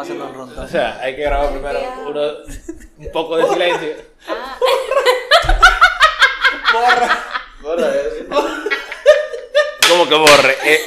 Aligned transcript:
Haciendo 0.00 0.26
un 0.26 0.34
rontón. 0.34 0.64
O 0.64 0.68
sea, 0.68 0.98
hay 1.00 1.14
que 1.16 1.22
grabar 1.22 1.50
primero 1.50 1.80
uno, 2.06 2.20
un 2.98 3.12
poco 3.12 3.36
de 3.36 3.48
silencio. 3.48 3.92
Ah, 4.28 4.56
Borra. 6.72 7.18
Borra 7.60 7.86
eso. 7.88 8.24
¿Cómo 9.88 10.08
que 10.08 10.14
borre? 10.14 10.56
Eh, 10.64 10.80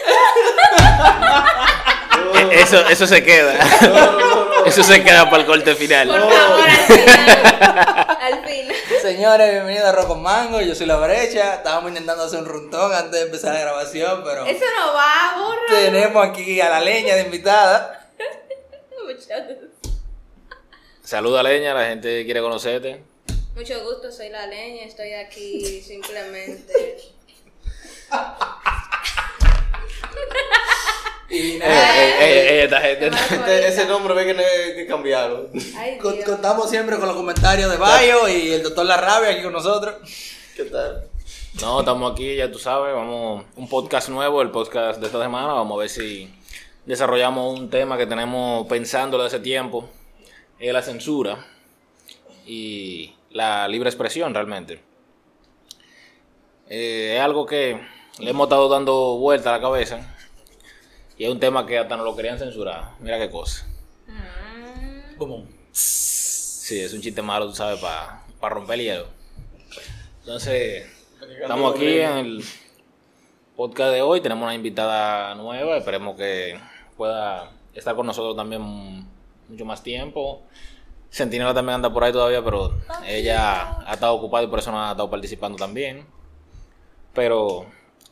eh, 2.35 2.49
eso, 2.53 2.87
eso 2.87 3.05
se 3.05 3.23
queda. 3.23 3.53
Eso 4.65 4.81
se 4.81 5.03
queda 5.03 5.29
para 5.29 5.41
el 5.43 5.45
corte 5.47 5.75
final. 5.75 6.07
por 6.07 6.21
favor, 6.21 6.69
al 6.69 6.85
final. 6.87 8.17
Al 8.21 8.45
final. 8.45 8.75
Señores, 9.01 9.51
bienvenidos 9.51 9.89
a 9.89 9.91
Rock 9.91 10.07
con 10.07 10.23
Mango. 10.23 10.61
Yo 10.61 10.73
soy 10.73 10.85
la 10.85 10.95
brecha. 10.95 11.55
Estábamos 11.55 11.89
intentando 11.89 12.23
hacer 12.23 12.39
un 12.39 12.45
runtón 12.45 12.93
antes 12.93 13.11
de 13.11 13.21
empezar 13.23 13.53
la 13.53 13.59
grabación, 13.59 14.23
pero 14.23 14.45
Eso 14.45 14.63
no 14.79 14.93
va, 14.93 15.35
borra. 15.37 15.79
tenemos 15.81 16.25
aquí 16.25 16.61
a 16.61 16.69
la 16.69 16.79
leña 16.79 17.15
de 17.15 17.23
invitada. 17.23 18.02
Saluda 21.03 21.41
a 21.41 21.43
Leña, 21.43 21.73
la 21.73 21.87
gente 21.87 22.23
quiere 22.25 22.41
conocerte. 22.41 23.03
mucho 23.55 23.83
gusto, 23.83 24.11
soy 24.11 24.29
la 24.29 24.47
leña, 24.47 24.83
estoy 24.85 25.13
aquí 25.13 25.81
simplemente. 25.81 26.97
Y 31.29 31.57
nada, 31.57 31.99
esta 32.25 32.81
gente. 32.81 33.07
Este- 33.07 33.67
ese 33.67 33.85
nombre 33.85 34.13
ve 34.13 34.25
que 34.27 34.33
no 34.35 34.41
hay 34.41 34.75
que 34.75 34.85
cambiarlo. 34.87 35.49
Ay, 35.77 35.97
con- 35.97 36.13
Dios. 36.13 36.25
contamos 36.25 36.69
siempre 36.69 36.97
con 36.97 37.07
los 37.07 37.15
comentarios 37.17 37.71
de 37.71 37.77
Bayo 37.77 38.27
y 38.27 38.53
el 38.53 38.61
doctor 38.63 38.85
La 38.85 38.97
Rabia 38.97 39.29
aquí 39.31 39.41
con 39.41 39.53
nosotros. 39.53 39.95
¿Qué 40.55 40.65
tal? 40.65 41.07
No, 41.61 41.79
estamos 41.79 42.11
aquí, 42.11 42.35
ya 42.35 42.51
tú 42.51 42.59
sabes, 42.59 42.93
vamos, 42.93 43.45
un 43.55 43.67
podcast 43.69 44.09
nuevo, 44.09 44.41
el 44.41 44.51
podcast 44.51 44.99
de 44.99 45.07
esta 45.07 45.21
semana, 45.21 45.53
vamos 45.53 45.75
a 45.77 45.79
ver 45.81 45.89
si 45.89 46.31
desarrollamos 46.85 47.59
un 47.59 47.69
tema 47.69 47.97
que 47.97 48.05
tenemos 48.05 48.67
pensándolo 48.67 49.23
desde 49.23 49.37
hace 49.37 49.43
tiempo, 49.43 49.89
es 50.59 50.73
la 50.73 50.81
censura 50.81 51.45
y 52.45 53.13
la 53.31 53.67
libre 53.67 53.89
expresión 53.89 54.33
realmente. 54.33 54.81
Eh, 56.69 57.15
es 57.15 57.21
algo 57.21 57.45
que 57.45 57.79
le 58.19 58.29
hemos 58.29 58.45
estado 58.45 58.69
dando 58.69 59.17
vuelta 59.17 59.49
a 59.49 59.57
la 59.57 59.61
cabeza 59.61 60.15
y 61.17 61.25
es 61.25 61.29
un 61.29 61.39
tema 61.39 61.65
que 61.65 61.77
hasta 61.77 61.97
nos 61.97 62.05
lo 62.05 62.15
querían 62.15 62.39
censurar, 62.39 62.91
mira 62.99 63.19
qué 63.19 63.29
cosa. 63.29 63.67
Como 65.17 65.45
Sí, 66.63 66.79
es 66.79 66.93
un 66.93 67.01
chiste 67.01 67.21
malo, 67.21 67.47
tú 67.47 67.55
sabes, 67.55 67.77
para 67.81 68.55
romper 68.55 68.79
el 68.79 68.85
hielo. 68.85 69.07
Entonces, 70.21 70.89
estamos 71.41 71.75
aquí 71.75 71.99
en 71.99 72.17
el 72.17 72.43
podcast 73.57 73.91
de 73.91 74.01
hoy. 74.01 74.21
Tenemos 74.21 74.45
una 74.45 74.55
invitada 74.55 75.35
nueva. 75.35 75.75
Esperemos 75.75 76.15
que 76.15 76.57
pueda 76.97 77.51
estar 77.73 77.95
con 77.95 78.05
nosotros 78.05 78.35
también 78.35 79.07
mucho 79.49 79.65
más 79.65 79.83
tiempo. 79.83 80.41
Sentinela 81.09 81.53
también 81.53 81.75
anda 81.75 81.93
por 81.93 82.03
ahí 82.03 82.11
todavía, 82.11 82.43
pero 82.43 82.73
ella 83.05 83.79
ha 83.87 83.93
estado 83.93 84.15
ocupada 84.15 84.43
y 84.43 84.47
por 84.47 84.59
eso 84.59 84.71
no 84.71 84.83
ha 84.83 84.91
estado 84.91 85.09
participando 85.09 85.57
también. 85.57 86.05
Pero, 87.13 87.67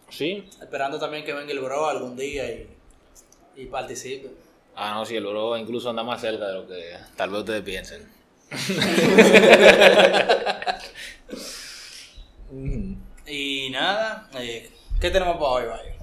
sí. 0.10 0.48
esperando 0.62 1.00
también 1.00 1.26
que 1.26 1.34
venga 1.34 1.52
el 1.52 1.60
bro 1.60 1.88
algún 1.88 2.16
día 2.16 2.50
y, 2.52 2.70
y 3.56 3.66
participe. 3.66 4.30
Ah, 4.76 4.94
no, 4.94 5.06
sí, 5.06 5.16
el 5.16 5.26
oro 5.26 5.58
incluso 5.58 5.90
anda 5.90 6.04
más 6.04 6.22
cerca 6.22 6.48
de 6.48 6.54
lo 6.54 6.68
que 6.68 6.96
tal 7.16 7.32
vez 7.32 7.40
ustedes 7.40 7.64
piensen. 7.64 8.08
Y 13.34 13.70
nada, 13.70 14.28
eh, 14.38 14.70
¿qué 15.00 15.10
tenemos 15.10 15.38
para 15.38 15.48
hoy, 15.48 15.66
Bayo? 15.66 15.94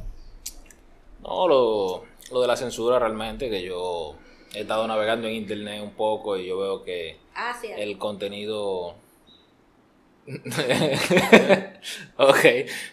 No, 1.20 1.46
lo, 1.46 2.04
lo 2.30 2.40
de 2.40 2.46
la 2.46 2.56
censura 2.56 2.98
realmente, 2.98 3.50
que 3.50 3.62
yo 3.62 4.16
he 4.54 4.60
estado 4.60 4.86
navegando 4.86 5.28
en 5.28 5.34
internet 5.34 5.82
un 5.82 5.92
poco 5.92 6.36
y 6.36 6.46
yo 6.46 6.58
veo 6.58 6.84
que 6.84 7.18
Asia. 7.34 7.76
el 7.76 7.98
contenido... 7.98 8.96
ok, 12.18 12.44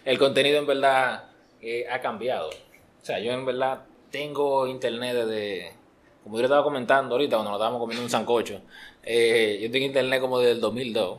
el 0.06 0.18
contenido 0.18 0.58
en 0.58 0.66
verdad 0.66 1.24
eh, 1.60 1.86
ha 1.90 2.00
cambiado. 2.00 2.48
O 2.48 3.04
sea, 3.04 3.18
yo 3.18 3.32
en 3.32 3.44
verdad 3.44 3.84
tengo 4.10 4.66
internet 4.66 5.14
desde, 5.14 5.72
como 6.24 6.36
yo 6.36 6.42
le 6.42 6.46
estaba 6.46 6.64
comentando 6.64 7.14
ahorita 7.14 7.36
cuando 7.36 7.50
nos 7.50 7.58
estábamos 7.58 7.80
comiendo 7.80 8.02
un 8.04 8.10
sancocho, 8.10 8.62
eh, 9.02 9.58
yo 9.62 9.70
tengo 9.70 9.86
internet 9.86 10.20
como 10.20 10.38
desde 10.38 10.52
el 10.52 10.60
2002. 10.60 11.18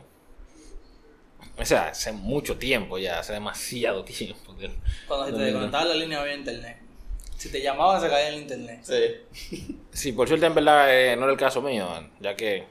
O 1.60 1.64
sea, 1.64 1.88
hace 1.88 2.12
mucho 2.12 2.56
tiempo 2.56 2.98
ya, 2.98 3.20
hace 3.20 3.32
demasiado 3.32 4.04
tiempo. 4.04 4.54
Cuando 5.06 5.26
se 5.26 5.32
te 5.32 5.38
desconectaba 5.38 5.84
la 5.86 5.94
línea 5.94 6.20
había 6.20 6.34
internet. 6.34 6.87
Si 7.38 7.50
te 7.50 7.62
llamaban 7.62 8.00
se 8.00 8.08
caía 8.08 8.28
el 8.28 8.42
internet. 8.42 8.80
Sí. 8.82 9.74
Sí, 9.98 10.12
por 10.12 10.28
suerte 10.28 10.46
en 10.46 10.54
verdad 10.54 10.94
eh, 10.94 11.16
no 11.16 11.24
era 11.24 11.32
el 11.32 11.38
caso 11.38 11.60
mío, 11.60 11.88
ya 12.20 12.36
que 12.36 12.64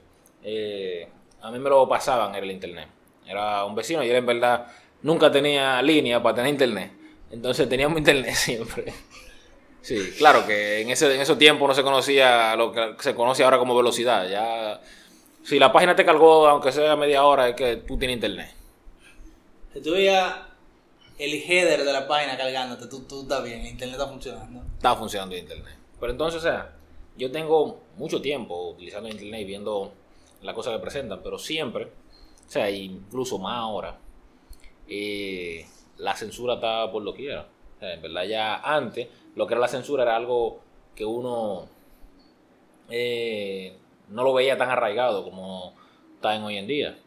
eh, 0.44 1.10
a 1.42 1.52
mí 1.52 1.60
me 1.60 1.70
lo 1.70 1.86
pasaban 1.90 2.34
en 2.36 2.44
el 2.44 2.52
internet. 2.52 2.88
Era 3.26 3.66
un 3.66 3.76
vecino 3.76 4.02
y 4.02 4.10
él 4.10 4.16
en 4.16 4.26
verdad 4.26 4.68
nunca 5.02 5.30
tenía 5.30 5.82
línea 5.82 6.24
para 6.24 6.36
tener 6.36 6.52
internet. 6.52 6.94
Entonces 7.30 7.68
teníamos 7.68 7.98
internet 7.98 8.34
siempre. 8.36 8.94
Sí, 9.82 10.14
claro 10.18 10.46
que 10.48 10.82
en 10.82 10.90
ese 10.90 11.14
en 11.14 11.20
esos 11.20 11.38
tiempos 11.38 11.68
no 11.68 11.74
se 11.74 11.84
conocía 11.84 12.56
lo 12.56 12.72
que 12.72 12.96
se 13.00 13.14
conoce 13.14 13.44
ahora 13.44 13.58
como 13.58 13.76
velocidad. 13.76 14.30
Ya, 14.30 14.80
si 15.44 15.60
la 15.60 15.74
página 15.74 15.96
te 15.96 16.06
cargó, 16.06 16.48
aunque 16.48 16.72
sea 16.72 16.96
media 16.96 17.26
hora, 17.26 17.50
es 17.50 17.56
que 17.56 17.78
tú 17.78 17.98
tienes 17.98 18.16
internet. 18.16 18.54
Si 19.74 19.82
tú 19.82 19.92
veías 19.92 20.34
el 21.18 21.34
header 21.34 21.84
de 21.84 21.94
la 21.94 22.08
página 22.08 22.38
cargándote, 22.38 22.88
tú, 22.88 23.02
tú 23.08 23.22
estás 23.22 23.44
bien, 23.44 23.62
el 23.62 23.68
internet 23.68 24.00
está 24.00 24.10
funcionando. 24.10 24.64
estaba 24.76 24.96
funcionando 24.96 25.36
el 25.36 25.42
internet. 25.42 25.76
Pero 26.00 26.12
entonces, 26.12 26.40
o 26.40 26.44
sea, 26.44 26.76
yo 27.18 27.32
tengo 27.32 27.80
mucho 27.98 28.22
tiempo 28.22 28.70
utilizando 28.70 29.10
internet 29.10 29.42
y 29.42 29.46
viendo 29.46 29.92
las 30.42 30.54
cosas 30.54 30.74
que 30.74 30.80
presentan, 30.80 31.22
pero 31.24 31.40
siempre, 31.40 31.86
o 31.86 32.50
sea, 32.50 32.70
incluso 32.70 33.40
más 33.40 33.58
ahora, 33.58 33.98
eh, 34.88 35.66
la 35.98 36.16
censura 36.16 36.56
está 36.56 36.92
por 36.92 37.04
lo 37.04 37.14
que 37.14 37.24
quiera. 37.24 37.48
O 37.76 37.80
sea, 37.80 37.94
en 37.94 38.02
verdad 38.02 38.24
ya 38.24 38.56
antes, 38.58 39.08
lo 39.36 39.48
que 39.48 39.54
era 39.54 39.62
la 39.62 39.68
censura 39.68 40.04
era 40.04 40.16
algo 40.16 40.60
que 40.96 41.06
uno 41.06 41.68
eh, 42.90 43.76
no 44.10 44.24
lo 44.24 44.34
veía 44.34 44.58
tan 44.58 44.70
arraigado 44.70 45.24
como 45.24 45.74
está 46.16 46.36
en 46.36 46.44
hoy 46.44 46.58
en 46.58 46.68
día. 46.68 46.98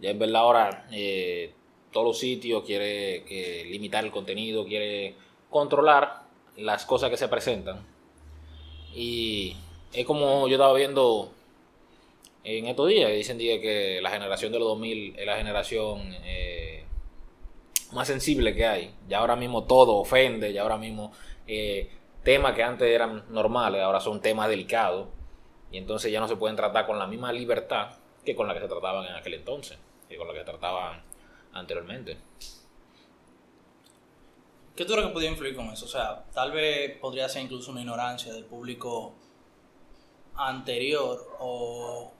Ya 0.00 0.10
en 0.10 0.18
verdad 0.18 0.42
ahora 0.42 0.86
eh, 0.92 1.52
todos 1.92 2.06
los 2.06 2.18
sitios 2.18 2.64
quiere 2.64 3.24
que 3.24 3.64
limitar 3.68 4.04
el 4.04 4.10
contenido, 4.10 4.64
quiere 4.64 5.14
controlar 5.48 6.22
las 6.56 6.84
cosas 6.86 7.10
que 7.10 7.16
se 7.16 7.28
presentan. 7.28 7.84
Y 8.94 9.56
es 9.92 10.06
como 10.06 10.48
yo 10.48 10.54
estaba 10.54 10.74
viendo 10.74 11.32
en 12.44 12.66
estos 12.66 12.88
días, 12.88 13.10
dicen 13.10 13.38
que 13.38 14.00
la 14.02 14.10
generación 14.10 14.52
de 14.52 14.58
los 14.58 14.68
2000 14.68 15.18
es 15.18 15.26
la 15.26 15.36
generación 15.36 16.14
eh, 16.24 16.84
más 17.92 18.08
sensible 18.08 18.54
que 18.54 18.66
hay. 18.66 18.94
Ya 19.08 19.18
ahora 19.18 19.36
mismo 19.36 19.64
todo 19.64 19.96
ofende, 19.96 20.52
ya 20.52 20.62
ahora 20.62 20.78
mismo 20.78 21.12
eh, 21.46 21.90
temas 22.22 22.54
que 22.54 22.62
antes 22.62 22.88
eran 22.88 23.24
normales, 23.30 23.82
ahora 23.82 24.00
son 24.00 24.20
temas 24.20 24.48
delicados. 24.48 25.08
Y 25.72 25.78
entonces 25.78 26.10
ya 26.10 26.20
no 26.20 26.28
se 26.28 26.36
pueden 26.36 26.56
tratar 26.56 26.86
con 26.86 26.98
la 26.98 27.06
misma 27.06 27.32
libertad 27.32 27.90
que 28.24 28.34
con 28.34 28.48
la 28.48 28.54
que 28.54 28.60
se 28.60 28.68
trataban 28.68 29.06
en 29.06 29.14
aquel 29.14 29.34
entonces, 29.34 29.78
que 30.08 30.16
con 30.16 30.26
la 30.26 30.32
que 30.32 30.40
se 30.40 30.44
trataban 30.44 31.02
anteriormente. 31.52 32.18
¿Qué 34.76 34.84
tú 34.84 34.92
crees 34.92 35.08
que 35.08 35.12
podría 35.12 35.30
influir 35.30 35.54
con 35.54 35.66
eso? 35.66 35.84
O 35.84 35.88
sea, 35.88 36.24
tal 36.32 36.52
vez 36.52 36.98
podría 36.98 37.28
ser 37.28 37.42
incluso 37.42 37.70
una 37.70 37.80
ignorancia 37.80 38.32
del 38.32 38.44
público 38.44 39.14
anterior 40.36 41.36
o 41.38 42.12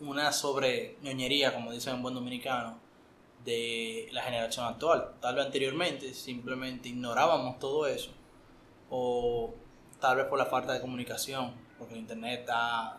una 0.00 0.30
sobre 0.32 0.96
ñoñería, 1.02 1.52
como 1.52 1.72
dicen 1.72 1.96
en 1.96 2.02
buen 2.02 2.14
dominicano, 2.14 2.78
de 3.44 4.08
la 4.12 4.22
generación 4.22 4.66
actual. 4.66 5.14
Tal 5.20 5.34
vez 5.34 5.46
anteriormente 5.46 6.12
simplemente 6.14 6.88
ignorábamos 6.88 7.58
todo 7.58 7.86
eso 7.86 8.10
o 8.90 9.54
tal 10.00 10.18
vez 10.18 10.26
por 10.26 10.38
la 10.38 10.46
falta 10.46 10.72
de 10.72 10.80
comunicación, 10.80 11.52
porque 11.78 11.94
el 11.94 12.00
internet 12.00 12.40
está, 12.40 12.98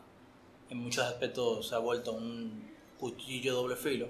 en 0.69 0.77
muchos 0.77 1.05
aspectos 1.05 1.67
se 1.67 1.75
ha 1.75 1.79
vuelto 1.79 2.13
un 2.13 2.69
cuchillo 2.99 3.55
doble 3.55 3.75
filo. 3.75 4.07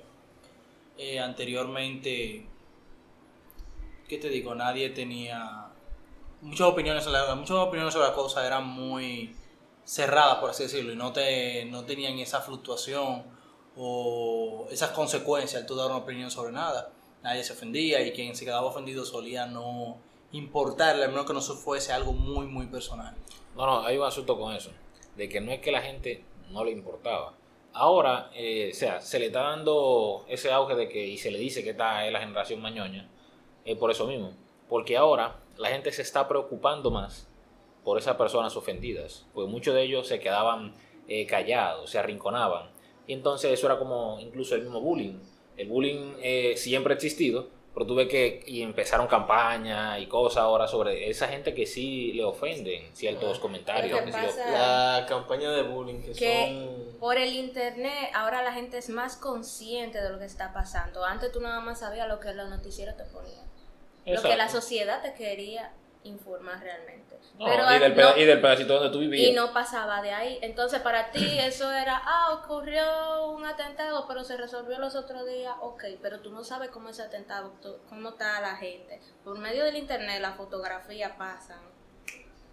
Eh, 0.98 1.20
anteriormente 1.20 2.48
¿qué 4.08 4.18
te 4.18 4.30
digo? 4.30 4.56
Nadie 4.56 4.90
tenía 4.90 5.68
muchas 6.42 6.68
opiniones 6.68 7.04
sobre 7.04 7.20
muchas 7.36 7.58
opiniones 7.58 7.94
sobre 7.94 8.08
la 8.08 8.14
cosa 8.14 8.46
eran 8.46 8.68
muy 8.68 9.36
cerradas, 9.84 10.38
por 10.38 10.50
así 10.50 10.64
decirlo, 10.64 10.94
y 10.94 10.96
no 10.96 11.12
te 11.12 11.66
no 11.66 11.86
tenían 11.86 12.18
esa 12.20 12.42
fluctuación 12.42 13.24
o 13.76 14.68
esas 14.72 14.92
consecuencias 14.92 15.62
al 15.62 15.68
tú 15.68 15.76
dar 15.76 15.88
una 15.88 15.98
opinión 15.98 16.32
sobre 16.32 16.52
nada. 16.52 16.90
Nadie 17.24 17.44
se 17.44 17.54
ofendía 17.54 18.02
y 18.02 18.12
quien 18.12 18.36
se 18.36 18.46
quedaba 18.46 18.66
ofendido 18.66 19.06
solía 19.06 19.46
no 19.46 19.98
importarle, 20.32 21.06
a 21.06 21.08
menos 21.08 21.26
que 21.26 21.34
no 21.34 21.42
se 21.42 21.54
fuese 21.54 21.92
algo 21.94 22.14
muy, 22.14 22.48
muy 22.48 22.68
personal. 22.68 23.16
No, 23.56 23.66
no, 23.66 23.86
hay 23.86 23.98
un 23.98 24.06
asunto 24.06 24.38
con 24.40 24.56
eso, 24.56 24.72
de 25.16 25.30
que 25.30 25.42
no 25.42 25.52
es 25.52 25.60
que 25.60 25.72
la 25.72 25.82
gente 25.82 26.24
no 26.52 26.64
le 26.64 26.72
importaba. 26.72 27.34
Ahora, 27.80 28.32
eh, 28.34 28.72
o 28.72 28.76
sea, 28.76 29.02
se 29.02 29.20
le 29.20 29.28
está 29.28 29.42
dando 29.42 30.26
ese 30.28 30.52
auge 30.52 30.74
de 30.74 30.90
que, 30.90 31.06
y 31.06 31.18
se 31.18 31.30
le 31.30 31.38
dice 31.38 31.64
que 31.64 31.72
esta 31.72 32.08
es 32.08 32.12
la 32.12 32.20
generación 32.20 32.60
mañoña, 32.60 33.08
es 33.66 33.78
por 33.78 33.92
eso 33.92 34.08
mismo. 34.08 34.34
Porque 34.68 34.98
ahora 34.98 35.40
la 35.58 35.70
gente 35.70 35.92
se 35.92 36.02
está 36.02 36.28
preocupando 36.28 36.90
más 36.90 37.28
por 37.84 38.00
esas 38.00 38.16
personas 38.16 38.56
ofendidas, 38.58 39.28
porque 39.32 39.52
muchos 39.52 39.76
de 39.76 39.84
ellos 39.84 40.08
se 40.08 40.20
quedaban 40.20 40.74
eh, 41.08 41.28
callados, 41.28 41.92
se 41.92 42.00
arrinconaban. 42.00 42.72
Y 43.06 43.14
entonces 43.14 43.52
eso 43.52 43.68
era 43.68 43.78
como 43.78 44.18
incluso 44.20 44.56
el 44.56 44.64
mismo 44.64 44.82
bullying. 44.82 45.20
El 45.56 45.70
bullying 45.70 46.14
eh, 46.20 46.56
siempre 46.58 46.94
ha 46.94 46.96
existido, 46.96 47.50
pero 47.78 47.86
tuve 47.86 48.08
que, 48.08 48.42
y 48.48 48.64
empezaron 48.64 49.06
campañas 49.06 50.00
y 50.00 50.08
cosas 50.08 50.38
ahora 50.38 50.68
sobre 50.68 51.12
esa 51.12 51.28
gente 51.28 51.54
que 51.54 51.68
sí 51.68 52.12
le 52.14 52.24
ofenden 52.24 52.90
ciertos 52.96 53.38
comentarios. 53.38 54.02
Que 54.02 54.12
La 54.52 55.06
campaña 55.08 55.52
de 55.52 55.62
bullying 55.62 56.02
que, 56.02 56.14
que 56.14 56.48
son... 56.48 57.00
por 57.00 57.18
el 57.18 57.36
internet 57.36 58.10
ahora 58.16 58.42
la 58.42 58.52
gente 58.52 58.80
es 58.80 58.90
más 58.90 59.16
consciente 59.16 60.02
de 60.02 60.10
lo 60.10 60.18
que 60.18 60.26
está 60.26 60.54
pasando. 60.54 61.06
Antes 61.06 61.32
tú 61.32 61.40
nada 61.40 61.60
más 61.60 61.82
sabías 61.82 62.08
lo 62.08 62.20
que 62.20 62.34
los 62.34 62.50
noticieros 62.50 62.98
te 62.98 63.04
ponían. 63.04 63.46
Lo 64.08 64.24
que 64.24 64.36
la 64.36 64.50
sociedad 64.50 65.04
te 65.04 65.14
quería 65.14 65.72
informar 66.04 66.60
realmente. 66.60 67.07
No, 67.38 67.46
Pero 67.46 67.64
y, 67.76 67.80
del 67.80 67.90
no- 67.92 67.96
peda- 67.96 68.18
y 68.18 68.26
del 68.26 68.42
pedacito 68.42 68.74
donde 68.76 68.90
tú 68.90 69.00
vivías. 69.00 69.30
y 69.30 69.34
no 69.34 69.54
pasaba 69.54 70.02
de 70.02 70.12
ahí. 70.12 70.40
Entonces 70.42 70.80
para 70.82 71.12
ti 71.12 71.24
eso 71.40 71.72
era, 71.72 72.02
ah, 72.04 72.40
ocurrió 72.44 73.28
un 73.32 73.46
atentado, 73.46 74.06
pero 74.08 74.24
se 74.24 74.38
resolvió 74.38 74.80
los 74.80 74.96
otros 74.96 75.26
días, 75.28 75.54
ok, 75.62 75.84
pero 76.02 76.20
tú 76.22 76.32
no 76.32 76.44
sabes 76.44 76.70
cómo 76.70 76.90
ese 76.90 77.04
atentado, 77.04 77.54
tú- 77.62 77.78
cómo 77.90 78.10
está 78.10 78.40
la 78.42 78.56
gente. 78.56 79.00
Por 79.24 79.38
medio 79.38 79.64
del 79.66 79.76
internet 79.78 80.22
las 80.22 80.36
fotografías 80.36 81.12
pasan 81.18 81.60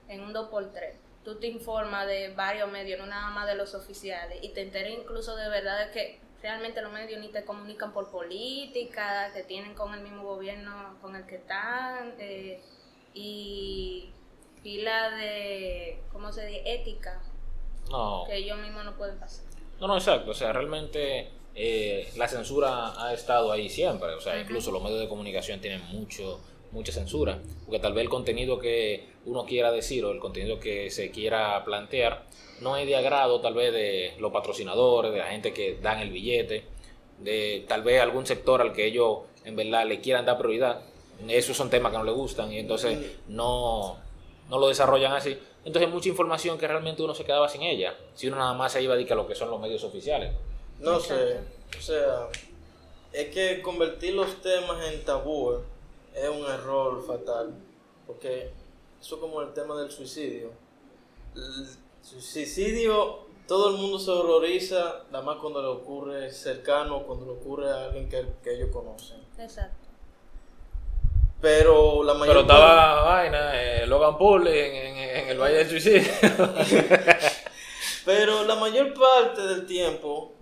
en 0.09 0.21
un 0.23 0.35
2x3. 0.35 0.97
Tú 1.25 1.37
te 1.41 1.47
informas 1.47 2.07
de 2.07 2.35
varios 2.35 2.71
medios, 2.71 3.01
no 3.01 3.07
nada 3.07 3.31
más 3.31 3.47
de 3.47 3.55
los 3.55 3.75
oficiales, 3.75 4.39
y 4.43 4.51
te 4.51 4.61
enteras 4.61 4.93
incluso 4.93 5.35
de 5.37 5.49
verdad 5.49 5.87
de 5.87 5.91
que 5.93 6.21
realmente 6.43 6.83
los 6.83 6.93
medios 6.93 7.19
ni 7.23 7.29
te 7.29 7.43
comunican 7.47 7.95
por 7.95 8.11
política, 8.11 9.33
que 9.33 9.43
tienen 9.45 9.75
con 9.75 9.95
el 9.95 10.01
mismo 10.03 10.25
gobierno 10.25 10.99
con 11.01 11.17
el 11.17 11.25
que 11.25 11.37
están, 11.37 12.15
eh, 12.19 12.61
y 13.15 14.13
pila 14.65 15.11
de, 15.11 15.99
¿cómo 16.11 16.33
se 16.33 16.47
dice? 16.47 16.63
Ética, 16.65 17.23
No, 17.91 18.25
que 18.27 18.37
ellos 18.39 18.59
mismos 18.59 18.85
no 18.85 18.97
pueden 18.97 19.19
pasar. 19.19 19.45
no, 19.79 19.87
no, 19.87 19.97
exacto. 19.97 20.31
O 20.33 20.35
sea, 20.35 20.53
realmente 20.53 21.29
eh, 21.55 22.09
la 22.17 22.27
censura 22.27 23.01
ha 23.01 23.13
estado 23.13 23.53
ahí 23.53 23.69
siempre. 23.69 24.09
O 24.15 24.21
sea, 24.21 24.41
incluso 24.41 24.73
los 24.73 24.83
medios 24.83 25.01
de 25.01 25.09
comunicación 25.09 25.61
tienen 25.61 25.85
mucho, 25.93 26.41
mucha 26.73 26.93
censura. 26.93 27.39
Porque 27.67 27.79
tal 27.79 27.93
vez 27.93 28.03
el 28.03 28.09
contenido 28.09 28.59
que 28.59 29.07
uno 29.27 29.45
quiera 29.45 29.71
decir 29.71 30.05
o 30.05 30.11
el 30.11 30.19
contenido 30.19 30.59
que 30.59 30.91
se 30.91 31.11
quiera 31.11 31.63
plantear 31.65 32.25
no 32.61 32.77
es 32.77 32.87
de 32.87 32.97
agrado 32.97 33.41
tal 33.41 33.55
vez 33.55 33.73
de 33.73 34.15
los 34.19 34.33
patrocinadores, 34.33 35.13
de 35.13 35.19
la 35.19 35.27
gente 35.27 35.53
que 35.53 35.79
dan 35.83 36.01
el 36.01 36.11
billete, 36.11 36.65
de 37.19 37.65
tal 37.69 37.83
vez 37.83 38.01
algún 38.01 38.27
sector 38.27 38.63
al 38.63 38.73
que 38.73 38.87
ellos 38.87 39.19
en 39.45 39.57
verdad 39.57 39.87
le 39.87 40.01
quieran 40.01 40.25
dar 40.25 40.39
prioridad. 40.39 40.81
Esos 41.29 41.57
son 41.57 41.69
temas 41.71 41.93
que 41.93 41.99
no 41.99 42.05
les 42.05 42.15
gustan 42.15 42.53
y 42.53 42.59
entonces 42.59 42.99
no, 43.29 43.99
no 44.55 44.61
lo 44.61 44.69
desarrollan 44.69 45.13
así. 45.13 45.37
Entonces 45.65 45.89
hay 45.89 45.93
mucha 45.93 46.09
información 46.09 46.57
que 46.57 46.69
realmente 46.69 47.03
uno 47.03 47.13
se 47.13 47.25
quedaba 47.25 47.49
sin 47.49 47.63
ella. 47.63 47.95
Si 48.15 48.29
uno 48.29 48.37
nada 48.37 48.55
más 48.55 48.73
se 48.73 48.83
iba 48.83 48.95
a 48.95 48.97
dedicar 48.97 49.19
a 49.19 49.23
lo 49.23 49.27
que 49.27 49.35
son 49.35 49.51
los 49.51 49.61
medios 49.61 49.83
oficiales. 49.83 50.33
No 50.79 51.01
sé, 51.01 51.41
o 51.77 51.83
sea, 51.83 52.29
es 53.13 53.35
que 53.35 53.63
convertir 53.63 54.15
los 54.15 54.41
temas 54.43 54.87
en 54.87 55.05
tabú 55.05 55.59
es 56.15 56.29
un 56.29 56.45
error 56.47 57.05
fatal, 57.05 57.53
porque 58.07 58.53
eso 59.01 59.15
es 59.17 59.21
como 59.21 59.41
el 59.43 59.53
tema 59.53 59.77
del 59.77 59.91
suicidio. 59.91 60.51
El 61.35 61.67
suicidio, 62.03 63.21
todo 63.49 63.71
el 63.71 63.77
mundo 63.77 63.99
se 63.99 64.11
horroriza, 64.13 65.03
nada 65.11 65.25
más 65.25 65.39
cuando 65.39 65.63
le 65.63 65.69
ocurre 65.69 66.31
cercano, 66.31 67.03
cuando 67.05 67.27
le 67.27 67.33
ocurre 67.33 67.71
a 67.71 67.87
alguien 67.87 68.09
que, 68.09 68.25
que 68.43 68.55
ellos 68.55 68.69
conocen. 68.73 69.19
Exacto. 69.37 69.85
Pero 71.45 72.03
la 72.03 72.15
mayor 72.15 72.29
Pero 72.29 72.41
estaba 72.41 73.03
vaina, 73.03 73.34
en, 74.49 74.75
en- 74.77 74.99
en 75.25 75.29
el 75.29 75.39
Valle 75.39 75.57
del 75.65 75.69
Suicidio. 75.71 76.03
Pero 78.05 78.45
la 78.45 78.55
mayor 78.57 78.93
parte 78.95 79.43
del 79.43 79.67
tiempo, 79.67 80.33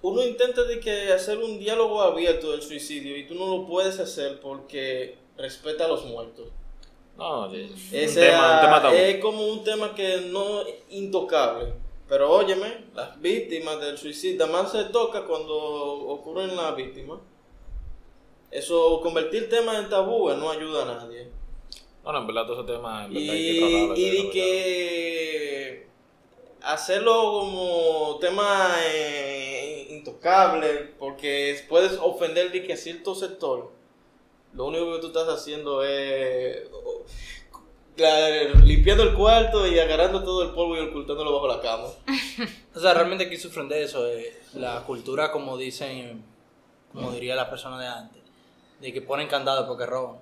uno 0.00 0.22
intenta 0.24 0.62
de 0.64 0.80
que 0.80 1.12
hacer 1.12 1.38
un 1.38 1.58
diálogo 1.58 2.00
abierto 2.02 2.52
del 2.52 2.62
suicidio 2.62 3.16
y 3.16 3.26
tú 3.26 3.34
no 3.34 3.46
lo 3.56 3.66
puedes 3.66 3.98
hacer 4.00 4.40
porque 4.40 5.16
respeta 5.36 5.84
a 5.84 5.88
los 5.88 6.04
muertos. 6.06 6.48
No, 7.16 7.48
de- 7.48 7.64
un, 7.66 7.74
Ese 7.92 8.20
tema, 8.30 8.54
un 8.54 8.60
tema 8.62 8.82
tabú. 8.82 8.94
es 8.96 9.18
como 9.20 9.46
un 9.46 9.62
tema 9.64 9.94
que 9.94 10.22
no 10.30 10.62
es 10.62 10.74
intocable. 10.90 11.74
Pero 12.08 12.30
óyeme, 12.30 12.84
las 12.94 13.20
víctimas 13.20 13.80
del 13.80 13.96
suicidio, 13.96 14.46
más 14.46 14.72
se 14.72 14.84
toca 14.84 15.24
cuando 15.24 15.54
ocurren 15.54 16.56
las 16.56 16.74
víctimas. 16.76 17.18
Eso, 18.50 19.00
convertir 19.02 19.48
temas 19.48 19.78
en 19.78 19.88
tabúes 19.88 20.36
no 20.36 20.50
ayuda 20.50 20.82
a 20.82 20.86
nadie. 20.96 21.28
Bueno, 22.02 22.20
en 22.20 22.26
verdad, 22.26 22.46
todo 22.46 22.62
ese 22.62 22.72
tema 22.72 23.04
en 23.04 23.12
Y, 23.12 23.14
verdad 23.14 23.34
hay 23.34 23.52
que 23.52 23.58
tratarlo, 23.60 23.94
hay 23.94 24.00
y 24.00 24.10
de 24.10 24.30
que 24.30 25.86
hacerlo 26.62 27.32
como 27.32 28.18
tema 28.20 28.74
eh, 28.84 29.86
intocable, 29.90 30.94
porque 30.98 31.64
puedes 31.68 31.98
ofender 31.98 32.50
de 32.50 32.64
que 32.64 32.72
a 32.72 32.76
cierto 32.76 33.14
sector, 33.14 33.70
lo 34.54 34.64
único 34.66 34.92
que 34.94 35.00
tú 35.00 35.06
estás 35.08 35.28
haciendo 35.28 35.84
es 35.84 36.68
limpiando 38.64 39.02
el 39.02 39.14
cuarto 39.14 39.66
y 39.66 39.78
agarrando 39.78 40.24
todo 40.24 40.42
el 40.42 40.50
polvo 40.50 40.76
y 40.76 40.80
ocultándolo 40.80 41.32
bajo 41.32 41.48
la 41.48 41.60
cama. 41.60 41.88
O 42.74 42.80
sea, 42.80 42.94
realmente 42.94 43.24
aquí 43.26 43.36
sufren 43.36 43.68
de 43.68 43.82
eso, 43.82 44.08
eh, 44.08 44.34
la 44.54 44.82
cultura, 44.84 45.30
como 45.30 45.58
dicen, 45.58 46.24
como 46.90 47.12
diría 47.12 47.36
la 47.36 47.50
persona 47.50 47.78
de 47.78 47.86
antes, 47.86 48.22
de 48.80 48.92
que 48.94 49.02
ponen 49.02 49.28
candado 49.28 49.66
porque 49.68 49.84
roban. 49.84 50.16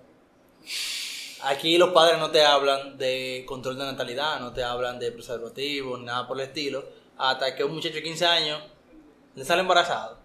Aquí 1.45 1.79
los 1.79 1.91
padres 1.91 2.19
no 2.19 2.31
te 2.31 2.45
hablan 2.45 2.99
de 2.99 3.45
control 3.47 3.79
de 3.79 3.85
natalidad, 3.85 4.41
no 4.41 4.53
te 4.53 4.63
hablan 4.63 4.99
de 4.99 5.11
preservativos, 5.13 6.01
nada 6.01 6.27
por 6.27 6.39
el 6.39 6.47
estilo, 6.47 6.85
hasta 7.17 7.55
que 7.55 7.65
un 7.65 7.75
muchacho 7.75 7.95
de 7.95 8.03
15 8.03 8.27
años 8.27 8.63
le 9.35 9.45
sale 9.45 9.63
embarazado. 9.63 10.19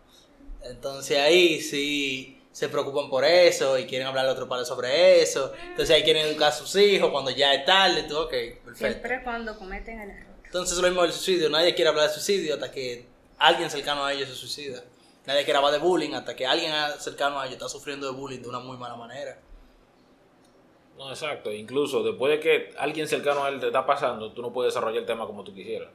Entonces 0.63 1.17
ahí 1.19 1.61
sí 1.61 2.41
se 2.51 2.69
preocupan 2.69 3.09
por 3.09 3.23
eso 3.23 3.77
y 3.77 3.85
quieren 3.85 4.07
hablar 4.07 4.25
a 4.27 4.31
otro 4.31 4.47
padre 4.47 4.65
sobre 4.65 5.21
eso. 5.21 5.53
Entonces 5.61 5.95
ahí 5.95 6.03
quieren 6.03 6.25
educar 6.25 6.49
a 6.49 6.51
sus 6.51 6.75
hijos 6.75 7.11
cuando 7.11 7.31
ya 7.31 7.53
es 7.53 7.65
tarde, 7.65 8.03
tú, 8.03 8.17
ok, 8.17 8.29
perfecto. 8.29 8.75
Siempre 8.75 9.23
cuando 9.23 9.57
cometen 9.57 9.99
el 9.99 10.09
error. 10.09 10.35
Entonces 10.43 10.77
lo 10.77 10.87
mismo 10.87 11.01
del 11.01 11.11
suicidio, 11.11 11.49
nadie 11.49 11.75
quiere 11.75 11.89
hablar 11.89 12.07
de 12.07 12.13
suicidio 12.13 12.53
hasta 12.55 12.71
que 12.71 13.05
alguien 13.37 13.69
cercano 13.69 14.05
a 14.05 14.13
ellos 14.13 14.29
se 14.29 14.35
suicida. 14.35 14.83
Nadie 15.25 15.43
quiere 15.43 15.57
hablar 15.57 15.73
de 15.73 15.79
bullying 15.79 16.13
hasta 16.13 16.35
que 16.35 16.45
alguien 16.45 16.71
cercano 16.99 17.39
a 17.39 17.45
ellos 17.45 17.55
está 17.55 17.67
sufriendo 17.67 18.05
de 18.05 18.13
bullying 18.13 18.41
de 18.41 18.47
una 18.47 18.59
muy 18.59 18.77
mala 18.77 18.95
manera. 18.95 19.37
No, 20.97 21.09
exacto. 21.09 21.51
Incluso 21.51 22.03
después 22.03 22.31
de 22.31 22.39
que 22.39 22.69
alguien 22.77 23.07
cercano 23.07 23.43
a 23.43 23.49
él 23.49 23.59
te 23.59 23.67
está 23.67 23.85
pasando, 23.85 24.31
tú 24.31 24.41
no 24.41 24.53
puedes 24.53 24.73
desarrollar 24.73 24.99
el 24.99 25.05
tema 25.05 25.25
como 25.25 25.43
tú 25.43 25.53
quisieras. 25.53 25.89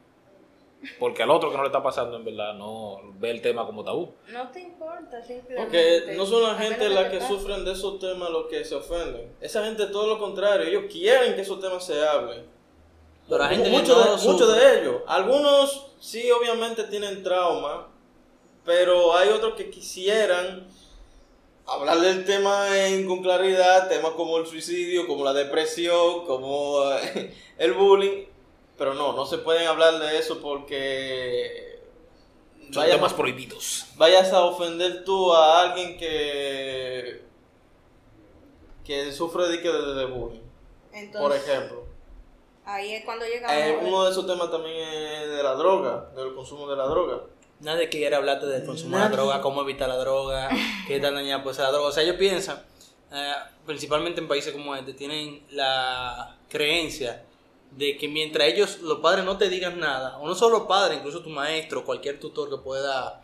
Porque 0.98 1.22
al 1.22 1.30
otro 1.30 1.50
que 1.50 1.56
no 1.56 1.62
le 1.62 1.68
está 1.68 1.82
pasando, 1.82 2.16
en 2.16 2.24
verdad, 2.24 2.54
no 2.54 3.00
ve 3.18 3.30
el 3.30 3.42
tema 3.42 3.66
como 3.66 3.84
tabú. 3.84 4.14
No 4.32 4.48
te 4.50 4.60
importa, 4.60 5.22
simplemente. 5.22 5.56
Porque 5.56 6.16
no 6.16 6.24
son 6.24 6.42
la 6.42 6.54
gente 6.54 6.88
la 6.88 7.10
te 7.10 7.18
que 7.18 7.26
sufren 7.26 7.64
de 7.64 7.72
esos 7.72 7.98
temas 7.98 8.30
los 8.30 8.46
que 8.46 8.64
se 8.64 8.74
ofenden. 8.74 9.30
Esa 9.40 9.64
gente 9.64 9.86
todo 9.86 10.06
lo 10.06 10.18
contrario, 10.18 10.66
ellos 10.66 10.90
quieren 10.90 11.34
que 11.34 11.42
esos 11.42 11.60
temas 11.60 11.84
se 11.84 12.02
hablen. 12.06 12.44
Pero 13.28 13.44
hay 13.44 13.56
gente 13.56 13.70
que 13.70 13.76
muchos 13.76 14.06
no 14.06 14.12
de, 14.12 14.18
sufre. 14.18 14.46
de 14.46 14.80
ellos. 14.80 15.02
Algunos 15.06 15.92
sí, 16.00 16.30
obviamente 16.30 16.84
tienen 16.84 17.22
trauma, 17.22 17.88
pero 18.64 19.14
hay 19.14 19.28
otros 19.28 19.54
que 19.54 19.70
quisieran 19.70 20.66
hablar 21.66 22.00
del 22.00 22.24
tema 22.24 22.66
en- 22.86 23.06
con 23.06 23.22
claridad, 23.22 23.88
temas 23.88 24.12
como 24.12 24.38
el 24.38 24.46
suicidio, 24.46 25.06
como 25.06 25.24
la 25.24 25.32
depresión, 25.32 26.26
como 26.26 26.82
eh, 26.92 27.34
el 27.58 27.72
bullying, 27.74 28.24
pero 28.76 28.94
no, 28.94 29.12
no 29.12 29.26
se 29.26 29.38
pueden 29.38 29.66
hablar 29.68 29.98
de 29.98 30.18
eso 30.18 30.40
porque 30.40 31.78
Son 32.72 32.82
vaya- 32.82 32.94
temas 32.94 33.12
prohibidos. 33.14 33.86
vayas 33.96 34.32
a 34.32 34.44
ofender 34.44 35.04
tú 35.04 35.32
a 35.32 35.60
alguien 35.62 35.96
que 35.98 37.20
que 38.84 39.12
sufre 39.12 39.46
de, 39.48 39.60
que 39.60 39.68
de, 39.70 39.94
de 39.94 40.04
bullying, 40.06 40.40
Entonces, 40.92 41.20
por 41.20 41.36
ejemplo. 41.36 41.84
ahí 42.64 42.94
es 42.94 43.04
cuando 43.04 43.24
llegamos. 43.24 43.56
Eh, 43.56 43.78
uno 43.82 44.04
de 44.04 44.10
esos 44.10 44.26
temas 44.26 44.50
también 44.50 44.76
es 44.78 45.30
de 45.30 45.42
la 45.42 45.54
droga, 45.54 46.10
del 46.16 46.34
consumo 46.34 46.68
de 46.68 46.76
la 46.76 46.86
droga. 46.86 47.20
Nadie 47.60 47.88
quiere 47.88 48.16
hablarte 48.16 48.46
del 48.46 48.64
consumo 48.64 48.96
de 48.96 49.02
la 49.02 49.08
Nadie. 49.08 49.16
droga, 49.16 49.40
cómo 49.42 49.62
evitar 49.62 49.88
la 49.88 49.96
droga, 49.96 50.48
qué 50.86 50.98
tan 51.00 51.14
dañada 51.14 51.42
puede 51.42 51.56
ser 51.56 51.64
la 51.66 51.72
droga. 51.72 51.88
O 51.88 51.92
sea, 51.92 52.02
ellos 52.02 52.16
piensan, 52.16 52.62
eh, 53.12 53.34
principalmente 53.66 54.20
en 54.20 54.28
países 54.28 54.52
como 54.52 54.74
este, 54.74 54.94
tienen 54.94 55.42
la 55.50 56.36
creencia 56.48 57.24
de 57.72 57.96
que 57.96 58.08
mientras 58.08 58.48
ellos, 58.48 58.80
los 58.80 58.98
padres 59.00 59.24
no 59.24 59.38
te 59.38 59.48
digan 59.48 59.78
nada, 59.78 60.18
o 60.18 60.26
no 60.26 60.34
solo 60.34 60.58
los 60.58 60.66
padres, 60.66 60.98
incluso 60.98 61.22
tu 61.22 61.30
maestro, 61.30 61.84
cualquier 61.84 62.18
tutor 62.18 62.50
que 62.50 62.56
pueda 62.56 63.22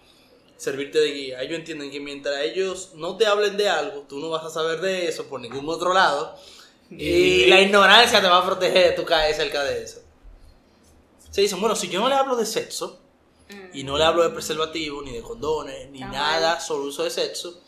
servirte 0.56 0.98
de 1.00 1.10
guía, 1.10 1.42
ellos 1.42 1.58
entienden 1.58 1.90
que 1.90 2.00
mientras 2.00 2.40
ellos 2.42 2.92
no 2.94 3.16
te 3.16 3.26
hablen 3.26 3.56
de 3.56 3.68
algo, 3.68 4.04
tú 4.08 4.18
no 4.18 4.30
vas 4.30 4.44
a 4.44 4.50
saber 4.50 4.80
de 4.80 5.08
eso 5.08 5.26
por 5.26 5.40
ningún 5.40 5.68
otro 5.68 5.92
lado, 5.92 6.36
y 6.90 7.46
la 7.46 7.60
ignorancia 7.60 8.20
te 8.20 8.28
va 8.28 8.38
a 8.38 8.46
proteger 8.46 8.90
de 8.90 8.92
tu 8.92 9.04
caer 9.04 9.34
cerca 9.34 9.64
de 9.64 9.82
eso. 9.82 10.00
Se 11.30 11.40
dicen, 11.40 11.60
bueno, 11.60 11.74
si 11.74 11.88
yo 11.88 12.00
no 12.00 12.08
le 12.08 12.14
hablo 12.14 12.36
de 12.36 12.46
sexo, 12.46 13.00
y 13.72 13.84
no 13.84 13.96
le 13.96 14.04
hablo 14.04 14.22
de 14.22 14.30
preservativo, 14.30 15.02
ni 15.02 15.12
de 15.12 15.20
condones, 15.22 15.88
ni 15.90 16.00
Está 16.02 16.12
nada 16.12 16.60
sobre 16.60 16.88
uso 16.88 17.04
de 17.04 17.10
sexo, 17.10 17.60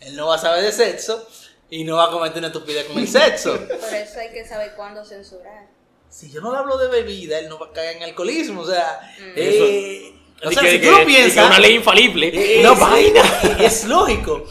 él 0.00 0.14
no 0.16 0.28
va 0.28 0.36
a 0.36 0.38
saber 0.38 0.62
de 0.62 0.72
sexo 0.72 1.26
y 1.70 1.84
no 1.84 1.96
va 1.96 2.04
a 2.04 2.10
cometer 2.10 2.38
una 2.38 2.48
estupidez 2.48 2.84
con 2.86 2.98
el 2.98 3.08
sexo. 3.08 3.52
Por 3.58 3.94
eso 3.94 4.18
hay 4.20 4.30
que 4.32 4.46
saber 4.46 4.72
cuándo 4.76 5.04
censurar. 5.04 5.66
si 6.10 6.30
yo 6.30 6.40
no 6.40 6.52
le 6.52 6.58
hablo 6.58 6.76
de 6.78 6.88
bebida, 6.88 7.38
él 7.38 7.48
no 7.48 7.58
va 7.58 7.66
a 7.66 7.72
caer 7.72 7.96
en 7.96 8.02
alcoholismo. 8.04 8.60
O 8.62 8.66
sea, 8.66 9.00
Mm. 9.18 9.32
eh, 9.36 10.14
o 10.44 10.48
Di 10.50 10.54
sea, 10.54 10.62
que- 10.64 10.70
si 10.70 10.78
tú 10.80 10.90
lo 10.90 10.98
que- 10.98 11.06
piensas, 11.06 11.46
una 11.46 11.58
ley 11.58 11.74
infalible. 11.74 12.58
es, 12.58 12.62
no 12.62 12.76
vaina. 12.76 13.22
es 13.60 13.84
lógico. 13.84 14.44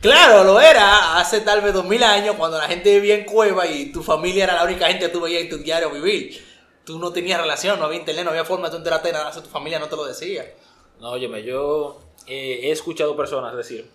Claro, 0.00 0.44
lo 0.44 0.60
era 0.60 1.18
hace 1.18 1.40
tal 1.42 1.60
vez 1.60 1.74
dos 1.74 1.84
mil 1.84 2.02
años 2.02 2.36
cuando 2.36 2.56
la 2.58 2.66
gente 2.68 2.94
vivía 2.94 3.14
en 3.16 3.24
cueva 3.24 3.66
y 3.66 3.92
tu 3.92 4.02
familia 4.02 4.44
era 4.44 4.54
la 4.54 4.64
única 4.64 4.86
gente 4.86 5.06
que 5.06 5.12
tú 5.12 5.20
veías 5.20 5.42
en 5.42 5.48
tu 5.50 5.58
diario 5.58 5.90
vivir. 5.90 6.42
Tú 6.84 6.98
no 6.98 7.12
tenías 7.12 7.40
relación, 7.40 7.78
no 7.78 7.84
había 7.84 7.98
internet, 7.98 8.24
no 8.24 8.30
había 8.30 8.44
forma 8.44 8.66
de 8.66 8.72
tú 8.72 8.76
enterarte 8.78 9.12
nada, 9.12 9.30
tu 9.30 9.48
familia 9.48 9.78
no 9.78 9.88
te 9.88 9.96
lo 9.96 10.04
decía. 10.04 10.44
No, 10.98 11.10
óyeme, 11.10 11.42
yo 11.42 12.00
eh, 12.26 12.60
he 12.62 12.70
escuchado 12.70 13.16
personas 13.16 13.56
decir 13.56 13.90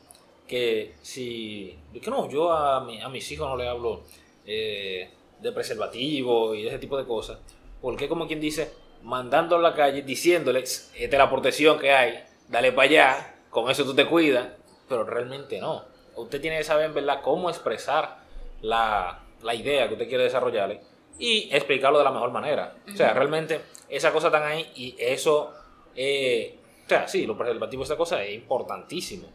que 0.47 0.93
si. 1.01 1.77
Que 2.01 2.09
no, 2.09 2.29
yo 2.29 2.51
a, 2.51 2.77
a 2.77 3.09
mis 3.09 3.31
hijos 3.31 3.47
no 3.49 3.57
les 3.57 3.67
hablo 3.67 4.03
eh, 4.45 5.09
de 5.39 5.51
preservativo 5.51 6.53
y 6.55 6.67
ese 6.67 6.79
tipo 6.79 6.97
de 6.97 7.05
cosas. 7.05 7.39
Porque, 7.81 8.07
como 8.07 8.27
quien 8.27 8.39
dice, 8.39 8.71
mandando 9.03 9.55
a 9.55 9.59
la 9.59 9.73
calle 9.73 10.01
diciéndoles, 10.01 10.91
esta 10.95 11.15
es 11.15 11.19
la 11.19 11.29
protección 11.29 11.79
que 11.79 11.91
hay, 11.91 12.23
dale 12.47 12.71
para 12.71 12.87
allá, 12.87 13.35
con 13.49 13.69
eso 13.69 13.83
tú 13.83 13.93
te 13.95 14.05
cuidas. 14.07 14.49
Pero 14.87 15.03
realmente 15.03 15.59
no. 15.59 15.83
Usted 16.15 16.39
tiene 16.39 16.59
que 16.59 16.63
saber, 16.63 16.85
en 16.85 16.93
verdad, 16.93 17.21
cómo 17.23 17.49
expresar 17.49 18.19
la, 18.61 19.23
la 19.41 19.55
idea 19.55 19.87
que 19.87 19.93
usted 19.93 20.07
quiere 20.07 20.25
desarrollarle 20.25 20.81
y 21.19 21.49
explicarlo 21.55 21.97
de 21.97 22.03
la 22.03 22.11
mejor 22.11 22.31
manera. 22.31 22.75
O 22.91 22.95
sea, 22.95 23.13
realmente 23.13 23.61
esas 23.89 24.11
cosas 24.11 24.33
están 24.33 24.43
ahí 24.49 24.69
y 24.75 24.95
eso, 24.99 25.51
eh, 25.95 26.57
o 26.85 26.89
sea, 26.89 27.07
sí, 27.07 27.25
los 27.25 27.37
preservativos, 27.37 27.87
esa 27.87 27.97
cosa 27.97 28.23
es 28.23 28.33
importantísimo. 28.35 29.27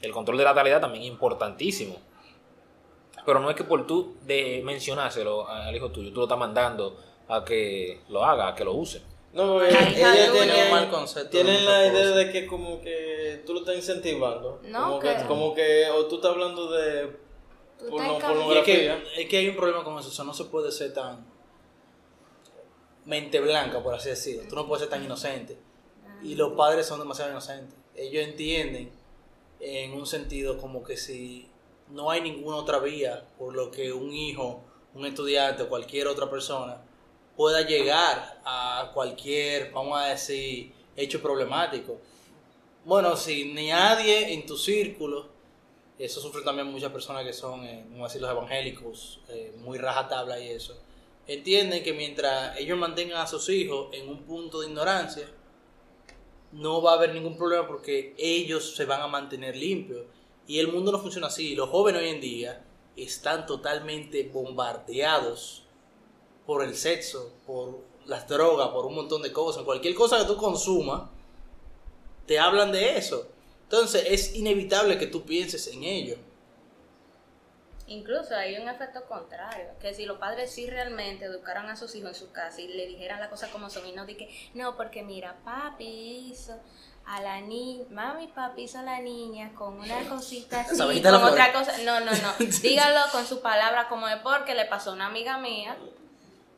El 0.00 0.12
control 0.12 0.38
de 0.38 0.44
natalidad 0.44 0.80
también 0.80 1.04
es 1.04 1.08
importantísimo. 1.10 1.96
Pero 3.26 3.40
no 3.40 3.48
es 3.50 3.56
que 3.56 3.64
por 3.64 3.86
tú 3.86 4.16
de 4.22 4.60
mencionárselo 4.64 5.48
al 5.48 5.74
hijo 5.74 5.90
tuyo, 5.90 6.10
tú 6.10 6.16
lo 6.16 6.24
estás 6.24 6.38
mandando 6.38 6.98
a 7.28 7.42
que 7.44 8.00
lo 8.08 8.24
haga, 8.24 8.48
a 8.48 8.54
que 8.54 8.64
lo 8.64 8.74
use. 8.74 9.00
No, 9.32 9.58
La 9.60 9.68
ella, 9.68 9.88
ella 9.90 10.32
tiene, 10.32 10.64
un 10.66 10.70
mal 10.70 10.90
concepto 10.90 11.30
tienen 11.30 11.56
de 11.56 11.62
la 11.62 11.86
idea 11.86 12.06
de 12.08 12.30
que 12.30 12.46
como 12.46 12.80
que 12.80 13.42
tú 13.46 13.54
lo 13.54 13.60
estás 13.60 13.74
incentivando. 13.76 14.60
No, 14.64 14.84
como, 14.84 15.00
que- 15.00 15.16
que, 15.16 15.24
como 15.26 15.54
que, 15.54 15.86
o 15.90 16.06
tú 16.06 16.16
estás 16.16 16.32
hablando 16.32 16.70
de 16.70 17.16
porno- 17.90 18.18
es 18.60 18.64
que, 18.64 18.86
es 19.18 19.28
que 19.28 19.36
hay 19.36 19.48
un 19.48 19.56
problema 19.56 19.84
con 19.84 19.98
eso, 19.98 20.08
o 20.08 20.12
sea, 20.12 20.24
no 20.24 20.34
se 20.34 20.44
puede 20.44 20.70
ser 20.72 20.92
tan 20.94 21.24
mente 23.04 23.40
blanca, 23.40 23.82
por 23.82 23.94
así 23.94 24.08
decirlo. 24.10 24.48
Tú 24.48 24.54
no 24.56 24.66
puedes 24.66 24.80
ser 24.82 24.90
tan 24.90 25.04
inocente. 25.04 25.58
Y 26.22 26.34
los 26.36 26.52
padres 26.54 26.86
son 26.86 27.00
demasiado 27.00 27.30
inocentes. 27.30 27.76
Ellos 27.94 28.24
entienden 28.24 28.90
en 29.60 29.92
un 29.92 30.06
sentido 30.06 30.58
como 30.58 30.82
que 30.82 30.96
si 30.96 31.48
no 31.90 32.10
hay 32.10 32.22
ninguna 32.22 32.56
otra 32.56 32.78
vía 32.78 33.28
por 33.38 33.54
lo 33.54 33.70
que 33.70 33.92
un 33.92 34.12
hijo, 34.12 34.62
un 34.94 35.04
estudiante 35.06 35.64
o 35.64 35.68
cualquier 35.68 36.06
otra 36.06 36.30
persona 36.30 36.80
pueda 37.36 37.62
llegar 37.62 38.40
a 38.44 38.90
cualquier, 38.94 39.70
vamos 39.72 39.98
a 40.00 40.06
decir, 40.06 40.72
hecho 40.96 41.20
problemático. 41.20 41.98
Bueno, 42.84 43.16
si 43.16 43.52
ni 43.52 43.68
nadie 43.68 44.32
en 44.32 44.46
tu 44.46 44.56
círculo, 44.56 45.28
eso 45.98 46.20
sufren 46.20 46.44
también 46.44 46.66
muchas 46.68 46.90
personas 46.90 47.24
que 47.24 47.32
son, 47.32 47.64
eh, 47.64 47.84
vamos 47.90 48.14
los 48.14 48.30
evangélicos, 48.30 49.20
eh, 49.28 49.54
muy 49.58 49.78
rajatabla 49.78 50.40
y 50.40 50.48
eso, 50.48 50.76
entienden 51.26 51.82
que 51.82 51.92
mientras 51.92 52.58
ellos 52.58 52.78
mantengan 52.78 53.18
a 53.18 53.26
sus 53.26 53.48
hijos 53.48 53.88
en 53.92 54.08
un 54.08 54.24
punto 54.24 54.60
de 54.60 54.68
ignorancia, 54.68 55.28
no 56.52 56.82
va 56.82 56.92
a 56.92 56.94
haber 56.94 57.14
ningún 57.14 57.36
problema 57.36 57.66
porque 57.66 58.14
ellos 58.16 58.74
se 58.76 58.84
van 58.84 59.00
a 59.00 59.08
mantener 59.08 59.56
limpios. 59.56 60.06
Y 60.46 60.58
el 60.58 60.68
mundo 60.68 60.92
no 60.92 61.00
funciona 61.00 61.26
así. 61.28 61.54
Los 61.54 61.70
jóvenes 61.70 62.02
hoy 62.02 62.08
en 62.10 62.20
día 62.20 62.64
están 62.96 63.46
totalmente 63.46 64.30
bombardeados 64.32 65.64
por 66.46 66.62
el 66.62 66.76
sexo, 66.76 67.32
por 67.46 67.80
las 68.06 68.28
drogas, 68.28 68.68
por 68.68 68.86
un 68.86 68.94
montón 68.94 69.22
de 69.22 69.32
cosas. 69.32 69.64
Cualquier 69.64 69.94
cosa 69.94 70.18
que 70.18 70.26
tú 70.26 70.36
consumas, 70.36 71.08
te 72.26 72.38
hablan 72.38 72.70
de 72.70 72.98
eso. 72.98 73.26
Entonces 73.64 74.04
es 74.06 74.34
inevitable 74.34 74.98
que 74.98 75.06
tú 75.06 75.24
pienses 75.24 75.66
en 75.68 75.82
ello. 75.84 76.16
Incluso 77.86 78.34
hay 78.34 78.56
un 78.56 78.66
efecto 78.68 79.04
contrario, 79.06 79.66
que 79.80 79.92
si 79.92 80.06
los 80.06 80.16
padres 80.18 80.50
sí 80.50 80.66
realmente 80.70 81.26
educaran 81.26 81.68
a 81.68 81.76
sus 81.76 81.94
hijos 81.94 82.10
en 82.10 82.14
su 82.14 82.32
casa 82.32 82.62
y 82.62 82.68
le 82.68 82.86
dijeran 82.86 83.20
las 83.20 83.28
cosas 83.28 83.50
como 83.50 83.68
son 83.68 83.86
y 83.86 83.92
no 83.92 84.06
de 84.06 84.16
que, 84.16 84.34
no, 84.54 84.74
porque 84.74 85.02
mira, 85.02 85.36
papi 85.44 86.30
hizo 86.30 86.54
a 87.04 87.20
la 87.20 87.42
niña, 87.42 87.84
mami, 87.90 88.28
papi 88.28 88.62
hizo 88.62 88.78
a 88.78 88.82
la 88.82 89.00
niña 89.00 89.52
con 89.54 89.78
una 89.78 90.00
cosita 90.08 90.60
así, 90.70 90.78
con 91.02 91.14
otra 91.14 91.52
cosa, 91.52 91.76
no, 91.84 92.00
no, 92.00 92.10
no, 92.12 92.32
dígalo 92.62 93.00
con 93.12 93.26
su 93.26 93.42
palabra 93.42 93.86
como 93.88 94.08
es 94.08 94.16
porque 94.22 94.54
le 94.54 94.64
pasó 94.64 94.90
a 94.90 94.94
una 94.94 95.06
amiga 95.06 95.36
mía 95.36 95.76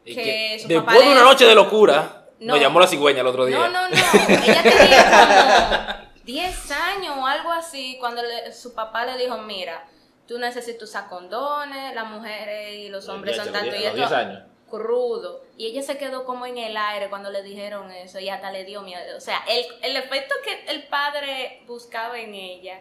Que 0.05 0.59
su 0.63 0.69
después 0.69 0.95
papá 0.97 1.05
de 1.07 1.11
una 1.13 1.25
noche 1.25 1.45
de 1.45 1.57
locura, 1.57 2.29
No. 2.39 2.53
nos 2.53 2.61
llamó 2.63 2.79
la 2.79 2.87
cigüeña 2.87 3.23
el 3.23 3.27
otro 3.27 3.47
día. 3.47 3.59
No, 3.59 3.69
no, 3.69 3.89
no. 3.89 3.97
Ella 3.97 4.63
tenía 4.63 5.97
como 6.01 6.06
10 6.27 6.71
años 6.73 7.17
o 7.19 7.27
algo 7.27 7.51
así 7.53 7.97
cuando 7.99 8.23
le- 8.23 8.53
su 8.53 8.75
papá 8.75 9.07
le 9.07 9.17
dijo, 9.17 9.39
mira, 9.39 9.87
tú 10.29 10.39
necesitas 10.39 10.83
usar 10.83 11.09
condones, 11.09 11.95
las 11.95 12.07
mujeres 12.11 12.75
y 12.75 12.89
los 12.89 13.09
hombres 13.09 13.37
son 13.37 13.53
tanto 13.53 13.75
y 13.75 13.85
esto 13.85 13.97
10 13.97 14.13
años. 14.13 14.43
crudo. 14.69 15.45
Y 15.57 15.67
ella 15.67 15.83
se 15.83 15.97
quedó 15.97 16.25
como 16.25 16.45
en 16.45 16.59
el 16.59 16.77
aire 16.77 17.09
cuando 17.09 17.31
le 17.31 17.43
dijeron 17.43 17.91
eso 17.93 18.19
y 18.19 18.29
hasta 18.29 18.51
le 18.51 18.65
dio 18.65 18.83
miedo. 18.83 19.17
O 19.17 19.21
sea, 19.21 19.43
el, 19.49 19.65
el 19.83 19.97
efecto 19.97 20.35
que 20.45 20.65
el 20.71 20.83
padre 20.89 21.63
buscaba 21.67 22.19
en 22.19 22.35
ella 22.35 22.81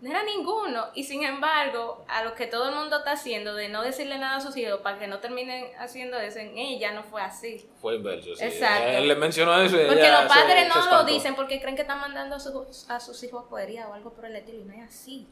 no 0.00 0.10
era 0.10 0.22
ninguno. 0.22 0.86
Y 0.94 1.04
sin 1.04 1.24
embargo, 1.24 2.04
a 2.08 2.22
lo 2.22 2.34
que 2.34 2.46
todo 2.46 2.68
el 2.68 2.74
mundo 2.74 2.98
está 2.98 3.12
haciendo 3.12 3.54
de 3.54 3.68
no 3.68 3.82
decirle 3.82 4.18
nada 4.18 4.36
a 4.36 4.40
sus 4.40 4.56
hijos 4.56 4.80
para 4.80 4.98
que 4.98 5.06
no 5.08 5.18
terminen 5.18 5.66
haciendo 5.78 6.16
eso, 6.18 6.38
en 6.38 6.56
ella 6.56 6.92
no 6.92 7.02
fue 7.02 7.20
así. 7.22 7.68
Fue 7.80 7.96
inverso, 7.96 8.34
sí. 8.36 8.44
Exacto. 8.44 8.88
Él 8.88 9.08
le 9.08 9.16
mencionó 9.16 9.60
eso 9.60 9.76
y 9.80 9.86
Porque 9.86 10.00
ella 10.02 10.22
los 10.22 10.32
padres 10.32 10.62
se 10.62 10.68
no 10.68 10.90
lo 10.92 11.04
dicen 11.04 11.34
porque 11.34 11.60
creen 11.60 11.74
que 11.76 11.82
están 11.82 12.00
mandando 12.00 12.36
a 12.36 12.40
sus, 12.40 12.88
a 12.90 13.00
sus 13.00 13.22
hijos 13.24 13.44
a 13.44 13.48
podería 13.48 13.88
o 13.88 13.94
algo 13.94 14.12
por 14.12 14.24
el 14.26 14.36
estilo 14.36 14.60
y 14.60 14.64
no 14.64 14.72
es 14.74 14.88
así. 14.88 15.26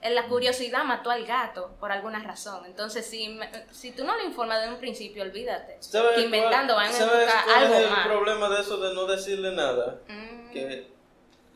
En 0.00 0.14
La 0.14 0.28
curiosidad 0.28 0.84
mató 0.84 1.10
al 1.10 1.26
gato 1.26 1.72
por 1.80 1.90
alguna 1.90 2.20
razón. 2.22 2.64
Entonces, 2.66 3.04
si, 3.04 3.30
me- 3.30 3.50
si 3.72 3.90
tú 3.90 4.04
no 4.04 4.16
le 4.16 4.24
informas 4.26 4.62
de 4.62 4.68
un 4.68 4.78
principio, 4.78 5.24
olvídate. 5.24 5.76
¿Sabes 5.80 6.12
Que 6.14 6.20
inventando 6.22 6.74
cuál- 6.74 6.86
van 6.86 6.94
a 6.94 6.98
¿sabes 6.98 7.24
buscar 7.26 7.58
algo 7.58 7.74
es 7.74 7.80
el 7.84 7.90
más. 7.90 8.06
problema 8.06 8.48
de 8.48 8.60
eso 8.60 8.76
de 8.76 8.94
no 8.94 9.06
decirle 9.06 9.50
nada? 9.52 9.98
Mm, 10.06 10.50
Que 10.52 10.86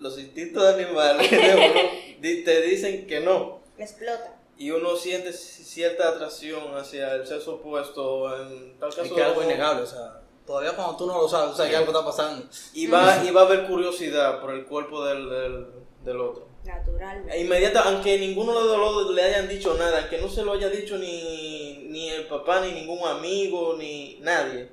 los 0.02 0.18
instintos 0.18 0.62
animales 0.74 1.30
de 1.30 1.36
uno 1.72 1.90
di- 2.20 2.44
te 2.44 2.60
dicen 2.62 3.06
que 3.06 3.20
no. 3.20 3.60
explota. 3.78 4.36
Y 4.58 4.70
uno 4.70 4.94
siente 4.96 5.32
cierta 5.32 6.08
atracción 6.10 6.76
hacia 6.76 7.14
el 7.14 7.26
sexo 7.26 7.54
opuesto. 7.54 8.36
En 8.42 8.78
tal 8.78 8.90
caso, 8.90 9.02
Es 9.02 9.12
que 9.12 9.22
algo 9.22 9.42
innegable, 9.42 9.82
o 9.82 9.86
sea, 9.86 10.20
todavía 10.46 10.76
cuando 10.76 10.96
tú 10.96 11.06
no 11.06 11.20
lo 11.20 11.28
sabes, 11.28 11.50
tú 11.52 11.56
sabes 11.56 11.70
que 11.72 11.76
algo 11.78 11.90
está 11.90 12.04
pasando. 12.04 12.46
Y 12.74 12.86
va, 12.86 13.24
y 13.26 13.30
va 13.30 13.42
a 13.42 13.44
haber 13.46 13.66
curiosidad 13.66 14.40
por 14.40 14.52
el 14.52 14.66
cuerpo 14.66 15.04
del, 15.04 15.28
del, 15.30 15.66
del 16.04 16.20
otro. 16.20 16.46
Naturalmente. 16.64 17.34
E 17.36 17.40
Inmediata, 17.40 17.80
aunque 17.80 18.18
ninguno 18.18 18.52
de 18.68 18.76
los 18.78 18.94
dos 18.94 19.14
le 19.14 19.22
hayan 19.24 19.48
dicho 19.48 19.74
nada, 19.74 19.98
aunque 20.00 20.18
no 20.18 20.28
se 20.28 20.44
lo 20.44 20.52
haya 20.52 20.68
dicho 20.68 20.96
ni, 20.96 21.86
ni 21.88 22.08
el 22.10 22.26
papá, 22.28 22.60
ni 22.60 22.70
ningún 22.72 23.00
amigo, 23.08 23.74
ni 23.76 24.18
nadie, 24.20 24.68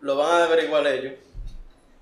lo 0.00 0.16
van 0.16 0.30
a 0.40 0.44
averiguar 0.44 0.86
ellos. 0.86 1.12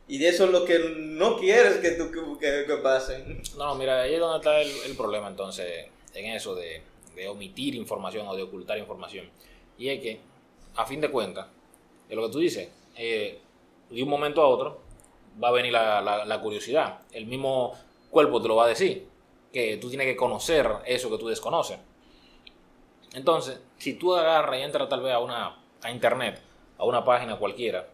Y 0.09 0.19
de 0.19 0.29
eso 0.29 0.47
es 0.47 0.51
lo 0.51 0.65
que 0.65 0.79
no 0.97 1.37
quieres 1.37 1.77
que, 1.77 1.91
tú, 1.93 2.11
que, 2.39 2.65
que, 2.67 2.77
pasen. 2.83 3.43
No, 3.59 3.75
mira, 3.75 4.03
ahí 4.03 4.15
es 4.15 4.21
donde 4.21 4.39
está 4.39 4.61
el, 4.61 4.71
el 4.87 4.97
problema 4.97 5.29
entonces, 5.29 5.87
en 6.15 6.25
eso 6.27 6.55
de, 6.55 6.83
de 7.15 7.29
omitir 7.29 7.75
información 7.75 8.27
o 8.27 8.35
de 8.35 8.43
ocultar 8.43 8.79
información. 8.79 9.29
Y 9.77 9.91
es 9.91 10.01
que, 10.01 10.21
a 10.77 10.87
fin 10.87 11.01
de 11.03 11.11
cuentas, 11.11 11.47
es 12.09 12.17
lo 12.17 12.27
que 12.27 12.33
tú 12.33 12.39
dices, 12.39 12.69
eh, 12.97 13.39
de 13.91 14.03
un 14.03 14.09
momento 14.09 14.41
a 14.43 14.49
otro 14.49 14.81
va 15.43 15.49
a 15.49 15.53
venir 15.53 15.73
la, 15.73 16.01
la- 16.01 16.25
la 16.25 16.41
curiosidad. 16.41 17.01
El 17.13 17.27
mismo 17.27 17.75
cuerpo 18.11 18.41
te 18.41 18.49
lo 18.49 18.57
va 18.57 18.65
a 18.65 18.69
decir, 18.69 19.07
que 19.53 19.77
tú 19.77 19.89
tienes 19.91 20.07
que 20.07 20.17
conocer 20.17 20.69
eso 20.87 21.11
que 21.11 21.19
tú 21.19 21.29
desconoces. 21.29 21.79
Entonces, 23.15 23.59
si 23.79 23.95
tú 23.95 24.15
agarras 24.15 24.59
y 24.59 24.63
entras 24.63 24.89
tal 24.89 25.01
vez 25.03 25.13
a 25.13 25.19
una 25.19 25.57
a 25.83 25.91
internet, 25.91 26.41
a 26.77 26.85
una 26.85 27.05
página 27.05 27.37
cualquiera, 27.37 27.87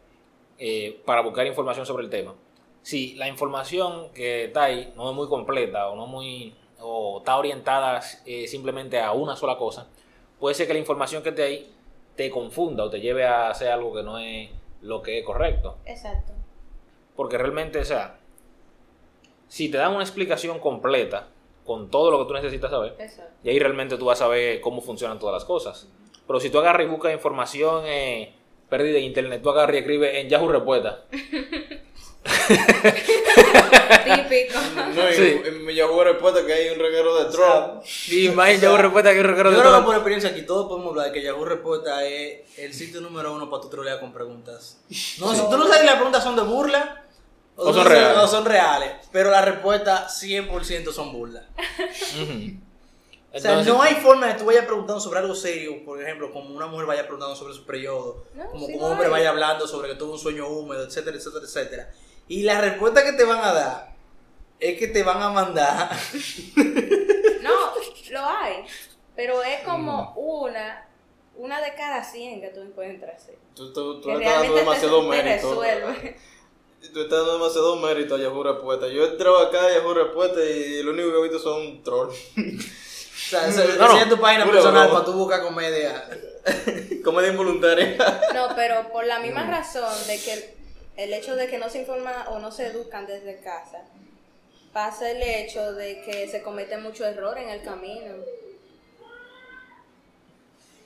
eh, 0.58 1.00
para 1.04 1.22
buscar 1.22 1.46
información 1.46 1.86
sobre 1.86 2.04
el 2.04 2.10
tema, 2.10 2.34
si 2.82 3.14
la 3.14 3.28
información 3.28 4.10
que 4.12 4.44
está 4.44 4.64
ahí 4.64 4.92
no 4.96 5.08
es 5.10 5.16
muy 5.16 5.26
completa 5.28 5.88
o 5.88 5.96
no 5.96 6.06
muy 6.06 6.54
o 6.80 7.18
está 7.18 7.36
orientada 7.38 8.02
eh, 8.26 8.46
simplemente 8.46 9.00
a 9.00 9.12
una 9.12 9.36
sola 9.36 9.56
cosa, 9.56 9.88
puede 10.38 10.54
ser 10.54 10.66
que 10.66 10.74
la 10.74 10.78
información 10.80 11.22
que 11.22 11.30
esté 11.30 11.42
ahí 11.42 11.74
te 12.14 12.30
confunda 12.30 12.84
o 12.84 12.90
te 12.90 13.00
lleve 13.00 13.24
a 13.24 13.48
hacer 13.48 13.72
algo 13.72 13.94
que 13.94 14.02
no 14.02 14.18
es 14.18 14.50
lo 14.82 15.02
que 15.02 15.18
es 15.18 15.24
correcto. 15.24 15.78
Exacto. 15.86 16.32
Porque 17.16 17.38
realmente, 17.38 17.78
o 17.78 17.84
sea, 17.84 18.18
si 19.48 19.70
te 19.70 19.78
dan 19.78 19.94
una 19.94 20.02
explicación 20.02 20.58
completa 20.58 21.28
con 21.64 21.88
todo 21.90 22.10
lo 22.10 22.18
que 22.18 22.24
tú 22.26 22.34
necesitas 22.34 22.70
saber, 22.70 22.94
Exacto. 22.98 23.32
y 23.42 23.48
ahí 23.48 23.58
realmente 23.58 23.96
tú 23.96 24.04
vas 24.04 24.20
a 24.20 24.24
saber 24.26 24.60
cómo 24.60 24.82
funcionan 24.82 25.18
todas 25.18 25.32
las 25.32 25.44
cosas. 25.44 25.88
Pero 26.26 26.40
si 26.40 26.50
tú 26.50 26.58
agarras 26.58 26.86
y 26.86 26.90
buscas 26.90 27.12
información 27.12 27.84
eh, 27.86 28.34
perdida 28.68 28.98
en 28.98 29.04
internet, 29.04 29.40
tú 29.42 29.50
agarras 29.50 29.74
y 29.76 29.78
escribes 29.78 30.14
en 30.16 30.28
Yahoo 30.28 30.48
Respuesta. 30.50 31.04
Típico. 34.04 34.58
No, 34.94 35.10
y 35.10 35.14
Sí. 35.14 35.40
en 35.44 35.64
mi 35.64 35.74
Yahoo 35.74 36.02
respuesta 36.04 36.44
que 36.46 36.52
hay 36.52 36.68
un 36.70 36.78
reguero 36.78 37.22
de 37.24 37.30
Trump. 37.30 37.82
Y 38.08 38.28
más 38.30 38.60
yo 38.60 38.76
respuesta 38.76 39.10
que 39.10 39.16
Yo 39.18 39.22
recuerdo 39.24 39.50
de 39.52 39.58
creo 39.60 39.78
que 39.78 39.84
por 39.84 39.94
experiencia 39.94 40.30
aquí 40.30 40.42
todos 40.42 40.66
podemos 40.68 40.90
hablar 40.90 41.06
de 41.06 41.12
que 41.12 41.22
Yahoo 41.22 41.44
Respuesta 41.44 42.04
es 42.06 42.40
el 42.58 42.72
sitio 42.74 43.00
número 43.00 43.34
uno 43.34 43.50
para 43.50 43.62
tu 43.62 43.68
trolear 43.68 44.00
con 44.00 44.12
preguntas. 44.12 44.78
No, 45.18 45.34
si 45.34 45.40
tú 45.42 45.56
no 45.58 45.64
sabes 45.64 45.80
si 45.80 45.86
las 45.86 45.94
preguntas 45.96 46.22
son 46.24 46.36
de 46.36 46.42
burla 46.42 47.04
O 47.56 47.72
son 47.72 47.86
reales. 47.86 48.18
o 48.18 48.26
son 48.28 48.44
reales, 48.44 48.90
pero 49.12 49.30
las 49.30 49.44
respuestas 49.44 50.22
100% 50.22 50.92
son 50.92 51.12
burlas. 51.12 51.44
O 53.34 53.38
sea, 53.40 53.50
Entonces- 53.50 53.74
no 53.74 53.82
hay 53.82 53.94
forma 53.96 54.26
de 54.28 54.32
que 54.34 54.38
tú 54.38 54.44
vayas 54.44 54.64
preguntando 54.64 55.00
sobre 55.00 55.18
algo 55.18 55.34
serio, 55.34 55.84
por 55.84 56.00
ejemplo, 56.00 56.30
como 56.32 56.54
una 56.54 56.66
mujer 56.66 56.86
vaya 56.86 57.02
preguntando 57.02 57.34
sobre 57.34 57.52
su 57.54 57.64
periodo, 57.66 58.24
No, 58.34 58.48
como 58.50 58.66
sí 58.66 58.74
un 58.74 58.82
hombre 58.84 59.08
vaya 59.08 59.30
hablando 59.30 59.66
sobre 59.66 59.88
que 59.88 59.96
tuvo 59.96 60.12
un 60.12 60.18
sueño 60.18 60.46
húmedo, 60.48 60.84
etcétera, 60.84 61.16
etcétera, 61.16 61.44
etcétera. 61.44 61.92
Y 62.28 62.42
la 62.44 62.60
respuesta 62.60 63.02
que 63.04 63.12
te 63.12 63.24
van 63.24 63.40
a 63.44 63.52
dar 63.52 63.94
es 64.60 64.78
que 64.78 64.86
te 64.86 65.02
van 65.02 65.20
a 65.20 65.30
mandar 65.30 65.90
No, 67.42 67.50
lo 68.12 68.20
hay. 68.26 68.64
Pero 69.16 69.42
es 69.42 69.60
como 69.64 70.12
una, 70.16 70.88
una 71.36 71.60
de 71.60 71.74
cada 71.74 72.02
100 72.02 72.40
que 72.40 72.48
tú 72.48 72.60
encuentras. 72.60 73.24
sí. 73.26 73.32
Tú, 73.54 73.72
tú, 73.72 74.00
tú 74.00 74.08
Que 74.08 74.16
le 74.16 74.24
estás 74.24 74.40
dando 74.42 74.54
demasiado 74.56 75.10
te, 75.10 75.16
te 75.16 75.22
mérito. 75.22 75.48
resuelve. 75.50 76.16
Tú 76.92 77.00
estás 77.00 77.18
dando 77.18 77.32
demasiado 77.38 77.76
mérito 77.76 78.14
a 78.14 78.18
Yahoo 78.18 78.42
Respuesta. 78.42 78.88
Yo 78.88 79.04
he 79.04 79.08
entrado 79.10 79.38
acá 79.38 79.64
a 79.66 79.72
Yahoo 79.72 79.94
Respuesta 79.94 80.40
y 80.44 80.82
lo 80.82 80.92
único 80.92 81.10
que 81.12 81.18
he 81.18 81.22
visto 81.22 81.38
son 81.38 81.82
trolls. 81.82 82.16
O 83.14 83.16
sea, 83.16 83.42
No, 83.42 83.46
no. 83.46 83.52
esa 83.94 84.02
es 84.02 84.08
tu 84.08 84.20
página 84.20 84.44
Pura 84.44 84.56
personal 84.56 84.90
para 84.90 85.04
tu 85.04 85.12
buscar 85.12 85.42
comedia. 85.42 86.04
Comedia 87.04 87.30
involuntaria. 87.30 87.96
No, 88.34 88.54
pero 88.54 88.90
por 88.92 89.06
la 89.06 89.18
misma 89.20 89.46
razón 89.48 89.92
de 90.06 90.20
que 90.20 90.32
el, 90.34 90.44
el 90.96 91.12
hecho 91.14 91.36
de 91.36 91.46
que 91.48 91.58
no 91.58 91.70
se 91.70 91.78
informa 91.80 92.26
o 92.30 92.38
no 92.38 92.50
se 92.50 92.66
educan 92.66 93.06
desde 93.06 93.40
casa, 93.40 93.78
pasa 94.72 95.10
el 95.10 95.22
hecho 95.22 95.72
de 95.74 96.02
que 96.02 96.28
se 96.28 96.42
comete 96.42 96.76
mucho 96.76 97.06
error 97.06 97.38
en 97.38 97.48
el 97.48 97.62
camino. 97.62 98.14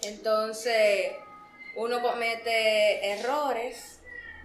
Entonces, 0.03 1.13
uno 1.77 2.01
comete 2.03 3.11
errores, 3.13 3.98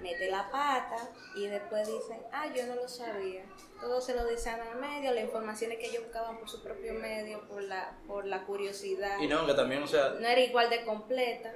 mete 0.03 0.29
la 0.29 0.51
pata 0.51 1.09
y 1.35 1.47
después 1.47 1.87
dicen, 1.87 2.21
ah, 2.31 2.45
yo 2.53 2.67
no 2.67 2.75
lo 2.75 2.87
sabía. 2.87 3.43
Todo 3.81 3.99
se 4.01 4.13
lo 4.13 4.25
dicen 4.27 4.55
al 4.59 4.79
medio, 4.79 5.13
la 5.13 5.21
información 5.21 5.71
es 5.71 5.79
que 5.79 5.87
ellos 5.87 6.03
buscaban 6.03 6.37
por 6.37 6.49
su 6.49 6.61
propio 6.61 6.93
medio, 6.93 7.47
por 7.47 7.63
la, 7.63 7.97
por 8.05 8.25
la 8.25 8.43
curiosidad. 8.45 9.17
Y 9.19 9.27
no, 9.27 9.45
que 9.47 9.53
también, 9.53 9.81
o 9.81 9.87
sea, 9.87 10.09
No 10.19 10.27
era 10.27 10.41
igual 10.41 10.69
de 10.69 10.83
completa. 10.85 11.51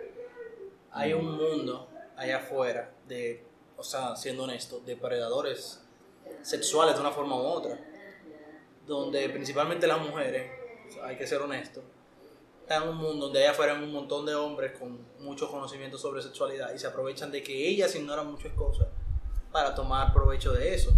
hay 0.91 1.13
un 1.13 1.37
mundo 1.37 1.87
allá 2.15 2.37
afuera 2.37 2.91
de, 3.07 3.43
o 3.75 3.83
sea, 3.83 4.15
siendo 4.15 4.43
honesto, 4.43 4.79
de 4.79 4.95
predadores 4.95 5.83
sexuales 6.41 6.95
de 6.95 7.01
una 7.01 7.11
forma 7.11 7.35
u 7.35 7.45
otra, 7.45 7.77
donde 8.85 9.29
principalmente 9.29 9.85
las 9.87 9.99
mujeres, 10.01 10.49
o 10.89 10.91
sea, 10.91 11.05
hay 11.07 11.17
que 11.17 11.27
ser 11.27 11.41
honesto, 11.41 11.83
están 12.67 12.83
en 12.83 12.89
un 12.89 12.97
mundo 12.97 13.27
donde 13.27 13.39
allá 13.39 13.51
afuera 13.51 13.77
hay 13.77 13.81
un 13.81 13.93
montón 13.93 14.25
de 14.25 14.36
hombres 14.36 14.77
con 14.77 15.00
mucho 15.19 15.50
conocimiento 15.50 15.97
sobre 15.97 16.21
sexualidad 16.21 16.74
y 16.75 16.77
se 16.77 16.86
aprovechan 16.86 17.31
de 17.31 17.41
que 17.41 17.65
ellas 17.65 17.95
ignoran 17.95 18.29
muchas 18.29 18.51
cosas 18.51 18.88
para 19.53 19.74
tomar 19.74 20.12
provecho 20.12 20.51
de 20.51 20.75
eso. 20.75 20.91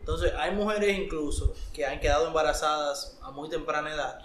Entonces, 0.00 0.32
hay 0.38 0.52
mujeres 0.52 0.98
incluso 0.98 1.52
que 1.74 1.84
han 1.84 2.00
quedado 2.00 2.28
embarazadas 2.28 3.18
a 3.20 3.30
muy 3.30 3.50
temprana 3.50 3.92
edad 3.92 4.24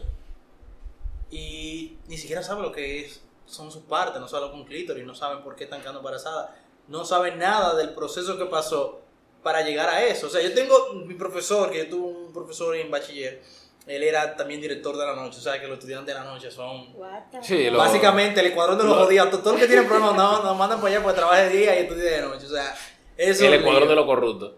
y 1.30 1.98
ni 2.08 2.18
siquiera 2.18 2.42
saben 2.42 2.64
lo 2.64 2.72
que 2.72 3.02
es, 3.02 3.20
son 3.46 3.70
sus 3.70 3.84
partes, 3.84 4.22
no 4.22 4.30
saben 4.30 4.50
lo 4.50 4.56
que 4.64 4.70
clítoris, 4.70 5.06
no 5.06 5.14
saben 5.14 5.44
por 5.44 5.58
qué 5.58 5.66
están 5.66 5.82
quedando 5.82 6.00
embarazadas, 6.00 6.52
no 6.88 7.04
saben 7.04 7.38
nada 7.38 7.76
del 7.76 7.94
proceso 7.96 8.38
que 8.38 8.46
pasó 8.46 9.02
para 9.44 9.62
llegar 9.62 9.90
a 9.90 10.06
eso. 10.06 10.28
O 10.28 10.30
sea, 10.30 10.42
yo 10.42 10.54
tengo 10.54 10.94
mi 11.06 11.16
profesor, 11.16 11.70
que 11.70 11.80
yo 11.80 11.90
tuve 11.90 12.28
un 12.28 12.32
profesor 12.32 12.78
en 12.78 12.90
bachiller, 12.90 13.42
él 13.88 14.04
era 14.04 14.36
también 14.36 14.60
director 14.62 14.98
de 14.98 15.06
la 15.06 15.16
noche, 15.16 15.38
o 15.40 15.42
sea, 15.42 15.60
que 15.60 15.68
los 15.68 15.78
estudiantes 15.78 16.14
de 16.14 16.20
la 16.22 16.26
noche 16.26 16.52
son... 16.52 16.88
Sí, 17.42 17.70
lo- 17.70 17.78
Básicamente, 17.78 18.40
el 18.42 18.48
escuadrón 18.48 18.78
de 18.78 18.84
los 18.84 18.98
lo- 18.98 19.04
jodidos, 19.06 19.30
todo 19.32 19.54
el 19.54 19.60
que 19.62 19.68
tiene 19.68 19.84
problemas 19.84 20.16
no, 20.16 20.44
nos 20.44 20.58
mandan 20.58 20.80
para 20.82 20.94
allá 20.96 21.04
para 21.04 21.16
trabajar 21.16 21.50
de 21.50 21.58
día 21.58 21.76
y 21.80 21.84
estudiar 21.84 22.12
de 22.16 22.22
noche, 22.22 22.46
o 22.46 22.50
sea, 22.50 22.76
eso 23.18 23.46
El 23.46 23.54
es 23.54 23.60
ecuador 23.62 23.82
lío. 23.82 23.90
de 23.90 23.96
los 23.96 24.06
corruptos. 24.06 24.52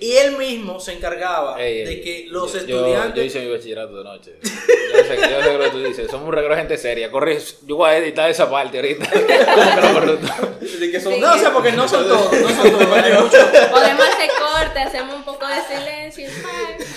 Y 0.00 0.12
él 0.16 0.38
mismo 0.38 0.80
se 0.80 0.94
encargaba 0.94 1.60
Ey, 1.62 1.80
ey, 1.80 1.84
de 1.84 2.00
que 2.00 2.26
los 2.30 2.50
yo- 2.52 2.58
estudiantes... 2.60 3.14
Yo, 3.16 3.22
hice 3.22 3.40
mi 3.40 3.50
bachillerato 3.52 3.98
de 3.98 4.04
noche. 4.04 4.38
Yo 4.42 5.04
sé, 5.04 5.16
yo 5.30 5.42
sé 5.42 5.52
lo 5.52 5.64
que 5.64 5.70
tú 5.70 5.80
dices. 5.80 6.10
Somos 6.10 6.26
un 6.28 6.32
regalo 6.32 6.54
de 6.54 6.60
gente 6.62 6.78
seria. 6.78 7.10
Corre, 7.10 7.38
yo 7.66 7.76
voy 7.76 7.90
a 7.90 7.96
editar 7.98 8.30
esa 8.30 8.50
parte 8.50 8.78
ahorita. 8.78 9.06
Que 10.90 11.00
son- 11.00 11.12
Sí. 11.14 11.20
No, 11.20 11.34
o 11.34 11.38
sea, 11.38 11.52
porque 11.52 11.72
no 11.72 11.86
son 11.88 12.04
todos, 12.08 12.32
no 12.32 12.48
son 12.48 12.70
todos. 12.70 12.86
Podemos 12.86 14.08
hacer 14.08 14.30
corte, 14.38 14.78
hacemos 14.80 15.14
un 15.16 15.24
poco 15.24 15.46
de 15.46 15.76
silencio. 15.76 16.28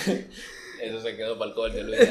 bye. 0.06 0.26
Eso 0.80 0.99
se 1.10 1.16
quedó 1.16 1.38
para 1.38 1.50
el 1.50 1.54
corte, 1.54 1.82
Luis. 1.82 2.00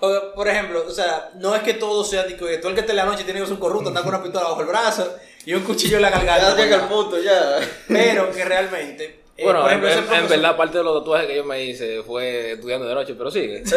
O, 0.00 0.34
Por 0.34 0.48
ejemplo, 0.48 0.84
o 0.86 0.90
sea, 0.90 1.30
no 1.36 1.54
es 1.54 1.62
que 1.62 1.74
todo 1.74 2.04
sea 2.04 2.24
de 2.24 2.36
que 2.36 2.58
todo 2.58 2.68
el 2.68 2.74
que 2.74 2.80
esté 2.80 2.92
en 2.92 2.96
la 2.96 3.04
noche 3.06 3.24
tiene 3.24 3.40
que 3.40 3.46
ser 3.46 3.54
un 3.54 3.60
corrupto, 3.60 3.88
anda 3.88 4.02
con 4.02 4.10
una 4.14 4.22
pistola 4.22 4.48
bajo 4.50 4.60
el 4.60 4.66
brazo 4.66 5.16
y 5.46 5.54
un 5.54 5.62
cuchillo 5.62 5.96
en 5.96 6.02
la 6.02 6.10
Ya 6.10 6.18
garganta. 6.20 6.56
llega 6.62 6.76
el 6.76 6.82
punto, 6.88 7.18
ya. 7.22 7.58
Pero 7.88 8.30
que 8.30 8.44
realmente, 8.44 9.20
eh, 9.36 9.44
Bueno, 9.44 9.60
por 9.62 9.68
ejemplo, 9.70 9.88
en, 9.90 9.98
ese 10.04 10.14
en- 10.14 10.22
en 10.24 10.28
verdad, 10.28 10.56
parte 10.58 10.76
de 10.78 10.84
los 10.84 10.98
tatuajes 11.00 11.26
que 11.28 11.36
yo 11.36 11.44
me 11.44 11.62
hice 11.64 12.02
fue 12.02 12.52
estudiando 12.52 12.86
de 12.86 12.94
noche, 12.94 13.14
pero 13.14 13.30
sigue. 13.30 13.62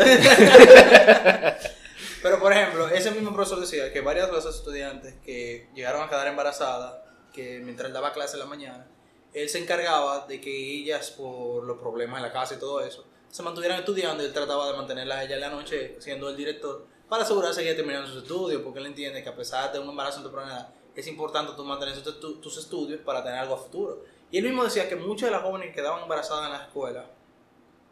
Pero 2.22 2.40
por 2.40 2.52
ejemplo, 2.52 2.88
ese 2.90 3.12
mismo 3.12 3.34
profesor 3.34 3.60
decía 3.62 3.94
que 3.94 4.02
varias 4.02 4.28
de 4.28 4.34
las 4.34 4.46
estudiantes 4.46 5.14
que 5.24 5.70
llegaron 5.76 6.02
a 6.02 6.10
quedar 6.10 6.28
embarazadas, 6.28 6.96
que 7.34 7.60
mientras 7.64 7.88
él 7.88 7.94
daba 7.94 8.12
clase 8.12 8.34
en 8.34 8.40
la 8.40 8.46
mañana, 8.48 8.86
él 9.34 9.48
se 9.50 9.60
encargaba 9.60 10.26
de 10.28 10.42
que 10.42 10.50
ellas, 10.50 11.12
por 11.12 11.64
los 11.64 11.78
problemas 11.78 12.18
en 12.18 12.24
la 12.24 12.34
casa 12.34 12.56
y 12.56 12.60
todo 12.60 12.82
eso, 12.82 13.06
se 13.38 13.44
mantuvieran 13.44 13.78
estudiando 13.78 14.24
y 14.24 14.26
él 14.26 14.34
trataba 14.34 14.72
de 14.72 14.76
mantenerlas 14.78 15.20
a 15.20 15.24
ellas 15.24 15.36
en 15.36 15.42
la 15.42 15.50
noche, 15.52 15.96
siendo 16.00 16.28
el 16.28 16.36
director, 16.36 16.88
para 17.08 17.22
asegurarse 17.22 17.62
que 17.62 17.68
ellas 17.68 17.76
terminaran 17.78 18.08
sus 18.08 18.24
estudios, 18.24 18.64
porque 18.64 18.80
él 18.80 18.88
entiende 18.88 19.22
que 19.22 19.30
a 19.30 19.36
pesar 19.36 19.72
de 19.72 19.78
un 19.78 19.88
embarazo 19.90 20.18
en 20.18 20.24
temprana 20.24 20.54
edad, 20.54 20.70
es 20.96 21.06
importante 21.06 21.54
tú 21.56 21.64
mantener 21.64 22.02
tus 22.02 22.20
estu- 22.20 22.42
tus 22.42 22.58
estudios 22.58 23.00
para 23.06 23.24
tener 23.24 23.38
algo 23.38 23.54
a 23.54 23.58
futuro. 23.60 24.04
Y 24.32 24.40
él 24.40 24.44
mismo 24.46 24.64
decía 24.64 24.90
que 24.90 24.96
muchas 24.96 25.30
de 25.30 25.36
las 25.36 25.44
jóvenes 25.44 25.68
que 25.70 25.76
quedaban 25.76 26.02
embarazadas 26.02 26.48
en 26.48 26.54
la 26.54 26.64
escuela 26.64 27.06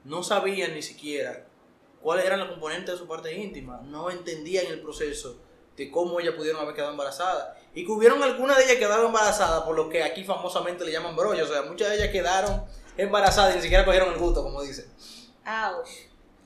no 0.03 0.23
sabían 0.23 0.73
ni 0.73 0.81
siquiera 0.81 1.45
cuáles 2.01 2.25
eran 2.25 2.39
los 2.39 2.49
componentes 2.49 2.95
de 2.95 2.97
su 2.97 3.07
parte 3.07 3.31
íntima, 3.37 3.81
no 3.83 4.09
entendían 4.09 4.65
el 4.65 4.81
proceso 4.81 5.37
de 5.77 5.91
cómo 5.91 6.19
ellas 6.19 6.33
pudieron 6.33 6.59
haber 6.61 6.73
quedado 6.73 6.89
embarazadas. 6.91 7.55
Y 7.75 7.85
que 7.85 7.91
hubieron 7.91 8.23
algunas 8.23 8.57
de 8.57 8.63
ellas 8.63 8.75
que 8.75 8.79
quedaron 8.79 9.05
embarazadas 9.07 9.61
por 9.63 9.75
lo 9.75 9.89
que 9.89 10.01
aquí 10.03 10.23
famosamente 10.23 10.83
le 10.85 10.91
llaman 10.91 11.15
brollo. 11.15 11.43
O 11.43 11.47
sea, 11.47 11.61
muchas 11.61 11.89
de 11.89 11.97
ellas 11.97 12.09
quedaron 12.09 12.63
embarazadas 12.97 13.53
y 13.53 13.57
ni 13.57 13.61
siquiera 13.61 13.85
cogieron 13.85 14.11
el 14.13 14.19
gusto, 14.19 14.41
como 14.41 14.61
dicen. 14.63 14.85
Ouch. 15.45 15.89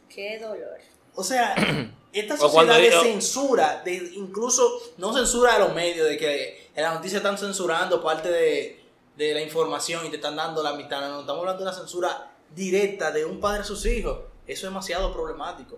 Qué 0.07 0.39
dolor. 0.39 0.77
O 1.15 1.23
sea, 1.23 1.55
esta 2.13 2.37
sociedad 2.37 2.77
de 2.77 2.91
censura, 2.91 3.81
de 3.83 3.95
incluso 4.15 4.81
no 4.97 5.13
censura 5.13 5.53
de 5.53 5.59
los 5.59 5.73
medios, 5.73 6.07
de 6.07 6.17
que 6.17 6.69
en 6.75 6.83
las 6.83 6.93
noticias 6.93 7.19
están 7.19 7.37
censurando 7.37 8.01
parte 8.01 8.29
de, 8.29 8.79
de 9.15 9.33
la 9.33 9.41
información 9.41 10.05
y 10.05 10.09
te 10.09 10.15
están 10.15 10.35
dando 10.35 10.63
la 10.63 10.73
mitad. 10.73 11.01
No, 11.01 11.21
estamos 11.21 11.41
hablando 11.41 11.63
de 11.63 11.69
una 11.69 11.77
censura 11.77 12.31
directa 12.55 13.11
de 13.11 13.25
un 13.25 13.39
padre 13.39 13.61
a 13.61 13.65
sus 13.65 13.85
hijos. 13.85 14.19
Eso 14.47 14.67
es 14.67 14.73
demasiado 14.73 15.13
problemático. 15.13 15.77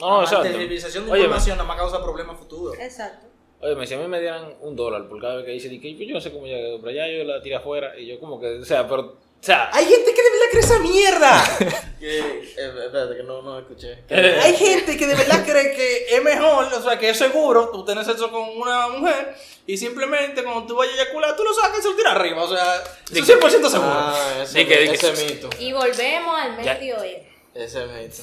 No, 0.00 0.10
no, 0.10 0.16
la 0.18 0.24
exacto. 0.24 0.44
materialización 0.44 1.06
de 1.06 1.18
información 1.18 1.56
nada 1.56 1.68
más 1.68 1.78
causa 1.78 2.02
problemas 2.02 2.36
futuros. 2.36 2.76
Exacto. 2.78 3.26
óyeme, 3.62 3.86
si 3.86 3.94
a 3.94 3.98
mí 3.98 4.06
me 4.06 4.20
dieran 4.20 4.54
un 4.60 4.76
dólar 4.76 5.08
por 5.08 5.20
cada 5.20 5.36
vez 5.36 5.46
que 5.46 5.52
dice, 5.52 5.68
di 5.68 5.80
que 5.80 6.06
yo 6.06 6.14
no 6.14 6.20
sé 6.20 6.32
cómo 6.32 6.46
ya 6.46 6.56
quedó, 6.56 6.80
pero 6.80 6.92
ya 6.92 7.08
yo 7.08 7.24
la 7.24 7.40
tiré 7.40 7.56
afuera 7.56 7.98
y 7.98 8.06
yo 8.06 8.20
como 8.20 8.38
que, 8.38 8.58
o 8.58 8.64
sea, 8.64 8.86
pero, 8.86 9.16
o 9.40 9.44
sea, 9.46 9.70
Hay 9.72 9.84
gente 9.86 10.12
que 10.12 10.22
de 10.22 10.30
verdad 10.30 10.46
cree 10.50 10.62
esa 10.62 10.78
mierda. 10.78 11.82
Que, 11.98 12.18
eh, 12.20 12.52
espérate, 12.56 13.16
que 13.16 13.22
no, 13.22 13.40
no 13.42 13.58
escuché. 13.58 14.04
Eh. 14.10 14.38
Hay 14.42 14.54
gente 14.56 14.96
que 14.98 15.06
de 15.06 15.14
verdad 15.14 15.44
cree 15.46 15.72
que 15.74 16.14
es 16.14 16.22
mejor, 16.22 16.66
o 16.72 16.82
sea, 16.82 16.98
que 16.98 17.08
es 17.08 17.16
seguro 17.18 17.70
tú 17.70 17.84
tener 17.86 18.04
sexo 18.04 18.30
con 18.30 18.50
una 18.56 18.88
mujer 18.88 19.34
y 19.66 19.76
simplemente 19.78 20.44
cuando 20.44 20.66
tú 20.66 20.76
vayas 20.76 20.96
a 20.98 21.02
eyacular, 21.02 21.34
tú 21.36 21.42
lo 21.42 21.54
sacas 21.54 21.78
y 21.78 21.82
se 21.82 21.88
lo 21.88 21.96
tiras 21.96 22.14
arriba. 22.14 22.44
O 22.44 22.54
sea, 22.54 22.84
es 23.10 23.12
que- 23.12 23.22
100% 23.22 23.70
seguro. 23.70 23.90
Ah, 23.90 24.40
ese, 24.42 24.66
que- 24.66 24.76
di 24.82 24.88
que- 24.90 24.94
ese 24.94 25.24
mito. 25.24 25.48
Y 25.58 25.72
volvemos 25.72 26.38
al 26.38 26.56
medio 26.56 27.02
E. 27.02 27.26
Ese 27.54 27.86
mito. 27.86 28.22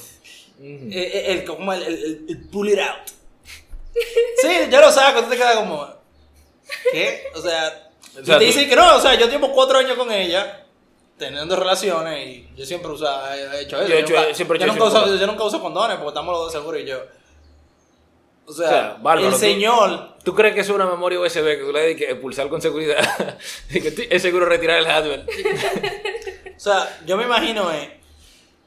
ujú. 0.60 0.88
Eh, 0.92 1.10
eh, 1.12 1.24
el, 1.32 1.44
como 1.44 1.72
el, 1.72 1.82
el, 1.82 1.94
el- 1.94 2.24
el 2.28 2.48
pull 2.48 2.68
it 2.70 2.78
out. 2.78 3.08
Sí, 4.40 4.48
yo 4.70 4.80
lo 4.80 4.90
saco, 4.92 5.22
tú 5.24 5.30
te 5.30 5.36
quedas 5.36 5.56
como. 5.56 5.86
¿Qué? 6.92 7.24
O 7.34 7.40
sea, 7.42 7.90
O 8.20 8.24
sea, 8.24 8.38
te 8.38 8.44
dicen 8.44 8.68
que 8.68 8.76
no, 8.76 8.96
o 8.96 9.00
sea, 9.00 9.14
yo 9.14 9.26
llevo 9.28 9.52
cuatro 9.52 9.78
años 9.78 9.96
con 9.96 10.10
ella, 10.10 10.63
teniendo 11.18 11.56
relaciones, 11.56 12.26
y 12.26 12.48
yo 12.56 12.64
siempre 12.66 12.90
usa, 12.90 13.36
he 13.36 13.62
hecho 13.62 13.78
eso. 13.80 13.88
Yo 13.88 13.94
he 13.94 14.00
hecho- 14.00 14.14
nunca, 14.14 14.34
siempre 14.34 14.56
he 14.56 14.60
yo 14.60 14.66
hecho 14.66 14.74
nunca 14.74 14.88
eso. 14.98 15.04
uso, 15.06 15.16
yo 15.16 15.26
nunca 15.26 15.44
uso 15.44 15.60
condones 15.60 15.96
porque 15.96 16.08
estamos 16.08 16.32
los 16.32 16.42
dos 16.44 16.52
seguros 16.52 16.80
y 16.80 16.86
yo. 16.86 16.98
O 18.46 18.52
sea, 18.52 18.66
O 18.66 18.70
sea, 18.70 18.96
bárbaro, 19.00 19.28
el 19.28 19.34
señor. 19.34 20.14
¿Tú 20.22 20.34
crees 20.34 20.54
que 20.54 20.60
es 20.60 20.68
una 20.68 20.84
memoria 20.86 21.18
USB 21.18 21.44
que 21.44 21.62
tú 21.64 21.72
le 21.72 21.80
dediques 21.80 22.14
pulsar 22.16 22.48
con 22.48 22.60
seguridad? 22.60 23.38
es 23.70 24.22
seguro 24.22 24.46
retirar 24.46 24.78
el 24.78 24.86
hardware. 24.86 25.26
O 26.56 26.60
sea, 26.64 27.00
yo 27.04 27.16
me 27.16 27.24
imagino 27.24 27.70
eh, 27.72 28.00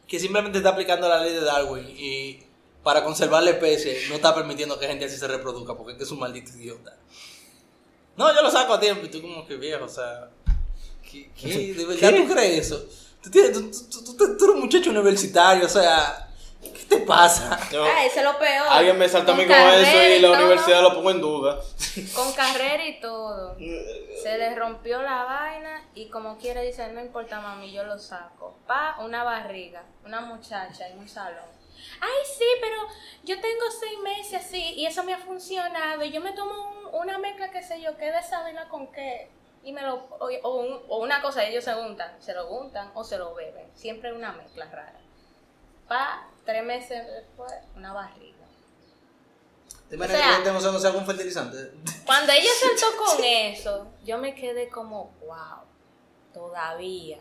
que 0.08 0.20
simplemente 0.20 0.58
está 0.58 0.72
aplicando 0.72 1.08
la 1.08 1.22
ley 1.24 1.34
de 1.34 1.40
Darwin 1.42 1.86
y 1.98 2.44
para 2.84 3.04
conservar 3.04 3.42
la 3.44 3.52
especie 3.52 3.98
no 4.10 4.16
está 4.16 4.36
permitiendo 4.36 4.78
que 4.78 4.88
gente 4.88 5.06
así 5.06 5.18
se 5.18 5.26
reproduzca 5.28 5.74
porque 5.76 5.94
es 5.94 5.98
que 5.98 6.04
es 6.04 6.12
un 6.12 6.20
maldito 6.20 6.52
idiota. 6.52 6.96
No, 8.18 8.34
yo 8.36 8.42
lo 8.44 8.52
saco 8.52 8.74
a 8.74 8.80
tiempo 8.80 9.06
y 9.06 9.10
tú 9.10 9.22
como 9.22 9.48
que 9.48 9.56
viejo, 9.56 9.86
o 9.86 9.90
sea... 9.90 10.30
¿Qué, 11.10 11.30
qué? 11.40 11.74
¿De 11.74 11.86
verdad 11.86 12.14
tú 12.16 12.34
crees 12.34 12.66
eso? 12.68 12.86
Tú, 13.22 13.30
tienes, 13.32 13.54
tú, 13.54 13.72
tú- 13.72 14.04
tú- 14.04 14.16
tú- 14.18 14.38
tú 14.38 14.46
eres 14.46 14.56
un 14.56 14.62
muchacho 14.62 14.90
universitario, 14.92 15.66
o 15.66 15.70
sea, 15.70 16.30
¿qué 16.62 16.86
te 16.88 16.98
pasa? 17.00 17.60
No, 17.74 17.84
Ay, 17.84 18.08
ese 18.08 18.20
es 18.20 18.26
lo 18.26 18.38
peor. 18.38 18.68
alguien 18.70 18.98
me 18.98 19.10
salta 19.10 19.32
a 19.34 19.36
mí 19.36 19.44
Con 19.46 19.52
eso 19.56 19.64
carrera 19.66 20.16
y 20.16 20.20
la 20.22 20.28
todo, 20.30 20.38
universidad 20.46 20.82
lo 20.82 20.94
pongo 20.94 21.12
en 21.12 21.22
duda. 21.22 21.60
Con 22.16 22.32
carrera 22.34 22.86
y 22.86 23.00
todo. 23.00 23.58
Se 24.24 24.38
le 24.38 24.56
rompió 24.56 25.02
la 25.02 25.24
vaina 25.24 25.84
y 25.96 26.10
como 26.10 26.38
quiere 26.38 26.64
dice, 26.66 26.88
no 26.94 27.02
importa 27.02 27.40
mami, 27.42 27.72
yo 27.72 27.84
lo 27.84 27.98
saco. 28.00 28.58
Pa, 28.68 28.98
una 29.00 29.24
barriga, 29.24 29.84
una 30.06 30.22
muchacha 30.22 30.88
en 30.88 31.00
un 31.00 31.08
salón. 31.10 31.46
Ay, 32.02 32.26
sí, 32.38 32.46
pero 32.62 32.76
yo 33.24 33.40
tengo 33.40 33.64
seis 33.80 34.00
meses 34.04 34.46
así 34.46 34.74
y 34.76 34.86
eso 34.86 35.04
me 35.04 35.14
ha 35.14 35.20
funcionado. 35.20 36.04
Y 36.04 36.12
yo 36.12 36.22
me 36.22 36.32
tomo 36.34 36.52
un- 36.54 37.02
una 37.02 37.18
mezcla, 37.18 37.50
qué 37.52 37.62
sé 37.64 37.82
yo, 37.82 37.96
qué 37.98 38.06
de 38.12 38.20
esa 38.20 38.42
vaina 38.42 38.68
con 38.70 38.92
qué. 38.92 39.30
Y 39.64 39.74
me 39.74 39.82
lo, 39.82 39.96
o, 39.96 40.30
o 40.44 40.56
un- 40.62 40.82
o 40.88 40.98
una 41.00 41.22
cosa, 41.22 41.44
ellos 41.44 41.64
se 41.64 41.76
untan, 41.76 42.22
se 42.22 42.34
lo 42.34 42.50
untan 42.50 42.92
o 42.94 43.04
se 43.04 43.18
lo 43.18 43.34
beben. 43.36 43.70
Siempre 43.76 44.14
una 44.14 44.32
mezcla 44.32 44.66
rara. 44.66 45.00
Pa, 45.88 46.28
tres 46.46 46.64
meses 46.64 47.06
después, 47.08 47.52
una 47.76 47.94
barriga. 47.94 48.36
¿Te 49.90 49.96
O 49.96 50.00
sea- 50.18 50.38
que 50.44 50.50
algún 50.88 51.06
fertilizante? 51.06 51.72
Cuando 52.06 52.32
ella 52.34 52.50
saltó 52.60 52.98
con 53.06 53.24
eso, 53.24 53.88
yo 54.06 54.18
me 54.18 54.36
quedé 54.36 54.70
como, 54.70 55.12
wow, 55.26 55.64
todavía. 56.34 57.20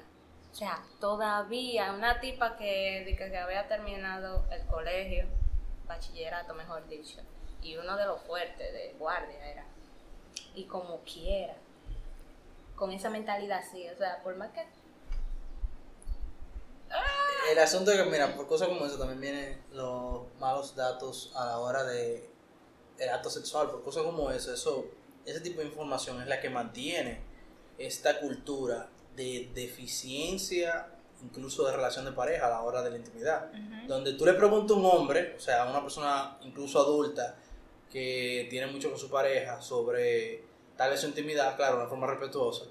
O 0.53 0.55
sea, 0.55 0.83
todavía 1.01 1.93
una 1.93 2.19
tipa 2.21 2.57
que, 2.57 3.05
que, 3.07 3.31
que 3.31 3.37
había 3.39 3.69
terminado 3.69 4.45
el 4.51 4.65
colegio, 4.67 5.27
bachillerato 5.87 6.55
mejor 6.55 6.87
dicho, 6.89 7.19
y 7.63 7.77
uno 7.77 7.97
de 7.97 8.07
los 8.07 8.21
fuertes 8.23 8.73
de 8.73 8.95
guardia 8.99 9.47
era. 9.51 9.65
Y 10.55 10.65
como 10.65 11.01
quiera, 11.01 11.55
con 12.77 12.93
esa 12.93 13.11
mentalidad 13.11 13.59
así, 13.59 13.89
o 13.89 13.97
sea, 13.97 14.23
por 14.23 14.37
más 14.37 14.51
que... 14.53 14.65
El 17.51 17.59
asunto 17.59 17.91
es 17.91 18.01
que, 18.01 18.11
mira, 18.11 18.35
por 18.37 18.47
cosas 18.47 18.69
como 18.69 18.87
eso 18.87 18.99
también 18.99 19.21
vienen 19.21 19.63
los 19.73 20.23
malos 20.39 20.77
datos 20.77 21.33
a 21.35 21.47
la 21.47 21.59
hora 21.59 21.85
de 21.85 22.29
el 22.99 23.09
acto 23.11 23.31
sexual, 23.31 23.71
por 23.71 23.83
cosas 23.83 24.05
como 24.05 24.31
eso, 24.31 24.53
eso, 24.53 24.87
ese 25.25 25.41
tipo 25.41 25.61
de 25.61 25.67
información 25.67 26.21
es 26.21 26.29
la 26.29 26.41
que 26.41 26.51
mantiene 26.51 27.21
esta 27.79 28.21
cultura 28.21 28.89
de 29.15 29.51
deficiencia, 29.55 30.89
incluso 31.23 31.65
de 31.67 31.77
relación 31.77 32.05
de 32.05 32.13
pareja 32.13 32.47
a 32.47 32.51
la 32.51 32.63
hora 32.63 32.83
de 32.83 32.91
la 32.91 32.97
intimidad. 32.97 33.51
Donde 33.87 34.15
tú 34.15 34.27
le 34.27 34.35
preguntas 34.35 34.77
a 34.77 34.81
un 34.81 34.87
hombre, 34.87 35.35
o 35.37 35.41
sea, 35.41 35.65
a 35.65 35.71
una 35.71 35.83
persona 35.83 36.39
incluso 36.43 36.81
adulta, 36.81 37.37
que 37.91 38.47
tiene 38.51 38.67
mucho 38.67 38.91
con 38.91 38.99
su 38.99 39.09
pareja 39.09 39.61
sobre 39.61 40.43
tal 40.77 40.91
vez 40.91 41.01
su 41.01 41.07
intimidad, 41.07 41.57
claro, 41.57 41.77
de 41.77 41.81
una 41.83 41.89
forma 41.89 42.07
respetuosa. 42.07 42.67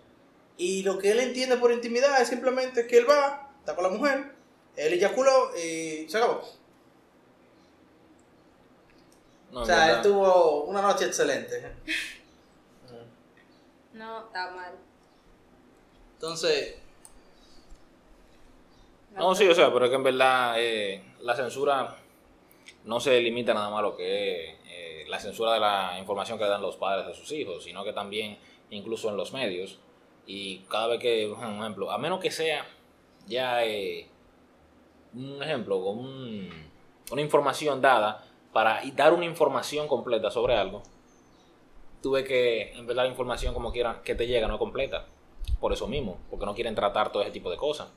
Y 0.57 0.83
lo 0.83 0.97
que 0.97 1.11
él 1.11 1.19
entiende 1.19 1.57
por 1.57 1.71
intimidad 1.71 2.21
es 2.21 2.29
simplemente 2.29 2.87
que 2.87 2.97
él 2.97 3.09
va, 3.09 3.51
está 3.59 3.75
con 3.75 3.83
la 3.83 3.89
mujer, 3.89 4.31
él 4.75 4.93
eyaculó 4.93 5.51
y 5.57 6.07
se 6.09 6.17
acabó. 6.17 6.41
No, 9.51 9.61
o 9.61 9.65
sea, 9.65 9.85
verdad. 9.85 9.95
él 9.97 10.01
tuvo 10.03 10.63
una 10.65 10.81
noche 10.81 11.05
excelente. 11.05 11.71
No, 13.93 14.25
está 14.25 14.51
mal. 14.51 14.73
Entonces, 16.15 16.75
No, 19.15 19.33
sí, 19.33 19.47
o 19.47 19.55
sea, 19.55 19.71
pero 19.71 19.85
es 19.85 19.89
que 19.89 19.95
en 19.95 20.03
verdad 20.03 20.55
eh, 20.57 21.01
la 21.21 21.33
censura 21.33 21.95
no 22.83 22.99
se 22.99 23.17
limita 23.21 23.53
nada 23.53 23.69
más 23.69 23.79
a 23.79 23.83
lo 23.83 23.95
que 23.95 24.49
es 24.51 24.59
la 25.07 25.19
censura 25.19 25.53
de 25.53 25.59
la 25.59 25.97
información 25.99 26.37
que 26.37 26.45
dan 26.45 26.61
los 26.61 26.77
padres 26.77 27.07
de 27.07 27.13
sus 27.13 27.31
hijos, 27.31 27.63
sino 27.63 27.83
que 27.83 27.93
también 27.93 28.37
incluso 28.69 29.09
en 29.09 29.17
los 29.17 29.33
medios. 29.33 29.79
Y 30.27 30.59
cada 30.69 30.87
vez 30.87 30.99
que, 30.99 31.31
por 31.33 31.43
ejemplo, 31.43 31.91
a 31.91 31.97
menos 31.97 32.19
que 32.19 32.31
sea 32.31 32.65
ya 33.27 33.63
eh, 33.65 34.07
un 35.13 35.41
ejemplo, 35.41 35.83
con 35.83 35.99
un- 35.99 36.49
una 37.11 37.21
información 37.21 37.81
dada 37.81 38.23
para 38.51 38.81
dar 38.95 39.13
una 39.13 39.25
información 39.25 39.87
completa 39.87 40.31
sobre 40.31 40.55
algo, 40.55 40.81
tú 42.01 42.11
ves 42.11 42.25
que 42.25 42.71
en 42.73 42.85
verdad 42.87 43.03
la 43.03 43.09
información 43.09 43.53
como 43.53 43.71
quiera 43.71 44.01
que 44.03 44.15
te 44.15 44.27
llega 44.27 44.47
no 44.47 44.55
es 44.55 44.59
completa. 44.59 45.05
Por 45.59 45.71
eso 45.73 45.87
mismo, 45.87 46.17
porque 46.29 46.45
no 46.45 46.55
quieren 46.55 46.75
tratar 46.75 47.11
todo 47.11 47.21
ese 47.23 47.31
tipo 47.31 47.49
de 47.51 47.57
cosas. 47.57 47.89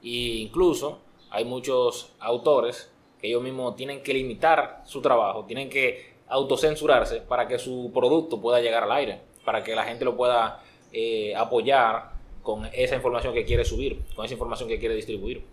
Y 0.00 0.42
incluso 0.42 1.00
hay 1.30 1.44
muchos 1.44 2.12
autores 2.18 2.90
que 3.20 3.28
ellos 3.28 3.42
mismos 3.42 3.76
tienen 3.76 4.02
que 4.02 4.12
limitar 4.14 4.82
su 4.84 5.00
trabajo, 5.00 5.44
tienen 5.44 5.68
que 5.70 6.11
autocensurarse 6.28 7.20
para 7.20 7.46
que 7.48 7.58
su 7.58 7.90
producto 7.92 8.40
pueda 8.40 8.60
llegar 8.60 8.84
al 8.84 8.92
aire, 8.92 9.20
para 9.44 9.62
que 9.62 9.74
la 9.74 9.84
gente 9.84 10.04
lo 10.04 10.16
pueda 10.16 10.62
eh, 10.92 11.34
apoyar 11.36 12.12
con 12.42 12.68
esa 12.72 12.96
información 12.96 13.34
que 13.34 13.44
quiere 13.44 13.64
subir, 13.64 14.02
con 14.14 14.24
esa 14.24 14.34
información 14.34 14.68
que 14.68 14.78
quiere 14.78 14.94
distribuir. 14.94 15.44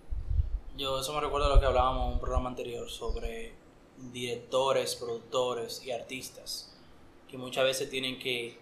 yo 0.77 0.99
eso 0.99 1.13
me 1.13 1.21
recuerda 1.21 1.47
a 1.47 1.49
lo 1.49 1.59
que 1.59 1.65
hablábamos 1.65 2.07
en 2.07 2.13
un 2.13 2.19
programa 2.19 2.49
anterior 2.49 2.89
sobre 2.89 3.53
directores, 4.11 4.95
productores 4.95 5.83
y 5.85 5.91
artistas, 5.91 6.73
que 7.29 7.37
muchas 7.37 7.65
veces 7.65 7.89
tienen 7.89 8.17
que 8.17 8.57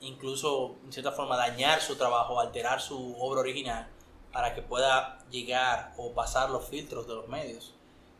incluso 0.00 0.76
en 0.84 0.92
cierta 0.92 1.12
forma 1.12 1.36
dañar 1.36 1.80
su 1.80 1.96
trabajo, 1.96 2.38
alterar 2.38 2.80
su 2.80 3.16
obra 3.18 3.40
original 3.40 3.88
para 4.32 4.54
que 4.54 4.62
pueda 4.62 5.24
llegar 5.30 5.94
o 5.96 6.12
pasar 6.12 6.50
los 6.50 6.66
filtros 6.66 7.06
de 7.06 7.14
los 7.14 7.28
medios. 7.28 7.72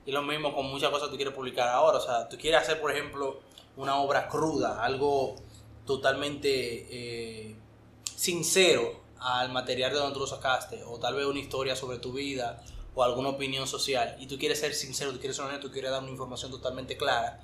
Y 0.06 0.12
lo 0.12 0.22
mismo 0.22 0.54
con 0.54 0.66
muchas 0.66 0.90
cosas 0.90 1.08
que 1.08 1.12
tú 1.12 1.16
quieres 1.16 1.34
publicar 1.34 1.68
ahora. 1.68 1.98
O 1.98 2.00
sea, 2.00 2.28
tú 2.28 2.36
quieres 2.36 2.60
hacer, 2.60 2.80
por 2.80 2.90
ejemplo, 2.90 3.40
una 3.76 3.96
obra 3.96 4.28
cruda, 4.28 4.84
algo 4.84 5.36
totalmente 5.86 6.50
eh, 6.50 7.56
sincero 8.04 9.02
al 9.18 9.50
material 9.50 9.92
de 9.92 9.98
donde 9.98 10.14
tú 10.14 10.20
lo 10.20 10.26
sacaste, 10.26 10.82
o 10.84 10.98
tal 10.98 11.14
vez 11.14 11.26
una 11.26 11.38
historia 11.38 11.74
sobre 11.74 11.98
tu 11.98 12.12
vida, 12.12 12.62
o 12.94 13.02
alguna 13.02 13.30
opinión 13.30 13.66
social, 13.66 14.16
y 14.20 14.26
tú 14.26 14.38
quieres 14.38 14.60
ser 14.60 14.74
sincero, 14.74 15.12
tú 15.12 15.18
quieres 15.18 15.36
ser 15.36 15.46
honesto, 15.46 15.66
tú 15.66 15.72
quieres 15.72 15.90
dar 15.90 16.02
una 16.02 16.12
información 16.12 16.50
totalmente 16.50 16.96
clara, 16.96 17.40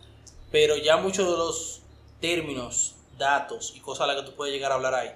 pero 0.50 0.76
ya 0.76 0.96
muchos 0.98 1.26
de 1.26 1.36
los 1.36 1.80
términos, 2.20 2.94
datos 3.18 3.74
y 3.74 3.80
cosas 3.80 4.04
a 4.04 4.06
las 4.08 4.16
que 4.16 4.30
tú 4.30 4.36
puedes 4.36 4.54
llegar 4.54 4.72
a 4.72 4.74
hablar 4.76 4.94
ahí, 4.94 5.10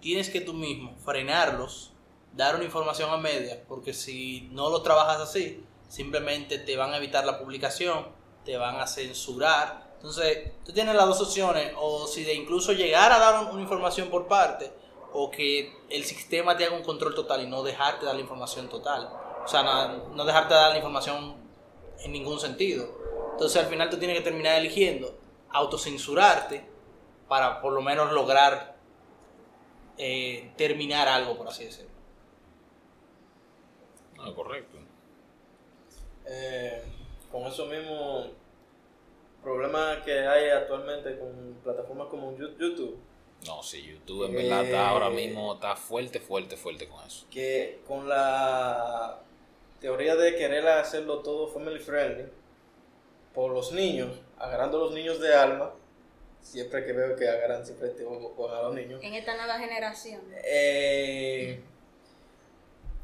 tienes 0.00 0.30
que 0.30 0.40
tú 0.40 0.54
mismo 0.54 0.96
frenarlos, 1.04 1.92
dar 2.34 2.56
una 2.56 2.64
información 2.64 3.10
a 3.10 3.16
media, 3.16 3.62
porque 3.68 3.92
si 3.92 4.48
no 4.52 4.70
lo 4.70 4.82
trabajas 4.82 5.20
así, 5.20 5.62
simplemente 5.88 6.58
te 6.58 6.76
van 6.76 6.92
a 6.92 6.98
evitar 6.98 7.24
la 7.24 7.38
publicación, 7.38 8.06
te 8.44 8.56
van 8.56 8.76
a 8.80 8.86
censurar. 8.86 9.88
Entonces, 9.96 10.52
tú 10.64 10.72
tienes 10.72 10.94
las 10.94 11.06
dos 11.06 11.20
opciones, 11.20 11.72
o 11.76 12.06
si 12.06 12.24
de 12.24 12.34
incluso 12.34 12.72
llegar 12.72 13.10
a 13.12 13.18
dar 13.18 13.44
un- 13.44 13.50
una 13.52 13.62
información 13.62 14.08
por 14.10 14.28
parte, 14.28 14.72
o 15.12 15.30
que 15.30 15.72
el 15.90 16.04
sistema 16.04 16.56
te 16.56 16.64
haga 16.66 16.76
un 16.76 16.82
control 16.84 17.14
total 17.14 17.42
y 17.42 17.46
no 17.46 17.62
dejarte 17.62 18.06
dar 18.06 18.14
la 18.14 18.20
información 18.20 18.68
total. 18.68 19.10
O 19.44 19.48
sea, 19.48 19.62
no, 19.62 20.08
no 20.14 20.24
dejarte 20.24 20.54
dar 20.54 20.70
la 20.70 20.76
información 20.76 21.36
en 22.00 22.12
ningún 22.12 22.38
sentido. 22.38 22.86
Entonces, 23.32 23.60
al 23.62 23.68
final 23.68 23.88
tú 23.90 23.96
tienes 23.98 24.16
que 24.18 24.22
terminar 24.24 24.56
eligiendo 24.58 25.18
autocensurarte 25.50 26.68
para 27.26 27.60
por 27.60 27.72
lo 27.72 27.80
menos 27.80 28.12
lograr 28.12 28.76
eh, 29.96 30.52
terminar 30.56 31.08
algo, 31.08 31.36
por 31.36 31.48
así 31.48 31.64
decirlo. 31.64 31.90
Ah, 34.20 34.30
correcto. 34.34 34.77
Eh, 36.30 36.82
con 37.32 37.46
eso 37.46 37.66
mismo, 37.66 38.26
problema 39.42 40.02
que 40.04 40.18
hay 40.26 40.50
actualmente 40.50 41.18
con 41.18 41.58
plataformas 41.62 42.08
como 42.08 42.36
YouTube, 42.36 42.98
No, 43.46 43.62
sí, 43.62 43.82
YouTube 43.82 44.26
en 44.26 44.34
verdad 44.34 44.64
está 44.64 44.88
ahora 44.88 45.10
mismo 45.10 45.54
está 45.54 45.76
fuerte, 45.76 46.20
fuerte, 46.20 46.56
fuerte 46.56 46.88
con 46.88 47.04
eso. 47.06 47.26
que 47.30 47.80
con 47.86 48.08
la 48.08 49.20
teoría 49.80 50.16
de 50.16 50.34
querer 50.36 50.66
hacerlo 50.68 51.20
todo 51.20 51.48
family 51.48 51.78
friendly, 51.78 52.26
por 53.34 53.52
los 53.52 53.72
niños, 53.72 54.20
agarrando 54.38 54.78
a 54.78 54.80
los 54.80 54.92
niños 54.92 55.20
de 55.20 55.34
alma, 55.34 55.72
siempre 56.40 56.84
que 56.84 56.92
veo 56.92 57.14
que 57.16 57.28
agarran 57.28 57.64
siempre 57.64 57.90
te 57.90 58.04
ojo 58.04 58.50
a 58.50 58.62
los 58.64 58.74
niños, 58.74 59.02
En 59.02 59.14
esta 59.14 59.36
nueva 59.36 59.58
generación. 59.58 60.20
eh, 60.44 61.60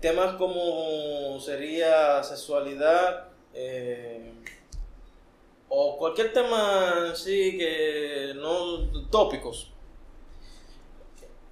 temas 0.07 0.37
como 0.37 1.39
sería 1.41 2.23
sexualidad 2.23 3.29
eh, 3.55 4.33
o 5.69 5.97
cualquier 5.97 6.33
tema 6.33 7.11
así 7.13 7.57
que 7.59 8.33
no 8.37 8.55
tópicos 9.11 9.71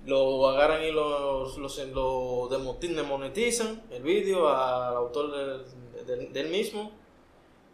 lo 0.05 0.49
agarran 0.49 0.83
y 0.83 0.91
los, 0.93 1.57
los, 1.59 1.79
lo 1.89 2.49
demo- 2.51 2.77
demonetizan 2.81 3.83
el 3.91 4.03
vídeo 4.03 4.49
al 4.49 4.97
autor 4.97 5.31
del, 5.33 6.07
del- 6.07 6.33
del 6.33 6.49
mismo 6.49 6.91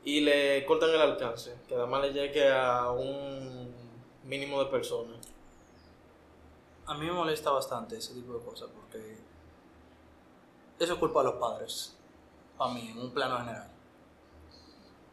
y 0.05 0.21
le 0.21 0.65
cortan 0.67 0.91
el 0.91 1.01
alcance 1.01 1.55
que 1.67 1.75
además 1.75 2.03
le 2.03 2.13
llegue 2.13 2.49
a 2.51 2.91
un 2.93 3.73
mínimo 4.25 4.63
de 4.63 4.71
personas. 4.71 5.17
A 6.87 6.95
mí 6.95 7.07
me 7.07 7.13
molesta 7.13 7.51
bastante 7.51 7.97
ese 7.97 8.15
tipo 8.15 8.33
de 8.35 8.45
cosas 8.45 8.69
porque 8.75 9.17
eso 10.79 10.93
es 10.95 10.99
culpa 10.99 11.21
de 11.21 11.27
los 11.31 11.35
padres, 11.35 11.97
para 12.57 12.73
mí, 12.73 12.89
en 12.91 12.99
un 12.99 13.11
plano 13.13 13.39
general. 13.39 13.69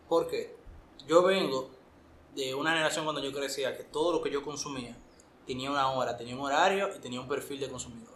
¿Por 0.07 0.27
qué? 0.27 0.55
Yo 1.07 1.23
vengo 1.23 1.69
de 2.35 2.53
una 2.53 2.71
generación 2.71 3.05
cuando 3.05 3.21
yo 3.23 3.31
crecía 3.31 3.75
que 3.77 3.83
todo 3.83 4.11
lo 4.11 4.21
que 4.21 4.29
yo 4.31 4.43
consumía 4.43 4.95
tenía 5.47 5.69
una 5.71 5.91
hora, 5.91 6.17
tenía 6.17 6.35
un 6.35 6.41
horario 6.41 6.89
y 6.95 6.99
tenía 6.99 7.21
un 7.21 7.27
perfil 7.27 7.59
de 7.59 7.69
consumidor. 7.69 8.13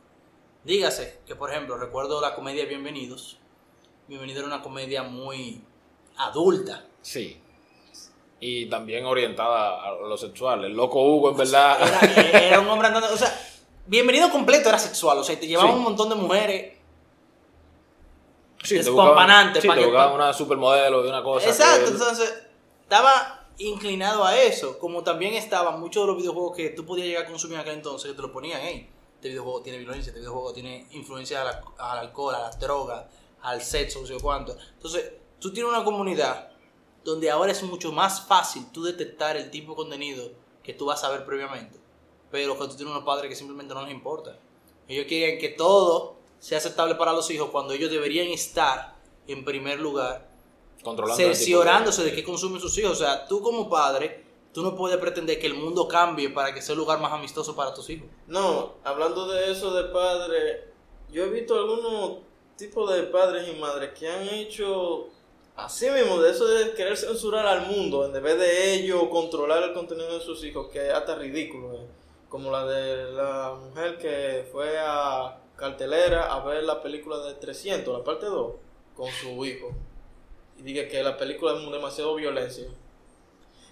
Dígase 0.64 1.22
que, 1.26 1.36
por 1.36 1.50
ejemplo, 1.52 1.78
recuerdo 1.78 2.20
la 2.22 2.36
comedia 2.36 2.66
Bienvenidos. 2.66 3.38
Bienvenido 4.08 4.40
era 4.40 4.48
una 4.48 4.62
comedia 4.62 5.04
muy 5.04 5.64
adulta. 6.18 6.86
Sí. 7.02 7.42
Y 8.42 8.68
también 8.70 9.06
orientada 9.06 9.84
a 9.84 9.92
lo 9.92 10.18
sexual. 10.18 10.66
El 10.66 10.74
loco 10.74 11.02
Hugo, 11.04 11.32
en 11.32 11.38
verdad. 11.38 11.78
Era, 11.82 12.40
era 12.40 12.60
un 12.60 12.68
hombre 12.68 12.88
andando. 12.88 13.14
O 13.14 13.18
sea, 13.18 13.32
Bienvenido 13.86 14.30
completo 14.30 14.70
era 14.70 14.80
sexual. 14.80 15.18
O 15.20 15.24
sea, 15.24 15.40
te 15.40 15.48
llevaba 15.48 15.70
Sí. 15.72 15.76
un 15.78 15.84
montón 15.84 16.10
de 16.10 16.16
mujeres. 16.16 16.78
Sí, 18.64 18.70
te 18.76 18.84
despampanante, 18.84 19.60
buscaban- 19.60 19.62
Sí, 19.62 19.68
pa' 19.68 19.76
te 19.76 20.10
que- 20.10 20.16
una 20.16 20.34
supermodelo 20.34 21.06
y 21.06 21.10
una 21.10 21.24
cosa. 21.24 21.48
Exacto, 21.50 21.86
que- 21.86 21.92
entonces 21.92 22.44
estaba 22.82 23.48
inclinado 23.58 24.26
a 24.26 24.38
eso, 24.38 24.78
como 24.80 25.04
también 25.04 25.34
estaban 25.34 25.80
muchos 25.80 26.04
de 26.04 26.08
los 26.08 26.18
videojuegos 26.18 26.56
que 26.56 26.70
tú 26.70 26.86
podías 26.86 27.08
llegar 27.08 27.24
a 27.24 27.28
consumir 27.28 27.56
en 27.56 27.62
aquel 27.62 27.74
entonces, 27.76 28.10
que 28.12 28.16
te 28.16 28.22
lo 28.22 28.32
ponían, 28.32 28.60
hey, 28.64 28.90
este 29.16 29.30
videojuego 29.30 29.62
tiene 29.62 29.80
violencia, 29.80 30.10
este 30.12 30.20
videojuego 30.20 30.54
tiene 30.54 30.88
influencia 30.92 31.42
al, 31.42 31.62
al 31.78 31.98
alcohol, 32.00 32.36
a 32.36 32.40
las 32.40 32.60
drogas, 32.60 33.06
al 33.42 33.62
sexo, 33.62 34.02
no 34.02 34.08
sé 34.08 34.16
cuánto. 34.22 34.56
Entonces, 34.74 35.14
tú 35.40 35.52
tienes 35.54 35.72
una 35.72 35.84
comunidad 35.84 36.52
donde 37.04 37.30
ahora 37.32 37.52
es 37.52 37.64
mucho 37.64 37.92
más 37.92 38.26
fácil 38.28 38.66
tú 38.72 38.84
detectar 38.84 39.36
el 39.38 39.50
tipo 39.52 39.72
de 39.72 39.76
contenido 39.78 40.32
que 40.64 40.74
tú 40.74 40.86
vas 40.86 41.04
a 41.04 41.10
ver 41.10 41.26
previamente, 41.26 41.78
pero 42.32 42.54
que 42.58 42.66
tú 42.68 42.76
tienes 42.76 42.92
unos 42.94 43.04
padres 43.06 43.30
que 43.30 43.36
simplemente 43.36 43.74
no 43.74 43.82
les 43.84 43.92
importa. 43.92 44.38
Ellos 44.88 45.06
quieren 45.08 45.40
que 45.40 45.50
todo 45.50 46.16
sea 46.40 46.58
aceptable 46.58 46.96
para 46.96 47.14
los 47.14 47.30
hijos 47.32 47.50
cuando 47.52 47.74
ellos 47.74 47.92
deberían 47.92 48.28
estar 48.28 48.96
en 49.28 49.46
primer 49.46 49.80
lugar 49.80 50.28
controlando 50.84 51.18
cerciorándose 51.18 52.04
de 52.04 52.14
qué 52.14 52.24
consumen 52.24 52.60
sus 52.62 52.78
hijos. 52.78 52.94
O 52.94 52.96
sea, 52.96 53.28
tú 53.28 53.42
como 53.42 53.70
padre, 53.70 54.24
tú 54.54 54.64
no 54.64 54.76
puedes 54.76 54.98
pretender 54.98 55.40
que 55.40 55.48
el 55.48 55.54
mundo 55.54 55.88
cambie 55.88 56.30
para 56.30 56.54
que 56.54 56.62
sea 56.62 56.74
un 56.74 56.80
lugar 56.80 57.00
más 57.00 57.12
amistoso 57.12 57.56
para 57.56 57.74
tus 57.74 57.90
hijos. 57.90 58.08
No, 58.28 58.76
hablando 58.84 59.28
de 59.28 59.52
eso 59.52 59.74
de 59.74 59.90
padre, 59.92 60.70
yo 61.12 61.24
he 61.26 61.30
visto 61.30 61.56
algunos 61.56 62.20
tipos 62.56 62.92
de 62.94 63.04
padres 63.04 63.48
y 63.48 63.60
madres 63.60 63.92
que 63.98 64.10
han 64.10 64.28
hecho 64.28 65.08
así 65.56 65.90
mismo, 65.90 66.22
de 66.22 66.32
eso 66.32 66.48
de 66.48 66.74
querer 66.74 66.96
censurar 66.98 67.46
al 67.46 67.68
mundo, 67.68 68.06
en 68.06 68.24
vez 68.24 68.38
de 68.40 68.74
ellos 68.74 69.04
controlar 69.10 69.64
el 69.64 69.74
contenido 69.74 70.18
de 70.18 70.24
sus 70.24 70.44
hijos, 70.44 70.68
que 70.72 70.88
es 70.88 70.94
hasta 70.94 71.16
ridículo. 71.16 71.74
eh. 71.74 71.88
Como 72.30 72.52
la 72.52 72.64
de 72.66 73.12
la 73.12 73.56
mujer 73.60 73.98
que 73.98 74.48
fue 74.52 74.78
a 74.78 75.36
cartelera 75.60 76.34
a 76.34 76.44
ver 76.44 76.64
la 76.64 76.82
película 76.82 77.20
de 77.20 77.34
300, 77.36 77.98
la 78.00 78.04
parte 78.04 78.26
2, 78.26 78.54
con 78.96 79.12
su 79.12 79.46
hijo. 79.46 79.72
Y 80.58 80.64
diga 80.64 80.88
que 80.88 81.04
la 81.04 81.18
película 81.18 81.54
es 81.54 81.72
demasiado 81.72 82.16
violencia. 82.16 82.66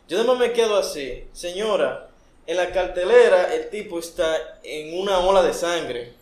Yo 0.07 0.17
además 0.19 0.37
me 0.37 0.53
quedo 0.53 0.77
así, 0.77 1.27
señora, 1.33 2.09
en 2.45 2.57
la 2.57 2.71
cartelera 2.71 3.53
el 3.53 3.69
tipo 3.69 3.99
está 3.99 4.59
en 4.63 4.97
una 4.99 5.19
ola 5.19 5.41
de 5.43 5.53
sangre. 5.53 6.13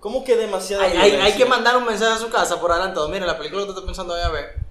¿Cómo 0.00 0.24
que 0.24 0.36
demasiada 0.36 0.84
Hay, 0.84 0.90
hay- 0.90 0.96
violencia? 1.10 1.24
hay 1.24 1.32
que 1.38 1.44
mandar 1.46 1.76
un 1.76 1.84
mensaje 1.86 2.12
a 2.14 2.18
su 2.18 2.28
casa 2.30 2.60
por 2.60 2.70
adelantado. 2.72 3.08
Mira, 3.08 3.24
la 3.26 3.38
película 3.38 3.62
que 3.62 3.66
tú 3.66 3.72
estás 3.72 3.84
pensando 3.86 4.14
ahí 4.14 4.22
a 4.22 4.28
ver 4.28 4.65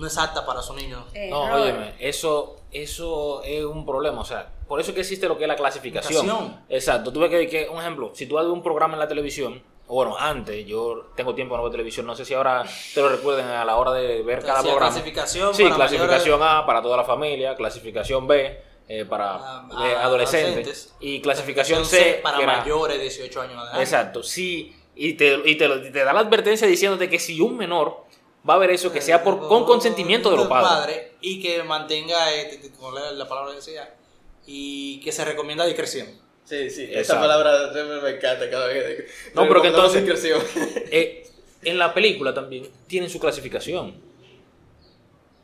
no 0.00 0.06
es 0.06 0.18
apta 0.18 0.44
para 0.44 0.62
su 0.62 0.74
niño. 0.74 1.04
No, 1.28 1.46
Error. 1.46 1.60
óyeme, 1.60 1.94
eso, 2.00 2.56
eso 2.72 3.42
es 3.44 3.64
un 3.64 3.84
problema. 3.86 4.20
O 4.20 4.24
sea, 4.24 4.48
por 4.66 4.80
eso 4.80 4.94
que 4.94 5.00
existe 5.00 5.28
lo 5.28 5.36
que 5.38 5.44
es 5.44 5.48
la 5.48 5.56
clasificación. 5.56 6.24
Clasificación. 6.24 6.64
Exacto. 6.68 7.12
Tuve 7.12 7.28
que, 7.28 7.48
que, 7.48 7.68
un 7.68 7.80
ejemplo, 7.80 8.10
si 8.14 8.26
tú 8.26 8.38
haces 8.38 8.50
un 8.50 8.62
programa 8.62 8.94
en 8.94 9.00
la 9.00 9.08
televisión, 9.08 9.62
bueno, 9.86 10.16
antes, 10.18 10.64
yo 10.66 11.10
tengo 11.16 11.34
tiempo 11.34 11.56
no 11.56 11.64
ver 11.64 11.72
televisión, 11.72 12.06
no 12.06 12.14
sé 12.14 12.24
si 12.24 12.32
ahora 12.32 12.64
te 12.94 13.00
lo 13.00 13.08
recuerden 13.08 13.46
a 13.46 13.64
la 13.64 13.76
hora 13.76 13.92
de 13.92 14.22
ver 14.22 14.40
cada 14.40 14.62
programa. 14.62 14.86
clasificación 14.92 15.52
Sí, 15.54 15.64
para 15.64 15.74
clasificación 15.74 16.40
A 16.42 16.64
para 16.64 16.80
toda 16.80 16.96
la 16.96 17.04
familia, 17.04 17.56
clasificación 17.56 18.26
B 18.28 18.62
eh, 18.88 19.04
para 19.04 19.34
Ah, 19.34 19.68
eh, 19.84 19.94
ah, 19.98 20.04
adolescentes, 20.04 20.50
adolescentes. 20.52 20.94
y 21.00 21.20
clasificación 21.20 21.84
C 21.84 22.20
para 22.22 22.38
que 22.38 22.46
mayores 22.46 22.96
de 22.98 23.02
18 23.02 23.40
años. 23.42 23.64
Exacto, 23.80 24.22
sí, 24.22 24.76
y 24.94 25.14
te, 25.14 25.40
y 25.44 25.56
te, 25.56 25.66
lo- 25.66 25.80
te 25.82 26.04
da 26.04 26.12
la 26.12 26.20
advertencia 26.20 26.68
diciéndote 26.68 27.08
que 27.10 27.18
si 27.18 27.40
un 27.40 27.56
menor 27.56 28.04
va 28.48 28.54
a 28.54 28.58
ver 28.58 28.70
eso, 28.70 28.92
que 28.92 29.00
sea 29.00 29.22
por, 29.22 29.38
con 29.48 29.64
consentimiento 29.64 30.30
de 30.30 30.36
los 30.36 30.48
padres. 30.48 31.08
Y 31.20 31.40
que 31.42 31.62
mantenga, 31.62 32.34
eh, 32.34 32.60
como 32.78 32.92
la, 32.92 33.12
la 33.12 33.28
palabra 33.28 33.52
decía, 33.54 33.94
y 34.46 35.00
que 35.00 35.12
se 35.12 35.24
recomienda 35.24 35.66
discreción. 35.66 36.06
Sí, 36.44 36.70
sí, 36.70 36.88
esa 36.90 37.20
palabra 37.20 37.72
siempre 37.72 38.00
me 38.00 38.10
encanta 38.10 38.50
cada 38.50 38.66
vez 38.66 38.82
que... 38.96 39.06
No, 39.34 39.46
pero 39.46 39.62
que 39.62 39.68
entonces- 39.68 40.02
discreción. 40.02 40.40
Eh, 40.90 41.28
en 41.62 41.78
la 41.78 41.92
película 41.92 42.32
también 42.32 42.68
tienen 42.86 43.10
su 43.10 43.20
clasificación. 43.20 43.90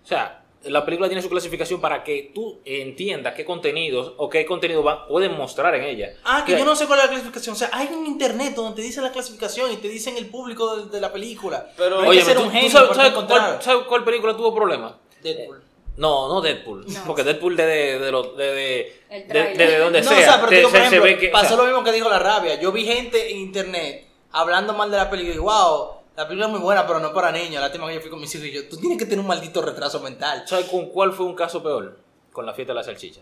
O 0.03 0.07
sea, 0.09 0.43
la 0.69 0.85
película 0.85 1.09
tiene 1.09 1.23
su 1.23 1.29
clasificación 1.29 1.81
para 1.81 2.03
que 2.05 2.31
tú 2.35 2.61
entiendas 2.65 3.35
qué 3.35 3.45
contenidos 3.45 4.15
o 4.17 4.29
qué 4.29 4.45
contenido 4.47 4.83
va, 4.83 5.07
pueden 5.09 5.37
mostrar 5.37 5.75
en 5.75 5.85
ella. 5.85 6.15
Ah, 6.25 6.45
que 6.47 6.59
yo 6.59 6.65
no 6.65 6.75
sé 6.77 6.87
cuál 6.87 6.99
es 7.01 7.05
la 7.07 7.11
clasificación. 7.11 7.55
O 7.55 7.59
sea, 7.59 7.71
hay 7.73 7.89
un 7.93 8.07
internet 8.07 8.55
donde 8.55 8.77
te 8.77 8.83
dicen 8.83 9.03
la 9.05 9.13
clasificación 9.13 9.73
y 9.73 9.77
te 9.77 9.89
dicen 9.89 10.17
el 10.17 10.27
público 10.27 10.77
de, 10.77 10.91
de 10.91 11.01
la 11.01 11.13
película. 11.13 11.69
Pero- 11.77 12.01
Oye, 12.01 12.23
¿tú, 12.23 12.31
un 12.41 12.47
tú 12.47 12.51
genio 12.51 12.71
sabes, 12.71 12.97
sabes 12.97 13.13
cuál, 13.13 13.63
sabes 13.63 13.85
cuál 13.87 14.05
película 14.05 14.37
tuvo 14.37 14.55
problemas? 14.55 14.95
Deadpool. 15.23 15.63
No, 15.97 16.29
no 16.29 16.41
Deadpool. 16.43 16.85
No. 16.87 17.01
Porque 17.07 17.23
Deadpool 17.25 17.57
de, 17.57 17.65
de, 17.67 17.99
de, 17.99 18.13
lo- 18.13 18.35
de, 18.35 18.45
de, 18.53 19.01
El 19.09 19.23
de, 19.23 19.29
tráiler. 19.29 19.57
de- 19.57 19.67
de 19.67 19.79
donde 19.79 20.03
No, 20.03 20.09
sea. 20.11 20.19
o 20.19 20.23
sea, 20.23 20.35
pero 20.37 20.49
te- 20.49 20.57
digo, 20.57 20.69
por 20.69 20.79
se- 20.79 20.83
se 20.83 20.97
ejemplo, 20.97 21.11
ve 21.11 21.19
que- 21.19 21.29
o 21.29 21.33
pasó 21.33 21.49
sea, 21.49 21.57
lo 21.57 21.65
mismo 21.65 21.83
que 21.85 21.93
dijo 21.93 22.09
la 22.11 22.19
rabia. 22.19 22.61
Yo 22.61 22.71
vi 22.73 22.85
gente 22.85 23.31
en 23.31 23.39
internet 23.39 24.07
hablando 24.33 24.75
mal 24.75 24.91
de 24.91 24.97
la 24.99 25.09
película 25.09 25.35
y 25.35 25.39
wow, 25.39 25.96
la 26.17 26.27
película 26.27 26.47
es 26.47 26.53
muy 26.53 26.61
buena, 26.61 26.87
pero 26.87 26.99
no 27.01 27.13
para 27.13 27.31
niños. 27.33 27.61
Lástima 27.61 27.87
que 27.89 27.95
yo 27.95 28.01
fui 28.01 28.11
con 28.11 28.21
mis 28.21 28.35
hijos 28.35 28.47
y 28.47 28.53
yo, 28.53 28.69
tú 28.69 28.77
tienes 28.79 28.99
que 28.99 29.05
tener 29.05 29.21
un 29.21 29.27
maldito 29.27 29.61
retraso 29.63 30.01
mental. 30.01 30.45
¿Sabes 30.47 30.67
con 30.67 30.87
cuál 30.91 31.13
fue 31.13 31.27
un 31.27 31.35
caso 31.35 31.63
peor? 31.63 31.99
Con 32.33 32.45
la 32.47 32.55
fiesta 32.55 32.73
de 32.73 32.79
la 32.79 32.85
salchicha. 32.85 33.21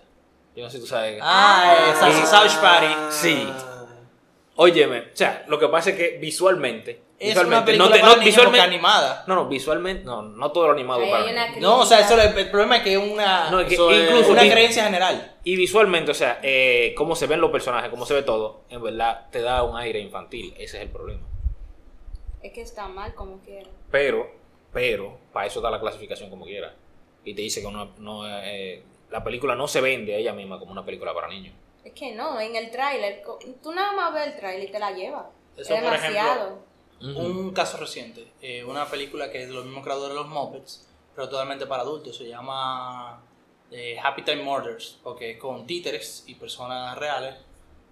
Yo 0.57 0.63
no 0.65 0.71
sé 0.71 0.77
si 0.77 0.83
tú 0.85 0.89
sabes. 0.89 1.19
Ah, 1.23 1.93
esa 1.93 2.09
y- 2.11 2.27
South 2.27 2.61
Party. 2.61 2.87
Sí. 3.11 3.47
Óyeme, 4.57 4.99
o 5.01 5.17
sea, 5.17 5.45
lo 5.49 5.59
que 5.59 5.67
pasa 5.69 5.91
es 5.91 5.97
que 5.97 6.19
visualmente. 6.21 7.03
Es 7.19 7.29
visualmente, 7.31 7.57
una 7.57 7.65
película 7.65 7.89
no 7.89 7.95
te- 7.95 8.01
para 8.01 8.17
no, 8.17 8.23
visualmente- 8.25 8.61
animada. 8.61 9.25
No, 9.27 9.35
no, 9.35 9.49
visualmente, 9.49 10.05
no, 10.05 10.23
no 10.23 10.53
todo 10.53 10.67
lo 10.69 10.73
animado 10.73 11.01
para 11.11 11.25
mí. 11.25 11.33
No, 11.61 11.81
o 11.81 11.87
sea, 11.87 12.01
eso, 12.01 12.21
el, 12.21 12.37
el 12.39 12.51
problema 12.51 12.77
es 12.77 12.83
que 12.83 12.93
es 12.93 12.99
una, 12.99 13.51
No, 13.51 13.61
es 13.61 13.67
que 13.69 13.75
incluso 13.75 14.31
una 14.31 14.45
y- 14.45 14.51
creencia 14.51 14.85
general. 14.85 15.37
Y 15.43 15.57
visualmente, 15.57 16.11
o 16.13 16.15
sea, 16.15 16.39
eh, 16.43 16.95
cómo 16.97 17.17
se 17.17 17.27
ven 17.27 17.41
los 17.41 17.51
personajes, 17.51 17.91
cómo 17.91 18.07
se 18.07 18.15
ve 18.15 18.23
todo, 18.23 18.63
en 18.69 18.83
verdad 18.83 19.27
te 19.31 19.43
da 19.43 19.63
un 19.65 19.77
aire 19.77 19.99
infantil. 20.01 20.53
Ese 20.57 20.77
es 20.77 20.83
el 20.85 20.91
problema. 20.91 21.23
Es 22.45 22.53
que 22.53 22.61
está 22.61 22.89
mal 22.89 23.15
como 23.15 23.41
quiera. 23.41 23.71
Pero, 23.91 24.31
pero, 24.71 25.19
para 25.33 25.47
eso 25.47 25.63
da 25.63 25.71
la 25.71 25.81
clasificación 25.81 26.29
como 26.29 26.45
quiera. 26.45 26.75
Y 27.25 27.35
te 27.35 27.41
dice 27.41 27.63
que 27.63 27.73
no, 27.73 27.95
no, 27.97 28.29
eh, 28.29 28.83
la 29.11 29.25
película 29.25 29.55
no 29.55 29.67
se 29.67 29.81
vende 29.81 30.15
a 30.15 30.19
ella 30.19 30.35
misma 30.35 30.59
como 30.59 30.71
una 30.71 30.85
película 30.85 31.15
para 31.15 31.27
niños. 31.29 31.55
Es 31.83 31.95
que 31.95 32.15
no, 32.15 32.39
en 32.39 32.55
el 32.55 32.71
tráiler, 32.71 33.23
tú 33.63 33.73
nada 33.73 33.93
más 33.93 34.13
ves 34.13 34.27
el 34.27 34.37
tráiler 34.37 34.69
y 34.69 34.73
te 34.73 34.79
la 34.79 34.91
llevas. 34.91 35.25
Eso, 35.57 35.75
es 35.75 35.81
por 35.81 35.91
demasiado. 35.91 36.59
Un 37.01 37.53
caso 37.53 37.79
reciente, 37.79 38.27
eh, 38.43 38.63
una 38.63 38.87
película 38.91 39.31
que 39.31 39.43
es 39.43 39.49
de 39.49 39.55
los 39.55 39.65
mismos 39.65 39.83
creadores 39.83 40.15
de 40.15 40.23
los 40.23 40.29
Muppets, 40.29 40.87
pero 41.15 41.31
totalmente 41.31 41.67
para 41.67 41.83
adultos, 41.83 42.15
se 42.15 42.29
llama 42.29 43.23
eh, 43.71 43.99
Happy 44.03 44.23
Time 44.23 44.43
Murders, 44.43 44.99
porque 45.03 45.33
es 45.33 45.39
con 45.39 45.67
títeres 45.67 46.25
y 46.27 46.35
personas 46.35 46.99
reales 46.99 47.37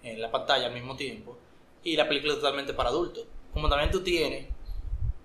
en 0.03 0.21
la 0.21 0.31
pantalla 0.31 0.67
al 0.67 0.75
mismo 0.75 0.95
tiempo, 0.95 1.39
y 1.83 1.97
la 1.97 2.07
película 2.07 2.35
es 2.35 2.41
totalmente 2.41 2.75
para 2.75 2.91
adultos. 2.91 3.27
Como 3.53 3.69
también 3.69 3.91
tú 3.91 4.03
tienes 4.03 4.47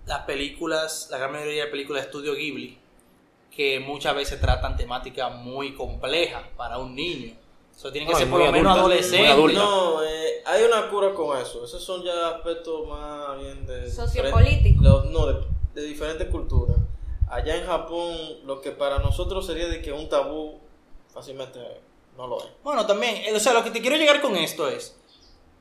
las 0.06 0.20
películas, 0.24 1.08
la 1.10 1.18
gran 1.18 1.32
mayoría 1.32 1.64
de 1.66 1.70
películas 1.70 2.02
de 2.02 2.06
estudio 2.06 2.34
Ghibli, 2.34 2.78
que 3.54 3.80
muchas 3.80 4.14
veces 4.14 4.40
tratan 4.40 4.76
temáticas 4.76 5.34
muy 5.34 5.74
complejas 5.74 6.42
para 6.56 6.78
un 6.78 6.94
niño. 6.94 7.34
Eso 7.76 7.92
tiene 7.92 8.06
que 8.06 8.12
No, 8.12 8.18
ser 8.18 8.30
por 8.30 8.40
lo 8.40 8.52
menos 8.52 8.76
adolescente. 8.76 9.52
No, 9.54 10.02
eh, 10.02 10.42
hay 10.44 10.64
una 10.64 10.88
cura 10.90 11.14
con 11.14 11.38
eso. 11.40 11.64
Esos 11.64 11.82
son 11.82 12.02
ya 12.02 12.28
aspectos 12.30 12.88
más 12.88 13.38
bien 13.38 13.66
de... 13.66 13.90
Sociopolítico. 13.90 14.80
diferen- 14.80 14.82
lo- 14.82 15.04
no, 15.04 15.26
de, 15.26 15.46
de 15.74 15.82
diferentes 15.86 16.28
culturas. 16.28 16.76
Allá 17.28 17.56
en 17.56 17.66
Japón, 17.66 18.16
lo 18.46 18.60
que 18.60 18.72
para 18.72 18.98
nosotros 18.98 19.46
sería 19.46 19.68
de 19.68 19.80
que 19.82 19.92
un 19.92 20.08
tabú, 20.08 20.58
fácilmente 21.12 21.60
no 22.16 22.26
lo 22.26 22.38
es. 22.40 22.48
Bueno, 22.64 22.84
también, 22.86 23.16
eh, 23.16 23.34
o 23.34 23.38
sea, 23.40 23.52
lo 23.52 23.62
que 23.62 23.70
te 23.70 23.80
quiero 23.80 23.96
llegar 23.96 24.20
con 24.20 24.34
esto 24.36 24.68
es 24.68 24.96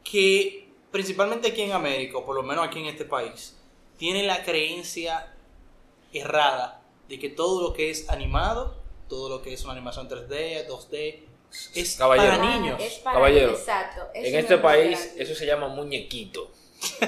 que 0.03 0.66
principalmente 0.91 1.49
aquí 1.49 1.61
en 1.63 1.71
América, 1.73 2.17
o 2.17 2.25
por 2.25 2.35
lo 2.35 2.43
menos 2.43 2.65
aquí 2.65 2.79
en 2.79 2.85
este 2.87 3.05
país, 3.05 3.55
tiene 3.97 4.23
la 4.23 4.43
creencia 4.43 5.33
errada 6.13 6.81
de 7.09 7.19
que 7.19 7.29
todo 7.29 7.61
lo 7.61 7.73
que 7.73 7.89
es 7.89 8.09
animado, 8.09 8.75
todo 9.07 9.29
lo 9.29 9.41
que 9.41 9.53
es 9.53 9.63
una 9.63 9.73
animación 9.73 10.09
3D, 10.09 10.67
2D, 10.67 11.19
es 11.75 11.95
Caballero. 11.95 12.37
para 12.37 12.43
Ah, 12.43 12.57
niños. 12.57 12.81
Es 12.81 12.93
para 12.95 13.15
Caballero, 13.15 13.51
Exacto. 13.53 14.01
En 14.13 14.35
este 14.35 14.55
es 14.55 14.59
país, 14.61 14.99
grande. 15.05 15.23
eso 15.23 15.35
se 15.35 15.45
llama 15.45 15.67
muñequito. 15.69 16.51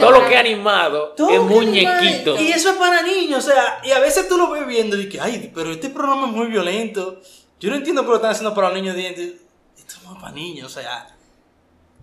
Todo 0.00 0.10
lo 0.10 0.26
que 0.26 0.32
es 0.34 0.40
animado 0.40 1.08
Todo 1.14 1.30
es 1.30 1.40
muñequito. 1.42 2.40
Y 2.40 2.50
eso 2.52 2.70
es 2.70 2.76
para 2.76 3.02
niños, 3.02 3.44
o 3.46 3.50
sea, 3.50 3.80
y 3.84 3.90
a 3.90 3.98
veces 4.00 4.26
tú 4.28 4.38
lo 4.38 4.50
ves 4.50 4.66
viendo 4.66 4.98
y 4.98 5.08
que, 5.08 5.20
ay, 5.20 5.50
pero 5.54 5.70
este 5.72 5.90
programa 5.90 6.26
es 6.28 6.32
muy 6.32 6.46
violento. 6.46 7.20
Yo 7.60 7.68
no 7.70 7.76
entiendo 7.76 8.02
por 8.02 8.08
qué 8.08 8.12
lo 8.12 8.16
están 8.16 8.30
haciendo 8.30 8.54
para 8.54 8.68
los 8.70 8.80
niños. 8.80 8.96
Esto 8.96 9.96
es 9.96 10.18
para 10.20 10.32
niños, 10.32 10.66
o 10.74 10.80
sea, 10.80 11.14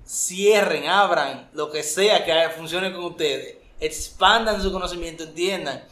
cierren, 0.10 0.88
abran, 0.88 1.50
lo 1.54 1.70
que 1.70 1.84
sea 1.84 2.26
que 2.26 2.50
funcione 2.58 2.92
con 2.92 3.04
ustedes. 3.06 3.58
Expandan 3.80 4.62
su 4.62 4.72
conocimiento, 4.72 5.24
entiendan 5.24 5.84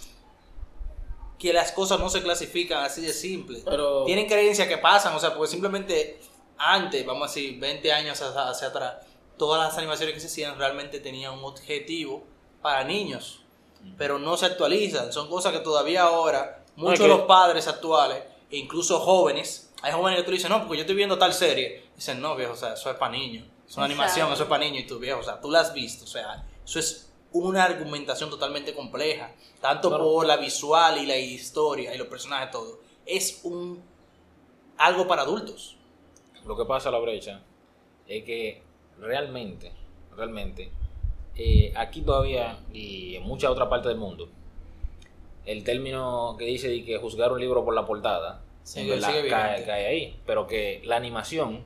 que 1.37 1.53
las 1.53 1.71
cosas 1.71 1.99
no 1.99 2.09
se 2.09 2.23
clasifican 2.23 2.83
así 2.83 3.01
de 3.01 3.13
simple. 3.13 3.61
Pero- 3.63 4.05
Tienen 4.05 4.25
creencias 4.27 4.67
que 4.67 4.77
pasan, 4.79 5.15
o 5.15 5.19
sea, 5.19 5.35
porque 5.35 5.51
simplemente 5.51 6.19
antes, 6.57 7.05
vamos 7.05 7.29
a 7.29 7.33
decir, 7.33 7.59
20 7.59 7.91
años 7.93 8.19
hacia, 8.19 8.49
hacia 8.49 8.67
atrás, 8.69 8.95
todas 9.37 9.63
las 9.63 9.77
animaciones 9.77 10.15
que 10.15 10.19
se 10.19 10.27
hacían 10.27 10.57
realmente 10.57 10.99
tenían 10.99 11.33
un 11.33 11.43
objetivo 11.45 12.25
para 12.63 12.83
niños, 12.83 13.41
pero 13.99 14.17
no 14.17 14.35
se 14.35 14.47
actualizan. 14.47 15.13
Son 15.13 15.29
cosas 15.29 15.53
que 15.53 15.59
todavía 15.59 16.01
ahora 16.03 16.63
muchos 16.75 16.99
de 16.99 17.07
los 17.09 17.21
padres 17.27 17.67
actuales, 17.67 18.23
e 18.49 18.57
incluso 18.57 18.99
jóvenes, 18.99 19.71
hay 19.83 19.91
jóvenes 19.93 20.19
que 20.21 20.25
tú 20.25 20.31
dices, 20.31 20.49
no, 20.49 20.61
porque 20.61 20.77
yo 20.77 20.81
estoy 20.81 20.95
viendo 20.95 21.19
tal 21.19 21.33
serie. 21.33 21.83
Dicen, 21.95 22.19
no, 22.19 22.35
viejo, 22.35 22.53
o 22.53 22.55
sea, 22.57 22.73
eso 22.73 22.89
es 22.89 22.97
para 22.97 23.11
niños. 23.11 23.45
Es 23.67 23.75
una 23.75 23.85
Exacto. 23.85 24.01
animación, 24.03 24.33
eso 24.33 24.43
es 24.43 24.49
para 24.49 24.63
niños. 24.63 24.83
Y 24.83 24.87
tú, 24.87 24.99
viejo, 24.99 25.19
o 25.19 25.23
sea, 25.23 25.39
tú 25.41 25.51
la 25.51 25.59
has 25.61 25.73
visto. 25.73 26.05
O 26.05 26.07
sea, 26.07 26.45
eso 26.65 26.79
es 26.79 27.11
una 27.33 27.63
argumentación 27.65 28.29
totalmente 28.29 28.73
compleja. 28.73 29.31
Tanto 29.61 29.89
Claro. 29.89 30.03
por 30.05 30.25
la 30.25 30.37
visual 30.37 30.97
y 30.99 31.05
la 31.05 31.17
historia 31.17 31.93
y 31.93 31.97
los 31.97 32.07
personajes, 32.07 32.51
todo. 32.51 32.79
Es 33.05 33.41
un 33.43 33.81
algo 34.77 35.07
para 35.07 35.23
adultos. 35.23 35.75
Lo 36.45 36.55
que 36.55 36.65
pasa 36.65 36.91
la 36.91 36.99
brecha 36.99 37.41
es 38.07 38.23
que 38.23 38.61
realmente, 38.99 39.71
realmente, 40.15 40.71
eh, 41.35 41.73
aquí 41.75 42.01
todavía 42.01 42.59
y 42.71 43.15
en 43.15 43.23
muchas 43.23 43.49
otras 43.51 43.67
partes 43.67 43.89
del 43.89 43.97
mundo, 43.97 44.29
el 45.45 45.63
término 45.63 46.35
que 46.37 46.45
dice 46.45 46.67
de 46.69 46.83
que 46.85 46.97
juzgar 46.97 47.31
un 47.31 47.39
libro 47.39 47.63
por 47.65 47.73
la 47.73 47.85
portada, 47.85 48.41
Sigue- 48.63 48.93
en 48.95 48.99
verdad, 49.01 49.65
cae 49.65 49.87
ahí, 49.87 50.19
pero 50.25 50.45
que 50.47 50.81
la 50.85 50.95
animación 50.97 51.63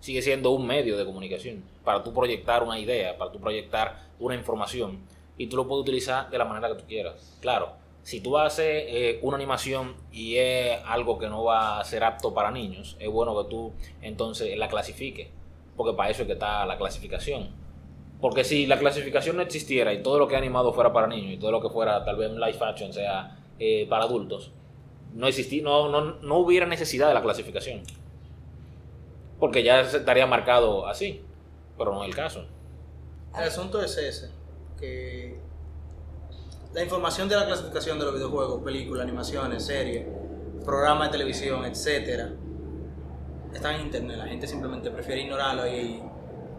sigue 0.00 0.22
siendo 0.22 0.50
un 0.50 0.66
medio 0.66 0.96
de 0.96 1.04
comunicación 1.04 1.62
para 1.84 2.02
tú 2.02 2.12
proyectar 2.12 2.62
una 2.62 2.78
idea, 2.78 3.16
para 3.18 3.30
tú 3.32 3.38
proyectar 3.40 4.06
una 4.18 4.34
información 4.34 5.00
y 5.38 5.46
tú 5.48 5.56
lo 5.56 5.66
puedes 5.66 5.82
utilizar 5.82 6.30
de 6.30 6.38
la 6.38 6.44
manera 6.44 6.68
que 6.68 6.74
tú 6.80 6.84
quieras. 6.86 7.36
Claro, 7.40 7.72
si 8.02 8.20
tú 8.20 8.38
haces 8.38 8.84
eh, 8.88 9.18
una 9.22 9.36
animación 9.36 9.94
y 10.12 10.36
es 10.36 10.78
algo 10.86 11.18
que 11.18 11.28
no 11.28 11.44
va 11.44 11.80
a 11.80 11.84
ser 11.84 12.04
apto 12.04 12.32
para 12.32 12.50
niños, 12.50 12.96
es 13.00 13.08
bueno 13.10 13.36
que 13.42 13.50
tú 13.50 13.72
entonces 14.02 14.56
la 14.56 14.68
clasifiques, 14.68 15.28
porque 15.76 15.96
para 15.96 16.10
eso 16.10 16.22
es 16.22 16.26
que 16.26 16.34
está 16.34 16.64
la 16.66 16.78
clasificación. 16.78 17.48
Porque 18.20 18.44
si 18.44 18.64
la 18.66 18.78
clasificación 18.78 19.36
no 19.36 19.42
existiera 19.42 19.92
y 19.92 20.02
todo 20.02 20.18
lo 20.18 20.26
que 20.28 20.36
animado 20.36 20.72
fuera 20.72 20.92
para 20.92 21.06
niños 21.06 21.32
y 21.34 21.36
todo 21.36 21.50
lo 21.50 21.60
que 21.60 21.68
fuera 21.68 22.02
tal 22.04 22.16
vez 22.16 22.30
live 22.30 22.56
action 22.60 22.92
sea 22.92 23.36
eh, 23.58 23.86
para 23.90 24.04
adultos, 24.04 24.52
no, 25.14 25.28
existi- 25.28 25.62
no, 25.62 25.88
no, 25.90 26.00
no 26.22 26.36
hubiera 26.38 26.64
necesidad 26.66 27.08
de 27.08 27.14
la 27.14 27.22
clasificación. 27.22 27.82
Porque 29.46 29.62
ya 29.62 29.84
se 29.84 29.98
estaría 29.98 30.26
marcado 30.26 30.88
así, 30.88 31.24
pero 31.78 31.94
no 31.94 32.02
es 32.02 32.08
el 32.08 32.16
caso. 32.16 32.44
El 33.38 33.44
asunto 33.44 33.80
es 33.80 33.96
ese, 33.96 34.32
que 34.76 35.38
la 36.74 36.82
información 36.82 37.28
de 37.28 37.36
la 37.36 37.46
clasificación 37.46 37.96
de 38.00 38.06
los 38.06 38.14
videojuegos, 38.14 38.64
películas, 38.64 39.04
animaciones, 39.04 39.64
series, 39.64 40.04
programas 40.64 41.06
de 41.06 41.12
televisión, 41.12 41.64
etcétera, 41.64 42.32
está 43.54 43.72
en 43.76 43.82
internet. 43.82 44.16
La 44.16 44.26
gente 44.26 44.48
simplemente 44.48 44.90
prefiere 44.90 45.20
ignorarlo 45.20 45.64
y 45.68 46.02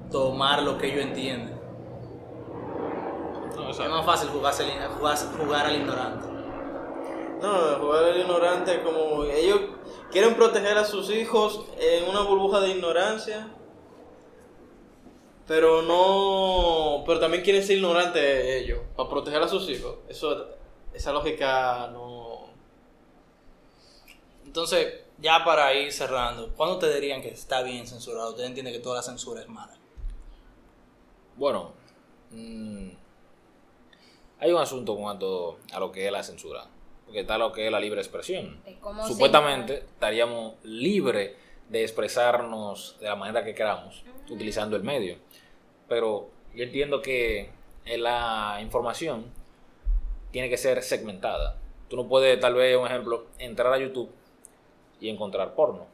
tomar 0.09 0.63
lo 0.63 0.77
que 0.77 0.87
ellos 0.87 1.07
entienden. 1.07 1.59
No, 3.53 3.69
Es 3.69 3.79
más 3.79 4.05
fácil 4.05 4.29
jugarse, 4.29 4.63
jugar, 4.97 5.17
jugar 5.37 5.65
al 5.65 5.75
ignorante. 5.75 6.36
No, 7.41 7.75
jugar 7.79 8.05
al 8.05 8.19
ignorante 8.19 8.81
como 8.81 9.23
ellos 9.25 9.59
quieren 10.11 10.35
proteger 10.35 10.77
a 10.77 10.85
sus 10.85 11.09
hijos 11.11 11.65
en 11.79 12.09
una 12.09 12.21
burbuja 12.21 12.59
de 12.61 12.69
ignorancia, 12.69 13.47
pero 15.45 15.81
no, 15.81 17.03
pero 17.05 17.19
también 17.19 17.43
quieren 17.43 17.63
ser 17.63 17.77
ignorantes 17.77 18.63
ellos 18.63 18.79
para 18.95 19.09
proteger 19.09 19.41
a 19.41 19.47
sus 19.47 19.69
hijos. 19.69 19.97
Eso, 20.09 20.47
esa 20.93 21.13
lógica 21.13 21.89
no. 21.93 22.47
Entonces, 24.45 25.05
ya 25.19 25.43
para 25.45 25.73
ir 25.73 25.91
cerrando, 25.91 26.53
¿cuándo 26.55 26.79
te 26.79 26.93
dirían 26.93 27.21
que 27.21 27.29
está 27.29 27.61
bien 27.61 27.87
censurado? 27.87 28.31
¿Usted 28.31 28.45
entiende 28.45 28.71
que 28.71 28.79
toda 28.79 28.97
la 28.97 29.03
censura 29.03 29.41
es 29.41 29.47
mala? 29.47 29.77
Bueno, 31.35 31.73
mm, 32.31 32.89
hay 34.39 34.51
un 34.51 34.57
asunto 34.59 34.95
cuanto 34.95 35.59
a 35.71 35.79
lo 35.79 35.91
que 35.91 36.05
es 36.05 36.11
la 36.11 36.23
censura, 36.23 36.67
porque 37.07 37.21
está 37.21 37.37
lo 37.37 37.53
que 37.53 37.65
es 37.65 37.71
la 37.71 37.79
libre 37.79 38.01
expresión. 38.01 38.61
Supuestamente 39.07 39.77
estaríamos 39.77 40.55
libres 40.63 41.31
de 41.69 41.81
expresarnos 41.81 42.97
de 42.99 43.07
la 43.07 43.15
manera 43.15 43.45
que 43.45 43.55
queramos, 43.55 44.03
utilizando 44.29 44.75
el 44.75 44.83
medio. 44.83 45.15
Pero 45.87 46.29
yo 46.53 46.65
entiendo 46.65 47.01
que 47.01 47.49
en 47.85 48.03
la 48.03 48.59
información 48.61 49.25
tiene 50.31 50.49
que 50.49 50.57
ser 50.57 50.83
segmentada. 50.83 51.55
Tú 51.87 51.95
no 51.95 52.09
puedes, 52.09 52.37
tal 52.41 52.55
vez, 52.55 52.75
un 52.77 52.85
ejemplo, 52.85 53.27
entrar 53.39 53.71
a 53.71 53.77
YouTube 53.77 54.11
y 54.99 55.07
encontrar 55.07 55.55
porno. 55.55 55.87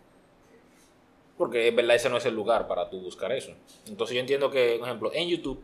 Porque 1.38 1.68
es 1.68 1.76
verdad, 1.76 1.96
ese 1.96 2.10
no 2.10 2.18
es 2.18 2.26
el 2.26 2.34
lugar 2.34 2.68
para 2.68 2.90
tú 2.90 3.00
buscar 3.00 3.32
eso. 3.32 3.54
Entonces 3.88 4.16
yo 4.16 4.20
entiendo 4.20 4.50
que, 4.50 4.78
por 4.80 4.88
ejemplo, 4.88 5.12
en 5.14 5.30
YouTube 5.30 5.64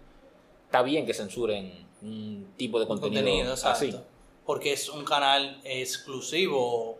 está 0.66 0.84
bien 0.84 1.08
que 1.08 1.16
censuren 1.16 1.88
un 2.04 2.54
tipo 2.56 2.80
de 2.80 2.86
contenido, 2.86 3.24
Contenido, 3.24 3.52
exacto. 3.52 4.06
Porque 4.50 4.74
es 4.74 4.90
un 4.90 5.06
canal 5.06 5.62
exclusivo, 5.64 6.98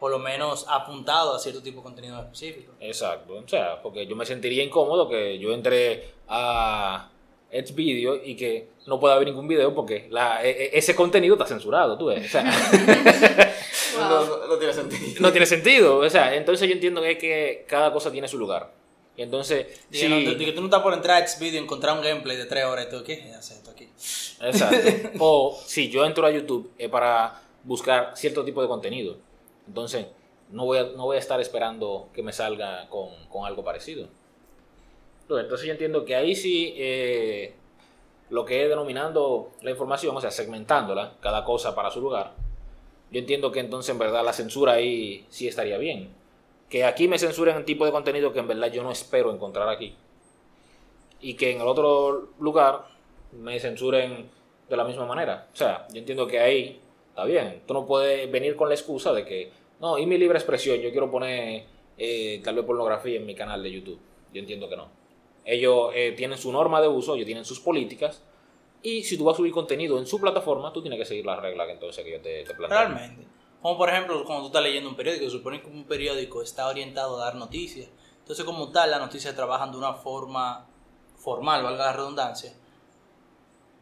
por 0.00 0.10
lo 0.10 0.18
menos 0.18 0.64
apuntado 0.70 1.34
a 1.34 1.38
cierto 1.38 1.62
tipo 1.62 1.80
de 1.80 1.82
contenido 1.82 2.18
específico. 2.18 2.72
Exacto. 2.80 3.34
O 3.34 3.46
sea, 3.46 3.82
porque 3.82 4.06
yo 4.06 4.16
me 4.16 4.24
sentiría 4.24 4.64
incómodo 4.64 5.06
que 5.06 5.38
yo 5.38 5.52
entre 5.52 6.14
a 6.28 7.10
Edge 7.50 7.74
Video 7.74 8.16
y 8.24 8.34
que 8.36 8.70
no 8.86 8.98
pueda 8.98 9.16
haber 9.16 9.28
ningún 9.28 9.46
video 9.46 9.74
porque 9.74 10.06
la, 10.10 10.42
e- 10.42 10.48
e- 10.64 10.78
ese 10.78 10.94
contenido 10.96 11.34
está 11.34 11.44
censurado, 11.46 11.98
tú 11.98 12.06
ves. 12.06 12.24
O 12.24 12.28
sea, 12.30 12.44
No, 13.98 14.24
no- 14.24 14.46
no 14.46 14.56
tiene 14.56 14.72
sentido. 14.72 15.20
no 15.20 15.30
tiene 15.30 15.44
sentido. 15.46 15.98
O 15.98 16.08
sea, 16.08 16.34
entonces 16.36 16.66
yo 16.68 16.72
entiendo 16.74 17.02
que, 17.02 17.10
es 17.10 17.18
que 17.18 17.64
cada 17.68 17.92
cosa 17.92 18.10
tiene 18.10 18.28
su 18.28 18.38
lugar. 18.38 18.72
Y 19.18 19.22
entonces, 19.22 19.66
no, 20.08 20.16
de- 20.38 20.44
que 20.44 20.52
tú 20.52 20.60
no 20.60 20.68
estás 20.68 20.80
por 20.80 20.94
entrar 20.94 21.20
a 21.22 21.26
Xvideo 21.26 21.60
y 21.60 21.64
encontrar 21.64 21.96
un 21.98 22.02
gameplay 22.04 22.36
de 22.36 22.46
tres 22.46 22.64
horas 22.64 22.86
y 22.86 22.90
tú, 22.96 23.02
¿qué 23.04 23.32
hace 23.36 23.54
esto 23.54 23.70
aquí? 23.72 23.88
Exacto. 24.40 25.10
O 25.18 25.60
si 25.66 25.90
yo 25.90 26.06
entro 26.06 26.24
a 26.24 26.30
YouTube 26.30 26.70
es 26.78 26.88
para 26.88 27.42
buscar 27.64 28.12
cierto 28.16 28.44
tipo 28.44 28.62
de 28.62 28.68
contenido. 28.68 29.16
Entonces, 29.66 30.06
no 30.50 30.64
voy 30.64 30.78
a, 30.78 30.84
no 30.84 31.04
voy 31.06 31.16
a 31.16 31.18
estar 31.18 31.40
esperando 31.40 32.08
que 32.14 32.22
me 32.22 32.32
salga 32.32 32.88
con, 32.88 33.08
con 33.28 33.44
algo 33.44 33.62
parecido. 33.64 34.08
Entonces, 35.22 35.44
entonces 35.44 35.66
yo 35.66 35.72
entiendo 35.72 36.04
que 36.04 36.14
ahí 36.14 36.34
sí 36.36 36.72
eh, 36.76 37.54
lo 38.30 38.44
que 38.44 38.62
es 38.62 38.68
denominando 38.68 39.50
la 39.62 39.70
información, 39.72 40.16
o 40.16 40.20
sea, 40.20 40.30
segmentándola, 40.30 41.14
cada 41.20 41.44
cosa 41.44 41.74
para 41.74 41.90
su 41.90 42.00
lugar, 42.00 42.32
yo 43.10 43.18
entiendo 43.18 43.50
que 43.50 43.60
entonces 43.60 43.90
en 43.90 43.98
verdad 43.98 44.24
la 44.24 44.32
censura 44.32 44.74
ahí 44.74 45.26
sí 45.28 45.48
estaría 45.48 45.76
bien. 45.76 46.10
Que 46.68 46.84
aquí 46.84 47.08
me 47.08 47.18
censuren 47.18 47.56
un 47.56 47.64
tipo 47.64 47.84
de 47.86 47.92
contenido 47.92 48.32
que 48.32 48.40
en 48.40 48.48
verdad 48.48 48.70
yo 48.70 48.82
no 48.82 48.90
espero 48.90 49.32
encontrar 49.32 49.68
aquí. 49.68 49.96
Y 51.20 51.34
que 51.34 51.52
en 51.52 51.60
el 51.60 51.66
otro 51.66 52.30
lugar 52.38 52.84
me 53.32 53.58
censuren 53.58 54.30
de 54.68 54.76
la 54.76 54.84
misma 54.84 55.06
manera. 55.06 55.48
O 55.52 55.56
sea, 55.56 55.86
yo 55.90 55.98
entiendo 55.98 56.26
que 56.26 56.38
ahí 56.38 56.80
está 57.08 57.24
bien. 57.24 57.62
Tú 57.66 57.74
no 57.74 57.86
puedes 57.86 58.30
venir 58.30 58.56
con 58.56 58.68
la 58.68 58.74
excusa 58.74 59.12
de 59.12 59.24
que, 59.24 59.50
no, 59.80 59.98
y 59.98 60.06
mi 60.06 60.18
libre 60.18 60.38
expresión, 60.38 60.78
yo 60.78 60.90
quiero 60.90 61.10
poner 61.10 61.64
eh, 61.96 62.40
tal 62.44 62.54
vez 62.54 62.64
pornografía 62.64 63.16
en 63.16 63.26
mi 63.26 63.34
canal 63.34 63.62
de 63.62 63.72
YouTube. 63.72 64.00
Yo 64.32 64.40
entiendo 64.40 64.68
que 64.68 64.76
no. 64.76 64.88
Ellos 65.44 65.90
eh, 65.94 66.12
tienen 66.16 66.36
su 66.36 66.52
norma 66.52 66.80
de 66.80 66.88
uso, 66.88 67.14
ellos 67.14 67.26
tienen 67.26 67.44
sus 67.44 67.60
políticas. 67.60 68.22
Y 68.82 69.02
si 69.02 69.16
tú 69.16 69.24
vas 69.24 69.34
a 69.34 69.38
subir 69.38 69.52
contenido 69.52 69.98
en 69.98 70.06
su 70.06 70.20
plataforma, 70.20 70.72
tú 70.72 70.82
tienes 70.82 70.98
que 70.98 71.04
seguir 71.06 71.26
las 71.26 71.40
reglas 71.40 71.66
que 71.66 71.72
entonces 71.72 72.04
que 72.04 72.12
yo 72.12 72.20
te, 72.20 72.44
te 72.44 72.54
planteo. 72.54 72.78
Realmente. 72.78 73.37
Como 73.68 73.76
por 73.76 73.90
ejemplo, 73.90 74.24
cuando 74.24 74.44
tú 74.44 74.46
estás 74.46 74.62
leyendo 74.62 74.88
un 74.88 74.96
periódico, 74.96 75.26
se 75.26 75.30
supone 75.30 75.60
que 75.60 75.66
un 75.68 75.84
periódico 75.84 76.40
está 76.40 76.68
orientado 76.68 77.20
a 77.20 77.26
dar 77.26 77.34
noticias. 77.34 77.90
Entonces, 78.20 78.42
como 78.46 78.70
tal, 78.72 78.90
las 78.90 78.98
noticias 78.98 79.34
trabajan 79.36 79.70
de 79.70 79.76
una 79.76 79.92
forma 79.92 80.64
formal, 81.18 81.62
valga 81.62 81.84
la 81.84 81.92
redundancia. 81.92 82.54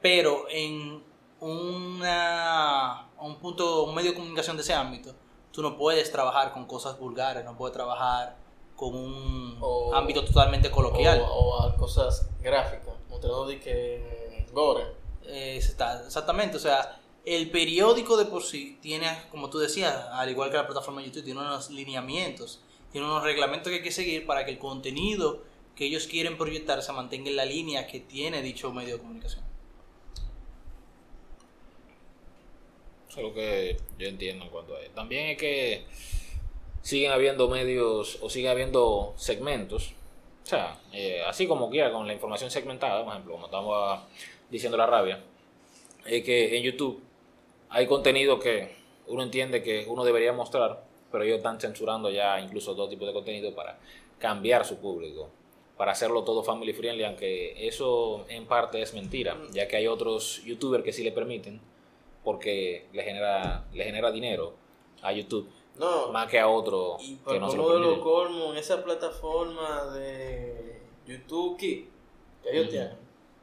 Pero 0.03 0.46
en 0.51 1.05
una, 1.38 3.07
un 3.20 3.37
punto, 3.38 3.85
un 3.85 3.94
medio 3.94 4.11
de 4.11 4.16
comunicación 4.16 4.57
de 4.57 4.62
ese 4.64 4.75
ámbito, 4.75 5.14
tú 5.53 5.62
no 5.62 5.76
puedes 5.76 6.11
trabajar 6.11 6.53
con 6.53 6.66
cosas 6.66 6.99
vulgares, 6.99 7.45
no 7.45 7.57
puedes 7.57 7.72
trabajar 7.72 8.34
con 8.74 8.93
un 8.93 9.57
O- 9.61 9.95
ámbito 9.95 10.24
totalmente 10.24 10.68
coloquial. 10.68 11.20
O, 11.20 11.26
o 11.32 11.62
a 11.62 11.76
cosas 11.76 12.28
gráficas, 12.41 12.93
mostrando 13.09 13.47
de 13.47 13.61
que 13.61 14.47
gore. 14.53 14.82
Eh, 15.26 15.59
está- 15.59 16.05
exactamente, 16.05 16.57
o 16.57 16.61
sea, 16.61 16.99
el 17.27 17.51
periódico 17.51 18.16
de 18.16 18.24
por 18.24 18.45
sí 18.45 18.79
tiene, 18.81 19.09
como 19.33 19.51
tú 19.51 19.59
decías, 19.59 20.07
al 20.12 20.31
igual 20.31 20.49
que 20.51 20.57
la 20.57 20.66
plataforma 20.66 21.01
de 21.01 21.09
YouTube, 21.09 21.24
tiene 21.24 21.41
unos 21.41 21.70
lineamientos, 21.70 22.61
tiene 22.93 23.05
unos 23.07 23.24
reglamentos 23.24 23.68
que 23.68 23.79
hay 23.79 23.83
que 23.83 23.91
seguir 23.91 24.24
para 24.24 24.45
que 24.45 24.53
el 24.53 24.59
contenido 24.59 25.43
que 25.74 25.87
ellos 25.87 26.07
quieren 26.07 26.39
proyectar 26.39 26.81
se 26.83 26.93
mantenga 26.93 27.29
en 27.29 27.37
la 27.37 27.45
línea 27.45 27.89
que 27.89 27.99
tiene 27.99 28.43
dicho 28.43 28.72
medio 28.72 28.95
de 28.95 29.01
comunicación. 29.01 29.45
Eso 33.09 33.18
es 33.18 33.22
lo 33.24 33.35
que 33.35 33.77
yo 33.99 34.07
entiendo 34.07 34.45
en 34.45 34.51
cuanto 34.51 34.77
a 34.77 34.81
eso. 34.81 34.93
También 34.95 35.31
es 35.31 35.37
que 35.37 35.85
siguen 36.83 37.11
habiendo 37.11 37.49
medios 37.49 38.18
o 38.22 38.31
siguen 38.31 38.53
habiendo 38.53 39.14
segmentos. 39.16 39.95
O 40.45 40.47
sea, 40.47 40.81
eh, 40.93 41.22
así 41.27 41.49
como 41.49 41.68
quiera, 41.70 41.91
con 41.91 42.07
la 42.07 42.12
información 42.12 42.53
segmentada, 42.53 43.03
por 43.03 43.12
ejemplo, 43.12 43.33
como 43.33 43.47
estamos 43.47 44.01
diciendo 44.49 44.79
la 44.79 44.87
rabia, 44.87 45.20
es 46.05 46.22
que 46.22 46.57
en 46.57 46.62
YouTube 46.62 47.03
hay 47.71 47.87
contenido 47.87 48.39
que 48.39 48.75
uno 49.09 49.23
entiende 49.23 49.62
que 49.62 49.85
uno 49.89 50.05
debería 50.05 50.33
mostrar, 50.33 50.85
pero 51.12 51.25
ellos 51.25 51.39
están 51.39 51.61
censurando 51.61 52.11
ya 52.11 52.41
incluso 52.41 52.75
dos 52.75 52.91
tipos 52.91 53.07
de 53.07 53.14
contenido 53.14 53.55
para 53.55 53.79
cambiar 54.19 54.64
su 54.64 54.79
público. 54.79 55.31
para 55.77 55.93
hacerlo 55.93 56.25
todo 56.25 56.43
family 56.43 56.73
friendly, 56.73 57.05
aunque 57.05 57.69
eso 57.69 58.25
en 58.31 58.47
parte 58.47 58.81
es 58.81 58.95
mentira, 58.95 59.37
ya 59.53 59.69
que 59.69 59.77
hay 59.77 59.87
otros 59.87 60.43
youtubers 60.43 60.83
que 60.83 60.91
sí 60.91 61.05
le 61.05 61.12
permiten, 61.12 61.61
porque 62.25 62.87
le 62.95 63.03
genera, 63.03 63.67
le 63.75 63.85
genera 63.85 64.11
dinero 64.11 64.55
a 65.03 65.12
YouTube, 65.12 65.47
No, 65.79 66.11
más 66.12 66.31
que 66.31 66.41
a 66.41 66.49
otro 66.49 66.97
y 66.99 67.17
que 67.17 67.25
para 67.25 67.41
no 67.41 67.51
se 67.51 67.59
lo 67.59 67.64
colmo 67.64 67.79
de 67.79 67.91
los 67.91 67.99
colmos, 67.99 68.53
en 68.53 68.57
esa 68.57 68.83
plataforma 68.83 69.85
de 69.93 70.81
YouTube 71.07 71.59
Kids 71.59 71.89
que 72.43 72.51
ellos 72.51 72.62
Ujú. 72.62 72.71
tienen, 72.71 72.97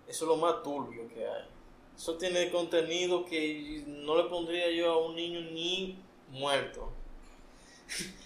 eso 0.07 0.25
es 0.25 0.27
lo 0.27 0.35
más 0.37 0.63
turbio 0.63 1.07
que 1.13 1.23
hay. 1.23 1.43
Eso 1.95 2.15
tiene 2.15 2.49
contenido 2.51 3.25
que 3.25 3.83
no 3.87 4.17
le 4.17 4.23
pondría 4.25 4.69
yo 4.71 4.91
a 4.91 5.05
un 5.05 5.15
niño 5.15 5.41
ni 5.51 5.99
muerto. 6.29 6.91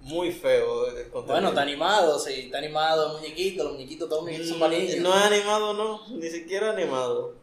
Muy 0.00 0.32
feo 0.32 0.86
el 0.88 1.08
contenido. 1.08 1.26
Bueno, 1.26 1.48
está 1.48 1.62
animado, 1.62 2.18
sí, 2.18 2.32
está 2.46 2.58
animado, 2.58 3.06
el 3.06 3.22
muñequito, 3.22 3.64
los 3.64 3.72
muñequitos, 3.72 4.08
todos 4.08 4.22
muñequitos 4.22 4.50
son 4.50 4.60
para 4.60 4.74
niños. 4.76 4.98
Mm, 4.98 5.02
No 5.02 5.16
es 5.16 5.22
animado, 5.24 5.72
no, 5.72 6.06
ni 6.08 6.28
siquiera 6.28 6.72
animado. 6.72 7.34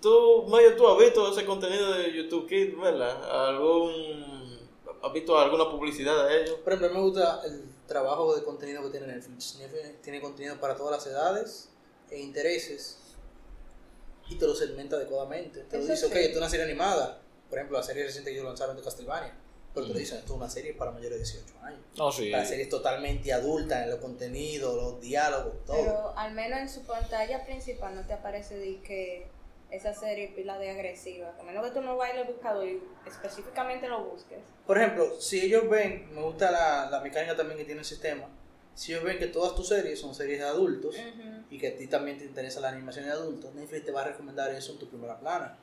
Tú, 0.00 0.44
Mayo, 0.48 0.74
tú 0.76 0.88
has 0.88 0.98
visto 0.98 1.30
ese 1.30 1.44
contenido 1.44 1.92
de 1.92 2.12
YouTube 2.12 2.48
Kids, 2.48 2.78
¿verdad? 2.78 3.48
¿Algún, 3.48 4.58
¿Has 5.02 5.12
visto 5.12 5.38
alguna 5.38 5.70
publicidad 5.70 6.28
de 6.28 6.42
ellos? 6.42 6.54
Por 6.64 6.72
ejemplo, 6.72 6.98
me 6.98 7.04
gusta 7.04 7.42
el 7.44 7.64
trabajo 7.86 8.34
de 8.34 8.42
contenido 8.42 8.82
que 8.82 8.90
tiene 8.90 9.08
Netflix. 9.08 9.58
Netflix 9.58 10.02
tiene 10.02 10.20
contenido 10.20 10.58
para 10.58 10.76
todas 10.76 10.92
las 10.92 11.06
edades 11.06 11.68
e 12.10 12.20
intereses 12.20 13.01
y 14.28 14.36
te 14.36 14.46
lo 14.46 14.54
segmenta 14.54 14.96
adecuadamente. 14.96 15.62
Te 15.64 15.78
lo 15.78 15.84
dice, 15.84 16.06
ok, 16.06 16.14
esto 16.16 16.32
es 16.32 16.36
una 16.36 16.48
serie 16.48 16.64
animada. 16.64 17.20
Por 17.48 17.58
ejemplo, 17.58 17.78
la 17.78 17.84
serie 17.84 18.04
reciente 18.04 18.30
que 18.30 18.36
ellos 18.36 18.48
lanzaron 18.48 18.76
de 18.76 18.82
Castlevania. 18.82 19.34
Pero 19.74 19.86
te 19.86 19.92
lo 19.94 19.98
dicen, 19.98 20.18
esto 20.18 20.34
es 20.34 20.36
una 20.36 20.50
serie 20.50 20.74
para 20.74 20.90
mayores 20.90 21.18
de 21.18 21.24
18 21.24 21.58
años. 21.62 21.80
No, 21.96 22.12
sí. 22.12 22.28
La 22.28 22.44
serie 22.44 22.64
es 22.64 22.70
totalmente 22.70 23.32
adulta 23.32 23.82
en 23.84 23.90
los 23.90 24.00
contenidos, 24.00 24.74
los 24.74 25.00
diálogos, 25.00 25.64
todo. 25.64 25.76
Pero 25.76 26.18
al 26.18 26.32
menos 26.32 26.58
en 26.60 26.68
su 26.68 26.82
pantalla 26.82 27.44
principal 27.44 27.94
no 27.94 28.06
te 28.06 28.12
aparece 28.12 28.58
de 28.58 28.80
que 28.82 29.26
esa 29.70 29.94
serie 29.94 30.26
es 30.26 30.34
pila 30.34 30.58
de 30.58 30.70
agresiva. 30.70 31.34
A 31.40 31.42
menos 31.42 31.64
que 31.64 31.72
tú 31.72 31.80
no 31.80 31.96
vayas 31.96 32.18
al 32.18 32.26
buscador 32.26 32.66
y 32.66 32.82
específicamente 33.06 33.88
lo 33.88 34.04
busques. 34.04 34.38
Por 34.66 34.76
ejemplo, 34.76 35.18
si 35.18 35.40
ellos 35.40 35.68
ven, 35.70 36.14
me 36.14 36.20
gusta 36.22 36.50
la, 36.50 36.90
la 36.90 37.00
mecánica 37.00 37.34
también 37.34 37.56
que 37.56 37.64
tiene 37.64 37.80
el 37.80 37.86
sistema, 37.86 38.28
si 38.74 38.92
ellos 38.92 39.04
ven 39.04 39.18
que 39.18 39.26
todas 39.26 39.54
tus 39.54 39.68
series 39.68 40.00
son 40.00 40.14
series 40.14 40.38
de 40.40 40.46
adultos 40.46 40.96
y 41.50 41.58
que 41.58 41.68
a 41.68 41.76
ti 41.76 41.86
también 41.86 42.18
te 42.18 42.24
interesa 42.24 42.60
la 42.60 42.68
animación 42.70 43.04
de 43.04 43.10
adultos, 43.12 43.54
Netflix 43.54 43.84
te 43.84 43.92
va 43.92 44.02
a 44.02 44.08
recomendar 44.08 44.50
eso 44.52 44.72
en 44.72 44.78
tu 44.78 44.88
primera 44.88 45.18
plana. 45.18 45.56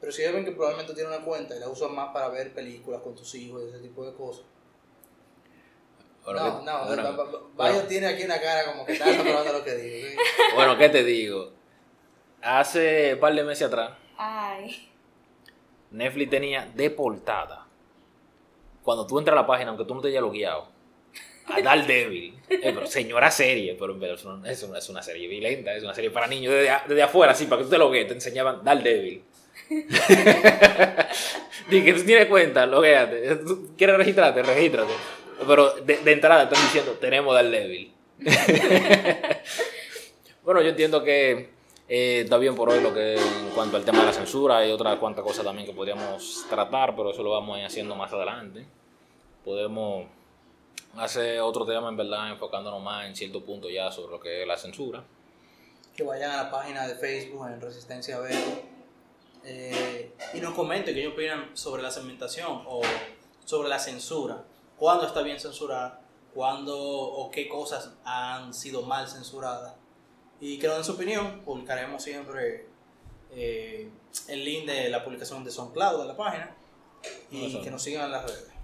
Pero 0.00 0.12
si 0.12 0.22
ellos 0.22 0.34
ven 0.34 0.44
que 0.44 0.52
probablemente 0.52 0.94
tienes 0.94 1.12
una 1.14 1.24
cuenta 1.24 1.56
y 1.56 1.60
la 1.60 1.68
usas 1.68 1.90
más 1.90 2.12
para 2.12 2.28
ver 2.28 2.54
películas 2.54 3.02
con 3.02 3.14
tus 3.14 3.34
hijos 3.34 3.62
y 3.64 3.68
ese 3.68 3.78
tipo 3.80 4.04
de 4.06 4.14
cosas. 4.14 4.44
Bueno, 6.24 6.62
no, 6.62 6.88
¿qué- 6.88 6.96
no, 7.02 7.40
bueno, 7.54 7.80
tiene 7.88 8.06
aquí 8.06 8.22
una 8.24 8.38
cara 8.40 8.66
como 8.66 8.84
que 8.84 8.92
está 8.92 9.06
aprobando 9.18 9.52
lo 9.52 9.64
que 9.64 9.74
digo. 9.76 10.08
¿sí? 10.08 10.16
bueno, 10.54 10.76
¿qué 10.76 10.88
te 10.88 11.02
digo? 11.02 11.50
Hace 12.42 13.14
un 13.14 13.20
par 13.20 13.34
de 13.34 13.42
meses 13.44 13.66
atrás, 13.66 13.92
Ay. 14.16 14.90
Netflix 15.90 16.30
tenía 16.30 16.66
de 16.74 16.90
portada. 16.90 17.66
Cuando 18.82 19.06
tú 19.06 19.18
entras 19.18 19.36
a 19.36 19.40
la 19.42 19.46
página, 19.46 19.70
aunque 19.70 19.84
tú 19.84 19.94
no 19.94 20.00
te 20.00 20.08
hayas 20.08 20.22
logueado, 20.22 20.68
a 21.48 21.60
Daredevil. 21.60 22.34
Eh, 22.48 22.60
pero 22.62 22.86
señora 22.86 23.30
serie, 23.30 23.76
pero 23.78 23.96
es 24.46 24.88
una 24.88 25.02
serie 25.02 25.28
violenta, 25.28 25.74
es 25.74 25.82
una 25.82 25.94
serie 25.94 26.10
para 26.10 26.26
niños. 26.26 26.52
Desde, 26.52 26.70
desde 26.88 27.02
afuera, 27.02 27.34
sí, 27.34 27.46
para 27.46 27.58
que 27.58 27.64
tú 27.64 27.70
te 27.70 27.78
loguees, 27.78 28.08
te 28.08 28.14
enseñaban 28.14 28.64
Daredevil. 28.64 29.22
Dije 31.68 31.84
que 31.84 31.92
tú 31.92 32.04
tienes 32.04 32.26
cuenta, 32.26 32.64
logueate. 32.66 33.36
¿Tú 33.36 33.74
¿Quieres 33.76 33.96
registrarte? 33.96 34.42
Regístrate. 34.42 34.92
Pero 35.46 35.70
de, 35.74 35.98
de 35.98 36.12
entrada 36.12 36.44
están 36.44 36.62
diciendo, 36.62 36.92
tenemos 37.00 37.34
Daredevil. 37.34 37.92
bueno, 40.42 40.62
yo 40.62 40.68
entiendo 40.70 41.04
que 41.04 41.58
eh, 41.88 42.20
está 42.24 42.36
bien 42.36 42.54
por 42.54 42.68
hoy 42.68 42.82
lo 42.82 42.92
que 42.92 43.14
en 43.14 43.50
cuanto 43.54 43.78
al 43.78 43.84
tema 43.84 44.00
de 44.00 44.06
la 44.06 44.12
censura 44.12 44.66
y 44.66 44.70
otras 44.70 44.98
cuantas 44.98 45.24
cosas 45.24 45.42
también 45.42 45.66
que 45.66 45.72
podríamos 45.72 46.44
tratar, 46.50 46.94
pero 46.94 47.12
eso 47.12 47.22
lo 47.22 47.30
vamos 47.30 47.58
a 47.58 47.66
haciendo 47.66 47.94
más 47.94 48.12
adelante. 48.12 48.66
Podemos 49.42 50.04
hacer 50.96 51.40
otro 51.40 51.64
tema 51.64 51.88
en 51.88 51.96
verdad 51.96 52.30
enfocándonos 52.30 52.82
más 52.82 53.06
en 53.06 53.14
cierto 53.14 53.44
punto 53.44 53.68
ya 53.70 53.90
sobre 53.90 54.12
lo 54.12 54.20
que 54.20 54.42
es 54.42 54.48
la 54.48 54.56
censura. 54.56 55.04
que 55.94 56.04
vayan 56.04 56.30
a 56.30 56.44
la 56.44 56.50
página 56.50 56.86
de 56.86 56.94
Facebook 56.94 57.46
en 57.48 57.60
Resistencia 57.60 58.20
Verde 58.20 58.64
eh, 59.44 60.12
y 60.34 60.40
nos 60.40 60.54
comenten 60.54 60.94
qué 60.94 61.00
ellos 61.00 61.12
opinan 61.14 61.56
sobre 61.56 61.82
la 61.82 61.90
segmentación 61.90 62.62
o 62.66 62.82
sobre 63.44 63.68
la 63.68 63.78
censura. 63.78 64.44
¿Cuándo 64.76 65.06
está 65.06 65.22
bien 65.22 65.40
censurar? 65.40 66.00
¿Cuándo 66.34 66.78
o 66.78 67.30
qué 67.30 67.48
cosas 67.48 67.90
han 68.04 68.54
sido 68.54 68.82
mal 68.82 69.08
censuradas? 69.08 69.74
Y 70.40 70.58
que 70.58 70.68
nos 70.68 70.76
den 70.76 70.84
su 70.84 70.92
opinión. 70.92 71.40
Publicaremos 71.44 72.02
siempre 72.02 72.66
eh, 73.32 73.90
el 74.28 74.44
link 74.44 74.66
de 74.66 74.88
la 74.88 75.02
publicación 75.02 75.42
de 75.42 75.50
SoundCloud 75.50 76.02
de 76.02 76.06
la 76.06 76.16
página 76.16 76.54
y 77.30 77.60
que 77.60 77.70
nos 77.70 77.82
sigan 77.82 78.06
en 78.06 78.12
las 78.12 78.24
redes. 78.24 78.57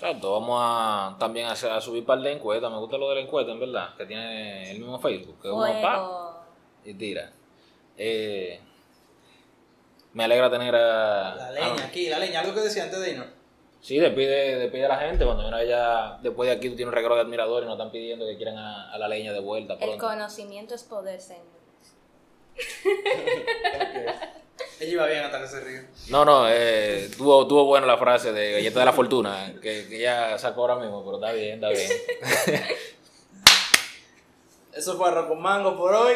Exacto, 0.00 0.30
vamos 0.32 0.60
a 0.62 1.16
también 1.18 1.46
a, 1.46 1.52
hacer- 1.52 1.72
a 1.72 1.80
subir 1.80 2.02
un 2.02 2.06
par 2.06 2.20
de 2.20 2.30
encuestas. 2.30 2.70
Me 2.70 2.78
gusta 2.78 2.96
lo 2.98 3.08
de 3.08 3.16
la 3.16 3.20
encuesta, 3.22 3.50
en 3.50 3.58
verdad, 3.58 3.96
que 3.96 4.06
tiene 4.06 4.70
el 4.70 4.78
mismo 4.78 4.96
Facebook. 5.00 5.42
Que 5.42 5.50
uno 5.50 5.66
pa, 5.82 6.46
y 6.84 6.94
tira. 6.94 7.32
Eh, 7.96 8.60
me 10.12 10.22
alegra 10.22 10.48
tener 10.48 10.72
a. 10.76 11.34
La 11.34 11.50
leña, 11.50 11.82
a- 11.82 11.86
aquí, 11.86 12.08
la 12.08 12.20
leña, 12.20 12.38
algo 12.40 12.54
que 12.54 12.60
decía 12.60 12.84
antes 12.84 13.00
de 13.00 13.10
irnos. 13.10 13.26
Sí, 13.80 13.98
despide, 13.98 14.56
despide 14.60 14.84
a 14.86 14.88
la 14.88 14.98
gente. 14.98 15.24
Cuando 15.24 15.42
viene 15.42 15.66
ya 15.66 16.18
después 16.22 16.48
de 16.48 16.54
aquí, 16.54 16.68
tú 16.70 16.76
tienes 16.76 16.90
un 16.92 16.94
regalo 16.94 17.16
de 17.16 17.22
admiradores 17.22 17.64
y 17.64 17.68
nos 17.68 17.76
están 17.76 17.90
pidiendo 17.90 18.24
que 18.24 18.36
quieran 18.36 18.56
a, 18.56 18.92
a 18.92 18.98
la 18.98 19.08
leña 19.08 19.32
de 19.32 19.40
vuelta. 19.40 19.74
El 19.80 19.98
conocimiento 19.98 20.76
es 20.76 20.84
poder, 20.84 21.20
señores. 21.20 21.48
Ella 24.80 24.92
iba 24.92 25.06
bien 25.06 25.24
hasta 25.24 25.40
que 25.40 25.48
se 25.48 25.60
río. 25.60 25.80
No, 26.08 26.24
no, 26.24 26.48
eh, 26.48 27.10
tuvo, 27.16 27.46
tuvo 27.48 27.64
buena 27.64 27.86
la 27.86 27.98
frase 27.98 28.32
de 28.32 28.52
galleta 28.52 28.78
de 28.80 28.84
la 28.86 28.92
fortuna, 28.92 29.52
que, 29.60 29.88
que 29.88 29.98
ya 29.98 30.38
sacó 30.38 30.62
ahora 30.62 30.76
mismo, 30.76 31.04
pero 31.04 31.16
está 31.16 31.32
bien, 31.32 31.54
está 31.54 31.68
bien. 31.70 31.90
Eso 34.72 34.96
fue 34.96 35.08
Arroz 35.08 35.26
con 35.26 35.42
Mango 35.42 35.76
por 35.76 35.92
hoy. 35.92 36.14